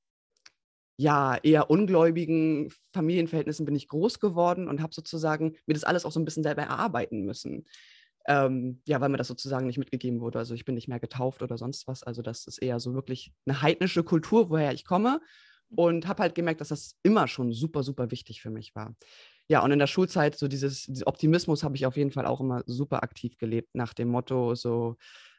ja, 0.98 1.38
eher 1.44 1.70
ungläubigen 1.70 2.72
Familienverhältnissen 2.94 3.66
bin 3.66 3.76
ich 3.76 3.88
groß 3.88 4.20
geworden 4.20 4.68
und 4.68 4.82
habe 4.82 4.94
sozusagen 4.94 5.56
mir 5.66 5.74
das 5.74 5.84
alles 5.84 6.06
auch 6.06 6.12
so 6.12 6.20
ein 6.20 6.26
bisschen 6.26 6.44
selber 6.44 6.64
erarbeiten 6.64 7.26
müssen. 7.26 7.66
Ähm, 8.28 8.82
ja, 8.88 9.02
weil 9.02 9.10
mir 9.10 9.18
das 9.18 9.28
sozusagen 9.28 9.68
nicht 9.68 9.78
mitgegeben 9.78 10.20
wurde. 10.22 10.40
Also 10.40 10.56
ich 10.56 10.66
bin 10.66 10.76
nicht 10.76 10.88
mehr 10.88 11.00
getauft 11.00 11.44
oder 11.44 11.58
sonst 11.58 11.88
was. 11.88 12.02
Also 12.04 12.22
das 12.22 12.48
ist 12.48 12.58
eher 12.58 12.80
so 12.80 12.94
wirklich 12.96 13.34
eine 13.46 13.62
heidnische 13.62 14.04
Kultur, 14.04 14.50
woher 14.50 14.74
ich 14.74 14.86
komme. 14.86 15.22
Und 15.76 16.08
habe 16.08 16.24
halt 16.24 16.36
gemerkt, 16.36 16.62
dass 16.62 16.70
das 16.70 16.96
immer 17.04 17.28
schon 17.28 17.52
super, 17.52 17.84
super 17.84 18.10
wichtig 18.12 18.42
für 18.42 18.50
mich 18.52 18.76
war. 18.76 18.96
Ja, 19.48 19.64
und 19.64 19.72
in 19.72 19.80
der 19.80 19.88
Schulzeit, 19.88 20.38
so 20.38 20.48
dieses, 20.48 20.84
dieses 20.84 21.06
Optimismus 21.06 21.64
habe 21.64 21.76
ich 21.76 21.86
auf 21.86 21.98
jeden 21.98 22.12
Fall 22.12 22.26
auch 22.26 22.40
immer 22.40 22.64
super 22.66 23.04
aktiv 23.04 23.38
gelebt, 23.38 23.76
nach 23.76 23.94
dem 23.94 24.08
Motto, 24.10 24.56
so, 24.56 24.96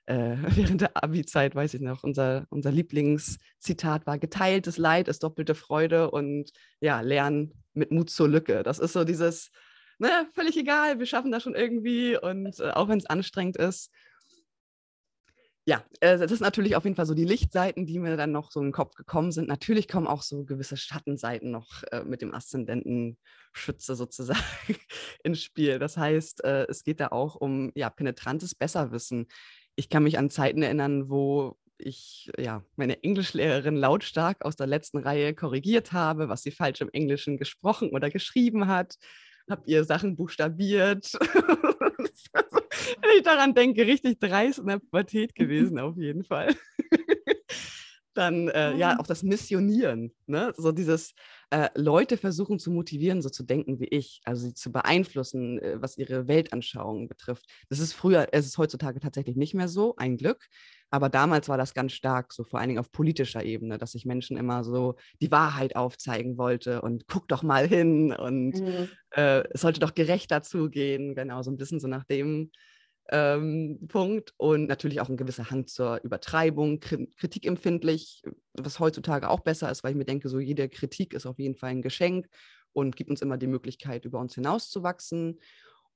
äh, 0.06 0.36
während 0.56 0.80
der 0.80 1.02
Abi-Zeit, 1.02 1.54
weiß 1.54 1.74
ich 1.74 1.80
noch, 1.80 2.02
unser, 2.02 2.46
unser 2.50 2.72
Lieblingszitat 2.72 4.06
war, 4.06 4.18
geteiltes 4.18 4.78
Leid 4.78 5.08
ist 5.08 5.22
doppelte 5.22 5.54
Freude 5.54 6.10
und 6.10 6.50
ja, 6.80 7.00
Lernen 7.00 7.52
mit 7.74 7.90
Mut 7.90 8.10
zur 8.10 8.28
Lücke. 8.28 8.62
Das 8.62 8.78
ist 8.78 8.92
so 8.92 9.04
dieses, 9.04 9.50
ne, 9.98 10.28
völlig 10.32 10.56
egal, 10.56 10.98
wir 10.98 11.06
schaffen 11.06 11.32
das 11.32 11.42
schon 11.42 11.54
irgendwie 11.54 12.16
und 12.16 12.58
äh, 12.60 12.70
auch 12.70 12.88
wenn 12.88 12.98
es 12.98 13.06
anstrengend 13.06 13.56
ist. 13.56 13.90
Ja, 15.68 15.84
äh, 15.98 16.16
das 16.16 16.30
ist 16.30 16.40
natürlich 16.40 16.76
auf 16.76 16.84
jeden 16.84 16.94
Fall 16.94 17.06
so 17.06 17.14
die 17.14 17.24
Lichtseiten, 17.24 17.86
die 17.86 17.98
mir 17.98 18.16
dann 18.16 18.30
noch 18.30 18.52
so 18.52 18.60
in 18.60 18.66
den 18.66 18.72
Kopf 18.72 18.94
gekommen 18.94 19.32
sind. 19.32 19.48
Natürlich 19.48 19.88
kommen 19.88 20.06
auch 20.06 20.22
so 20.22 20.44
gewisse 20.44 20.76
Schattenseiten 20.76 21.50
noch 21.50 21.82
äh, 21.90 22.04
mit 22.04 22.22
dem 22.22 22.32
Aszendenten-Schütze 22.32 23.96
sozusagen 23.96 24.40
ins 25.24 25.42
Spiel. 25.42 25.80
Das 25.80 25.96
heißt, 25.96 26.44
äh, 26.44 26.66
es 26.68 26.84
geht 26.84 27.00
da 27.00 27.08
auch 27.08 27.34
um 27.34 27.72
ja, 27.74 27.90
penetrantes 27.90 28.54
Besserwissen 28.54 29.26
ich 29.76 29.88
kann 29.88 30.02
mich 30.02 30.18
an 30.18 30.30
Zeiten 30.30 30.62
erinnern, 30.62 31.08
wo 31.08 31.56
ich 31.78 32.30
ja 32.38 32.64
meine 32.76 33.02
Englischlehrerin 33.02 33.76
lautstark 33.76 34.44
aus 34.44 34.56
der 34.56 34.66
letzten 34.66 34.98
Reihe 34.98 35.34
korrigiert 35.34 35.92
habe, 35.92 36.28
was 36.28 36.42
sie 36.42 36.50
falsch 36.50 36.80
im 36.80 36.90
Englischen 36.92 37.36
gesprochen 37.36 37.90
oder 37.90 38.10
geschrieben 38.10 38.66
hat, 38.66 38.96
habe 39.48 39.62
ihr 39.66 39.84
Sachen 39.84 40.16
buchstabiert. 40.16 41.12
also, 42.32 42.58
wenn 43.02 43.16
ich 43.16 43.22
daran 43.22 43.54
denke, 43.54 43.86
richtig 43.86 44.18
dreist 44.18 44.58
in 44.58 44.66
der 44.66 44.78
Pubertät 44.78 45.34
gewesen 45.34 45.78
auf 45.78 45.96
jeden 45.96 46.24
Fall. 46.24 46.54
Dann 48.16 48.48
äh, 48.48 48.74
ja 48.76 48.98
auch 48.98 49.06
das 49.06 49.22
Missionieren, 49.22 50.10
ne? 50.26 50.54
so 50.56 50.72
dieses 50.72 51.12
äh, 51.50 51.68
Leute 51.74 52.16
versuchen 52.16 52.58
zu 52.58 52.70
motivieren, 52.70 53.20
so 53.20 53.28
zu 53.28 53.42
denken 53.42 53.78
wie 53.78 53.88
ich, 53.88 54.22
also 54.24 54.46
sie 54.46 54.54
zu 54.54 54.72
beeinflussen, 54.72 55.58
äh, 55.58 55.76
was 55.82 55.98
ihre 55.98 56.26
Weltanschauung 56.26 57.08
betrifft. 57.08 57.44
Das 57.68 57.78
ist 57.78 57.92
früher, 57.92 58.28
es 58.32 58.46
ist 58.46 58.56
heutzutage 58.56 59.00
tatsächlich 59.00 59.36
nicht 59.36 59.52
mehr 59.52 59.68
so, 59.68 59.96
ein 59.96 60.16
Glück. 60.16 60.48
Aber 60.88 61.10
damals 61.10 61.48
war 61.50 61.58
das 61.58 61.74
ganz 61.74 61.92
stark, 61.92 62.32
so 62.32 62.42
vor 62.42 62.58
allen 62.58 62.68
Dingen 62.68 62.78
auf 62.78 62.90
politischer 62.90 63.44
Ebene, 63.44 63.76
dass 63.76 63.94
ich 63.94 64.06
Menschen 64.06 64.38
immer 64.38 64.64
so 64.64 64.94
die 65.20 65.30
Wahrheit 65.30 65.76
aufzeigen 65.76 66.38
wollte 66.38 66.80
und 66.80 67.06
guck 67.08 67.28
doch 67.28 67.42
mal 67.42 67.68
hin 67.68 68.12
und 68.12 68.54
mhm. 68.54 68.88
äh, 69.10 69.42
es 69.52 69.60
sollte 69.60 69.80
doch 69.80 69.94
gerechter 69.94 70.42
zugehen, 70.42 71.14
genau, 71.14 71.42
so 71.42 71.50
ein 71.50 71.58
bisschen 71.58 71.80
so 71.80 71.88
nach 71.88 72.04
dem 72.04 72.50
ähm, 73.10 73.78
Punkt. 73.88 74.34
Und 74.36 74.66
natürlich 74.66 75.00
auch 75.00 75.08
ein 75.08 75.16
gewisser 75.16 75.50
Hang 75.50 75.66
zur 75.66 76.00
Übertreibung, 76.02 76.80
kritikempfindlich, 76.80 78.22
was 78.54 78.80
heutzutage 78.80 79.28
auch 79.28 79.40
besser 79.40 79.70
ist, 79.70 79.84
weil 79.84 79.92
ich 79.92 79.96
mir 79.96 80.04
denke, 80.04 80.28
so 80.28 80.38
jede 80.38 80.68
Kritik 80.68 81.14
ist 81.14 81.26
auf 81.26 81.38
jeden 81.38 81.56
Fall 81.56 81.70
ein 81.70 81.82
Geschenk 81.82 82.28
und 82.72 82.96
gibt 82.96 83.10
uns 83.10 83.22
immer 83.22 83.38
die 83.38 83.46
Möglichkeit, 83.46 84.04
über 84.04 84.18
uns 84.18 84.34
hinauszuwachsen. 84.34 85.40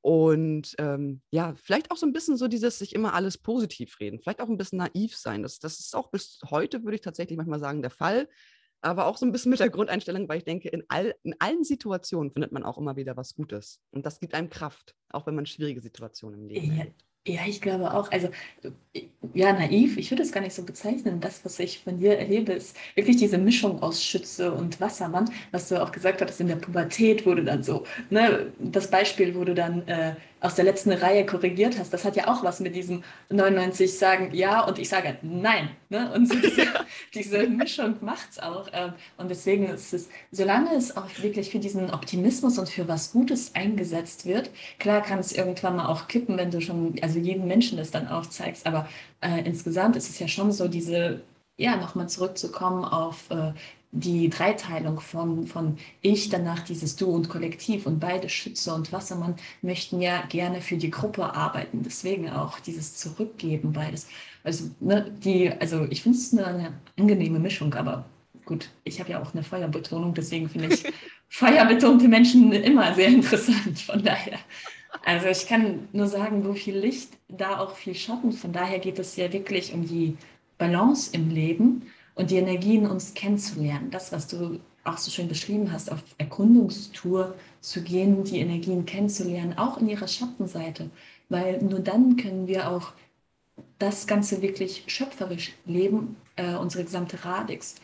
Und 0.02 0.74
ähm, 0.78 1.20
ja, 1.30 1.54
vielleicht 1.56 1.90
auch 1.90 1.96
so 1.96 2.06
ein 2.06 2.12
bisschen 2.14 2.38
so 2.38 2.48
dieses 2.48 2.78
sich 2.78 2.94
immer 2.94 3.12
alles 3.12 3.36
positiv 3.36 4.00
reden, 4.00 4.18
vielleicht 4.18 4.40
auch 4.40 4.48
ein 4.48 4.56
bisschen 4.56 4.78
naiv 4.78 5.14
sein. 5.14 5.42
Das, 5.42 5.58
das 5.58 5.78
ist 5.78 5.94
auch 5.94 6.10
bis 6.10 6.40
heute, 6.48 6.84
würde 6.84 6.94
ich 6.94 7.02
tatsächlich 7.02 7.36
manchmal 7.36 7.60
sagen, 7.60 7.82
der 7.82 7.90
Fall. 7.90 8.28
Aber 8.82 9.06
auch 9.06 9.16
so 9.16 9.26
ein 9.26 9.32
bisschen 9.32 9.50
mit 9.50 9.60
der 9.60 9.70
Grundeinstellung, 9.70 10.28
weil 10.28 10.38
ich 10.38 10.44
denke, 10.44 10.68
in, 10.68 10.84
all, 10.88 11.14
in 11.22 11.34
allen 11.38 11.64
Situationen 11.64 12.32
findet 12.32 12.52
man 12.52 12.62
auch 12.62 12.78
immer 12.78 12.96
wieder 12.96 13.16
was 13.16 13.34
Gutes. 13.34 13.80
Und 13.90 14.06
das 14.06 14.20
gibt 14.20 14.34
einem 14.34 14.48
Kraft, 14.48 14.94
auch 15.10 15.26
wenn 15.26 15.34
man 15.34 15.46
schwierige 15.46 15.80
Situationen 15.80 16.40
im 16.40 16.46
Leben 16.48 16.76
ja, 16.76 16.84
hat. 16.84 16.92
Ja, 17.26 17.42
ich 17.46 17.60
glaube 17.60 17.92
auch. 17.92 18.10
Also, 18.10 18.30
ja, 19.34 19.52
naiv, 19.52 19.98
ich 19.98 20.10
würde 20.10 20.22
es 20.22 20.32
gar 20.32 20.40
nicht 20.40 20.54
so 20.54 20.64
bezeichnen. 20.64 21.20
Das, 21.20 21.44
was 21.44 21.58
ich 21.58 21.80
von 21.80 21.98
dir 21.98 22.18
erlebe, 22.18 22.52
ist 22.52 22.76
wirklich 22.94 23.18
diese 23.18 23.36
Mischung 23.36 23.82
aus 23.82 24.02
Schütze 24.02 24.52
und 24.52 24.80
Wassermann, 24.80 25.30
was 25.50 25.68
du 25.68 25.82
auch 25.82 25.92
gesagt 25.92 26.22
hattest, 26.22 26.40
in 26.40 26.48
der 26.48 26.56
Pubertät 26.56 27.26
wurde 27.26 27.44
dann 27.44 27.62
so, 27.62 27.84
ne, 28.08 28.50
das 28.58 28.90
Beispiel, 28.90 29.34
wo 29.34 29.44
du 29.44 29.54
dann 29.54 29.86
äh, 29.86 30.14
aus 30.40 30.54
der 30.54 30.64
letzten 30.64 30.92
Reihe 30.92 31.26
korrigiert 31.26 31.78
hast, 31.78 31.92
das 31.92 32.04
hat 32.04 32.16
ja 32.16 32.28
auch 32.28 32.42
was 32.42 32.60
mit 32.60 32.74
diesem 32.74 33.02
99 33.28 33.96
sagen 33.96 34.30
ja 34.32 34.64
und 34.64 34.78
ich 34.78 34.88
sage 34.88 35.18
nein. 35.22 35.70
Ne? 35.88 36.12
Und 36.12 36.26
so 36.26 36.34
diese, 36.34 36.66
diese 37.14 37.46
Mischung 37.46 37.96
macht 38.00 38.30
es 38.30 38.38
auch. 38.38 38.68
Ähm, 38.72 38.92
und 39.16 39.30
deswegen 39.30 39.68
ist 39.68 39.92
es, 39.92 40.08
solange 40.30 40.74
es 40.74 40.96
auch 40.96 41.08
wirklich 41.20 41.50
für 41.50 41.58
diesen 41.58 41.90
Optimismus 41.90 42.58
und 42.58 42.68
für 42.68 42.88
was 42.88 43.12
Gutes 43.12 43.54
eingesetzt 43.54 44.26
wird, 44.26 44.50
klar 44.78 45.02
kann 45.02 45.18
es 45.18 45.32
irgendwann 45.32 45.76
mal 45.76 45.86
auch 45.86 46.08
kippen, 46.08 46.36
wenn 46.36 46.50
du 46.50 46.60
schon, 46.60 46.96
also 47.02 47.18
jedem 47.18 47.46
Menschen 47.46 47.78
das 47.78 47.90
dann 47.90 48.08
aufzeigst, 48.08 48.66
aber 48.66 48.88
äh, 49.20 49.44
insgesamt 49.44 49.96
ist 49.96 50.08
es 50.08 50.18
ja 50.18 50.28
schon 50.28 50.52
so, 50.52 50.68
diese 50.68 51.20
ja, 51.60 51.76
nochmal 51.76 52.08
zurückzukommen 52.08 52.84
auf 52.84 53.30
äh, 53.30 53.52
die 53.92 54.30
Dreiteilung 54.30 55.00
von, 55.00 55.46
von 55.46 55.76
Ich, 56.00 56.28
danach 56.28 56.60
dieses 56.60 56.94
Du 56.96 57.06
und 57.10 57.28
Kollektiv 57.28 57.86
und 57.86 57.98
beide 57.98 58.28
Schütze 58.28 58.72
und 58.72 58.92
Wassermann 58.92 59.34
möchten 59.62 60.00
ja 60.00 60.22
gerne 60.28 60.60
für 60.60 60.76
die 60.76 60.90
Gruppe 60.90 61.34
arbeiten. 61.34 61.82
Deswegen 61.82 62.30
auch 62.30 62.60
dieses 62.60 62.96
Zurückgeben 62.96 63.72
beides. 63.72 64.06
Also, 64.44 64.70
ne, 64.78 65.10
die, 65.24 65.50
also 65.50 65.86
ich 65.90 66.02
finde 66.02 66.18
es 66.18 66.32
eine, 66.32 66.46
eine 66.46 66.72
angenehme 66.98 67.40
Mischung, 67.40 67.74
aber 67.74 68.04
gut, 68.44 68.70
ich 68.84 69.00
habe 69.00 69.10
ja 69.10 69.22
auch 69.22 69.34
eine 69.34 69.42
Feuerbetonung, 69.42 70.14
deswegen 70.14 70.48
finde 70.48 70.72
ich 70.72 70.84
feuerbetonte 71.28 72.06
Menschen 72.06 72.52
immer 72.52 72.94
sehr 72.94 73.08
interessant. 73.08 73.80
Von 73.80 74.04
daher. 74.04 74.38
Also 75.04 75.28
ich 75.28 75.46
kann 75.46 75.88
nur 75.92 76.06
sagen, 76.06 76.44
wo 76.44 76.52
viel 76.52 76.76
Licht, 76.76 77.10
da 77.28 77.58
auch 77.58 77.74
viel 77.74 77.94
Schatten. 77.94 78.32
Von 78.32 78.52
daher 78.52 78.78
geht 78.78 78.98
es 79.00 79.16
ja 79.16 79.32
wirklich 79.32 79.72
um 79.72 79.86
die 79.86 80.16
Balance 80.58 81.10
im 81.12 81.30
Leben 81.30 81.82
und 82.14 82.30
die 82.30 82.36
Energien 82.36 82.86
uns 82.86 83.14
kennenzulernen. 83.14 83.90
Das, 83.90 84.12
was 84.12 84.26
du 84.26 84.60
auch 84.84 84.98
so 84.98 85.10
schön 85.10 85.28
beschrieben 85.28 85.72
hast, 85.72 85.92
auf 85.92 86.02
Erkundungstour 86.18 87.34
zu 87.60 87.82
gehen, 87.82 88.24
die 88.24 88.38
Energien 88.38 88.86
kennenzulernen, 88.86 89.56
auch 89.58 89.78
in 89.78 89.88
ihrer 89.88 90.08
Schattenseite. 90.08 90.90
Weil 91.28 91.62
nur 91.62 91.80
dann 91.80 92.16
können 92.16 92.46
wir 92.46 92.70
auch 92.70 92.92
das 93.78 94.06
Ganze 94.06 94.42
wirklich 94.42 94.84
schöpferisch 94.86 95.52
leben, 95.66 96.16
äh, 96.36 96.54
unsere 96.54 96.84
gesamte 96.84 97.24
Radix. 97.24 97.76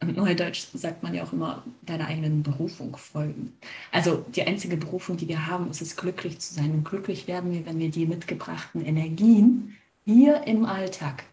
Im 0.00 0.14
Neudeutsch 0.14 0.66
sagt 0.74 1.02
man 1.04 1.14
ja 1.14 1.22
auch 1.22 1.32
immer, 1.32 1.62
deiner 1.82 2.08
eigenen 2.08 2.42
Berufung 2.42 2.96
folgen. 2.96 3.56
Also 3.92 4.24
die 4.34 4.42
einzige 4.42 4.76
Berufung, 4.76 5.16
die 5.16 5.28
wir 5.28 5.46
haben, 5.46 5.70
ist 5.70 5.80
es, 5.80 5.96
glücklich 5.96 6.40
zu 6.40 6.54
sein. 6.54 6.72
Und 6.72 6.84
glücklich 6.84 7.28
werden 7.28 7.52
wir, 7.52 7.64
wenn 7.66 7.78
wir 7.78 7.90
die 7.90 8.06
mitgebrachten 8.06 8.84
Energien 8.84 9.76
hier 10.04 10.44
im 10.46 10.64
Alltag 10.64 11.24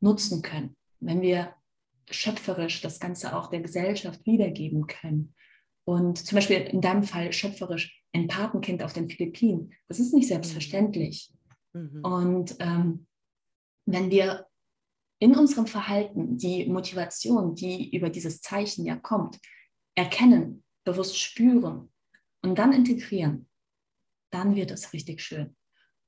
nutzen 0.00 0.40
können. 0.40 0.74
Wenn 1.00 1.20
wir 1.20 1.52
schöpferisch 2.10 2.80
das 2.80 3.00
Ganze 3.00 3.36
auch 3.36 3.48
der 3.48 3.60
Gesellschaft 3.60 4.24
wiedergeben 4.26 4.86
können. 4.86 5.34
Und 5.84 6.18
zum 6.18 6.36
Beispiel 6.36 6.58
in 6.58 6.80
deinem 6.80 7.02
Fall 7.02 7.32
schöpferisch 7.32 8.02
ein 8.12 8.28
Patenkind 8.28 8.82
auf 8.82 8.92
den 8.92 9.08
Philippinen. 9.08 9.72
Das 9.88 10.00
ist 10.00 10.12
nicht 10.12 10.28
selbstverständlich. 10.28 11.32
Mhm. 11.72 12.00
Und 12.02 12.56
ähm, 12.60 13.06
wenn 13.86 14.10
wir 14.10 14.46
in 15.18 15.34
unserem 15.34 15.66
Verhalten 15.66 16.36
die 16.38 16.66
Motivation, 16.66 17.54
die 17.54 17.94
über 17.94 18.10
dieses 18.10 18.40
Zeichen 18.40 18.84
ja 18.84 18.96
kommt, 18.96 19.38
erkennen, 19.94 20.62
bewusst 20.84 21.18
spüren 21.18 21.92
und 22.42 22.58
dann 22.58 22.72
integrieren, 22.72 23.48
dann 24.30 24.54
wird 24.54 24.70
es 24.70 24.92
richtig 24.92 25.20
schön. 25.20 25.56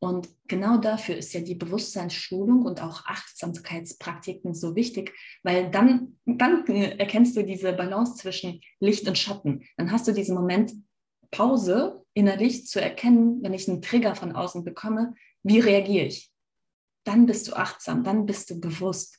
Und 0.03 0.31
genau 0.49 0.79
dafür 0.79 1.17
ist 1.17 1.35
ja 1.35 1.41
die 1.41 1.55
Bewusstseinsschulung 1.55 2.63
und 2.63 2.83
auch 2.83 3.05
Achtsamkeitspraktiken 3.05 4.55
so 4.55 4.75
wichtig, 4.75 5.13
weil 5.43 5.71
dann, 5.71 6.19
dann 6.25 6.67
erkennst 6.67 7.37
du 7.37 7.45
diese 7.45 7.75
Balance 7.75 8.17
zwischen 8.17 8.63
Licht 8.81 9.07
und 9.07 9.19
Schatten. 9.19 9.63
Dann 9.77 9.93
hast 9.93 10.09
du 10.09 10.13
diesen 10.13 10.35
Moment 10.35 10.73
Pause 11.31 12.03
innerlich 12.15 12.67
zu 12.67 12.81
erkennen, 12.81 13.43
wenn 13.43 13.53
ich 13.53 13.69
einen 13.69 13.83
Trigger 13.83 14.15
von 14.15 14.33
außen 14.33 14.65
bekomme, 14.65 15.15
wie 15.43 15.61
reagiere 15.61 16.07
ich? 16.07 16.33
Dann 17.05 17.27
bist 17.27 17.49
du 17.49 17.53
achtsam, 17.55 18.03
dann 18.03 18.25
bist 18.25 18.51
du 18.51 18.59
bewusst. 18.59 19.19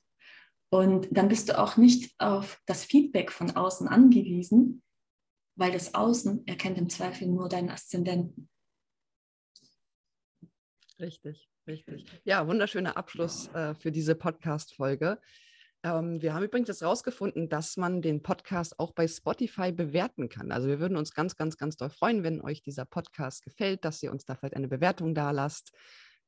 Und 0.70 1.10
dann 1.12 1.28
bist 1.28 1.50
du 1.50 1.60
auch 1.60 1.78
nicht 1.78 2.14
auf 2.18 2.60
das 2.66 2.86
Feedback 2.86 3.32
von 3.32 3.52
außen 3.52 3.88
angewiesen, 3.88 4.82
weil 5.56 5.72
das 5.72 5.94
Außen 5.94 6.48
erkennt 6.48 6.78
im 6.78 6.90
Zweifel 6.90 7.28
nur 7.28 7.50
deinen 7.50 7.70
Aszendenten. 7.70 8.50
Richtig, 11.02 11.50
richtig. 11.68 12.06
Ja, 12.26 12.48
wunderschöner 12.48 12.96
Abschluss 12.96 13.48
äh, 13.56 13.74
für 13.74 13.92
diese 13.92 14.14
Podcast-Folge. 14.14 15.18
Ähm, 15.84 16.22
wir 16.22 16.36
haben 16.36 16.44
übrigens 16.44 16.68
jetzt 16.68 16.84
rausgefunden, 16.84 17.50
dass 17.50 17.76
man 17.76 18.04
den 18.04 18.22
Podcast 18.22 18.80
auch 18.80 18.92
bei 18.92 19.08
Spotify 19.08 19.72
bewerten 19.72 20.30
kann. 20.30 20.52
Also 20.52 20.68
wir 20.68 20.80
würden 20.80 20.98
uns 20.98 21.16
ganz, 21.16 21.36
ganz, 21.36 21.58
ganz 21.58 21.76
doll 21.76 21.90
freuen, 21.90 22.22
wenn 22.22 22.40
euch 22.40 22.62
dieser 22.62 22.86
Podcast 22.86 23.44
gefällt, 23.44 23.84
dass 23.84 24.04
ihr 24.04 24.12
uns 24.12 24.26
da 24.26 24.36
vielleicht 24.36 24.56
eine 24.56 24.68
Bewertung 24.68 25.16
da 25.16 25.32
lasst. 25.32 25.72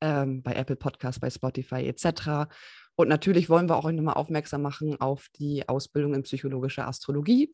Ähm, 0.02 0.42
bei 0.42 0.54
Apple 0.54 0.76
Podcast, 0.76 1.22
bei 1.22 1.30
Spotify 1.30 1.86
etc. 1.88 2.52
Und 2.96 3.10
natürlich 3.10 3.50
wollen 3.50 3.70
wir 3.70 3.76
auch 3.76 3.86
euch 3.86 3.96
nochmal 3.96 4.16
aufmerksam 4.16 4.64
machen 4.64 5.00
auf 5.00 5.28
die 5.36 5.70
Ausbildung 5.70 6.16
in 6.16 6.24
psychologischer 6.24 6.88
Astrologie, 6.88 7.54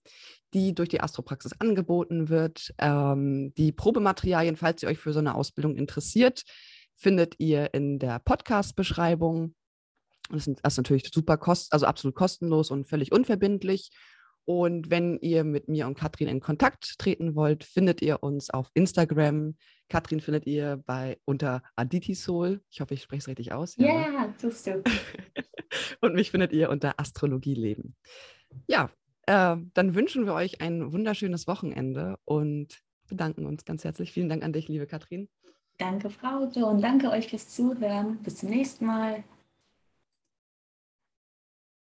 die 0.54 0.74
durch 0.74 0.88
die 0.88 1.02
Astropraxis 1.02 1.60
angeboten 1.60 2.30
wird. 2.30 2.74
Ähm, 2.78 3.54
die 3.56 3.74
Probematerialien, 3.74 4.56
falls 4.56 4.84
ihr 4.84 4.90
euch 4.90 5.00
für 5.00 5.12
so 5.12 5.20
eine 5.20 5.36
Ausbildung 5.36 5.76
interessiert, 5.76 6.46
findet 7.00 7.36
ihr 7.40 7.74
in 7.74 7.98
der 7.98 8.20
Podcast-Beschreibung. 8.20 9.56
Das 10.30 10.48
ist, 10.48 10.78
natürlich 10.78 11.10
super 11.12 11.38
kost, 11.38 11.74
also 11.74 11.86
absolut 11.86 12.16
kostenlos 12.16 12.70
und 12.70 12.88
völlig 12.88 13.12
unverbindlich. 13.12 13.90
Und 14.46 14.90
wenn 14.90 15.18
ihr 15.20 15.44
mit 15.44 15.70
mir 15.70 15.88
und 15.88 15.98
Katrin 15.98 16.28
in 16.28 16.40
Kontakt 16.40 16.98
treten 16.98 17.36
wollt, 17.36 17.64
findet 17.64 18.02
ihr 18.02 18.22
uns 18.22 18.50
auf 18.50 18.70
Instagram. 18.74 19.56
Katrin 19.88 20.20
findet 20.20 20.46
ihr 20.46 20.84
bei 20.86 21.20
unter 21.26 21.64
Aditisol. 21.76 22.62
Ich 22.70 22.82
hoffe, 22.82 22.96
ich 22.96 23.04
spreche 23.04 23.20
es 23.20 23.28
richtig 23.28 23.54
aus. 23.54 23.76
Ja, 23.78 23.86
yeah, 23.86 24.36
tust 24.40 24.68
du. 24.68 24.84
und 26.02 26.16
mich 26.16 26.32
findet 26.32 26.52
ihr 26.52 26.70
unter 26.70 27.00
Astrologieleben. 27.00 27.96
Ja, 28.68 28.90
äh, 29.26 29.56
dann 29.74 29.96
wünschen 29.96 30.26
wir 30.26 30.34
euch 30.34 30.62
ein 30.62 30.92
wunderschönes 30.92 31.48
Wochenende 31.48 32.18
und 32.26 32.80
bedanken 33.08 33.46
uns 33.46 33.66
ganz 33.66 33.84
herzlich. 33.84 34.12
Vielen 34.12 34.30
Dank 34.30 34.44
an 34.44 34.54
dich, 34.54 34.68
liebe 34.68 34.88
Katrin. 34.88 35.30
Danke, 35.80 36.10
Frauke, 36.10 36.66
und 36.66 36.82
danke 36.82 37.10
euch 37.10 37.30
fürs 37.30 37.48
Zuhören. 37.48 38.18
Bis 38.18 38.36
zum 38.36 38.50
nächsten 38.50 38.86
Mal. 38.86 39.24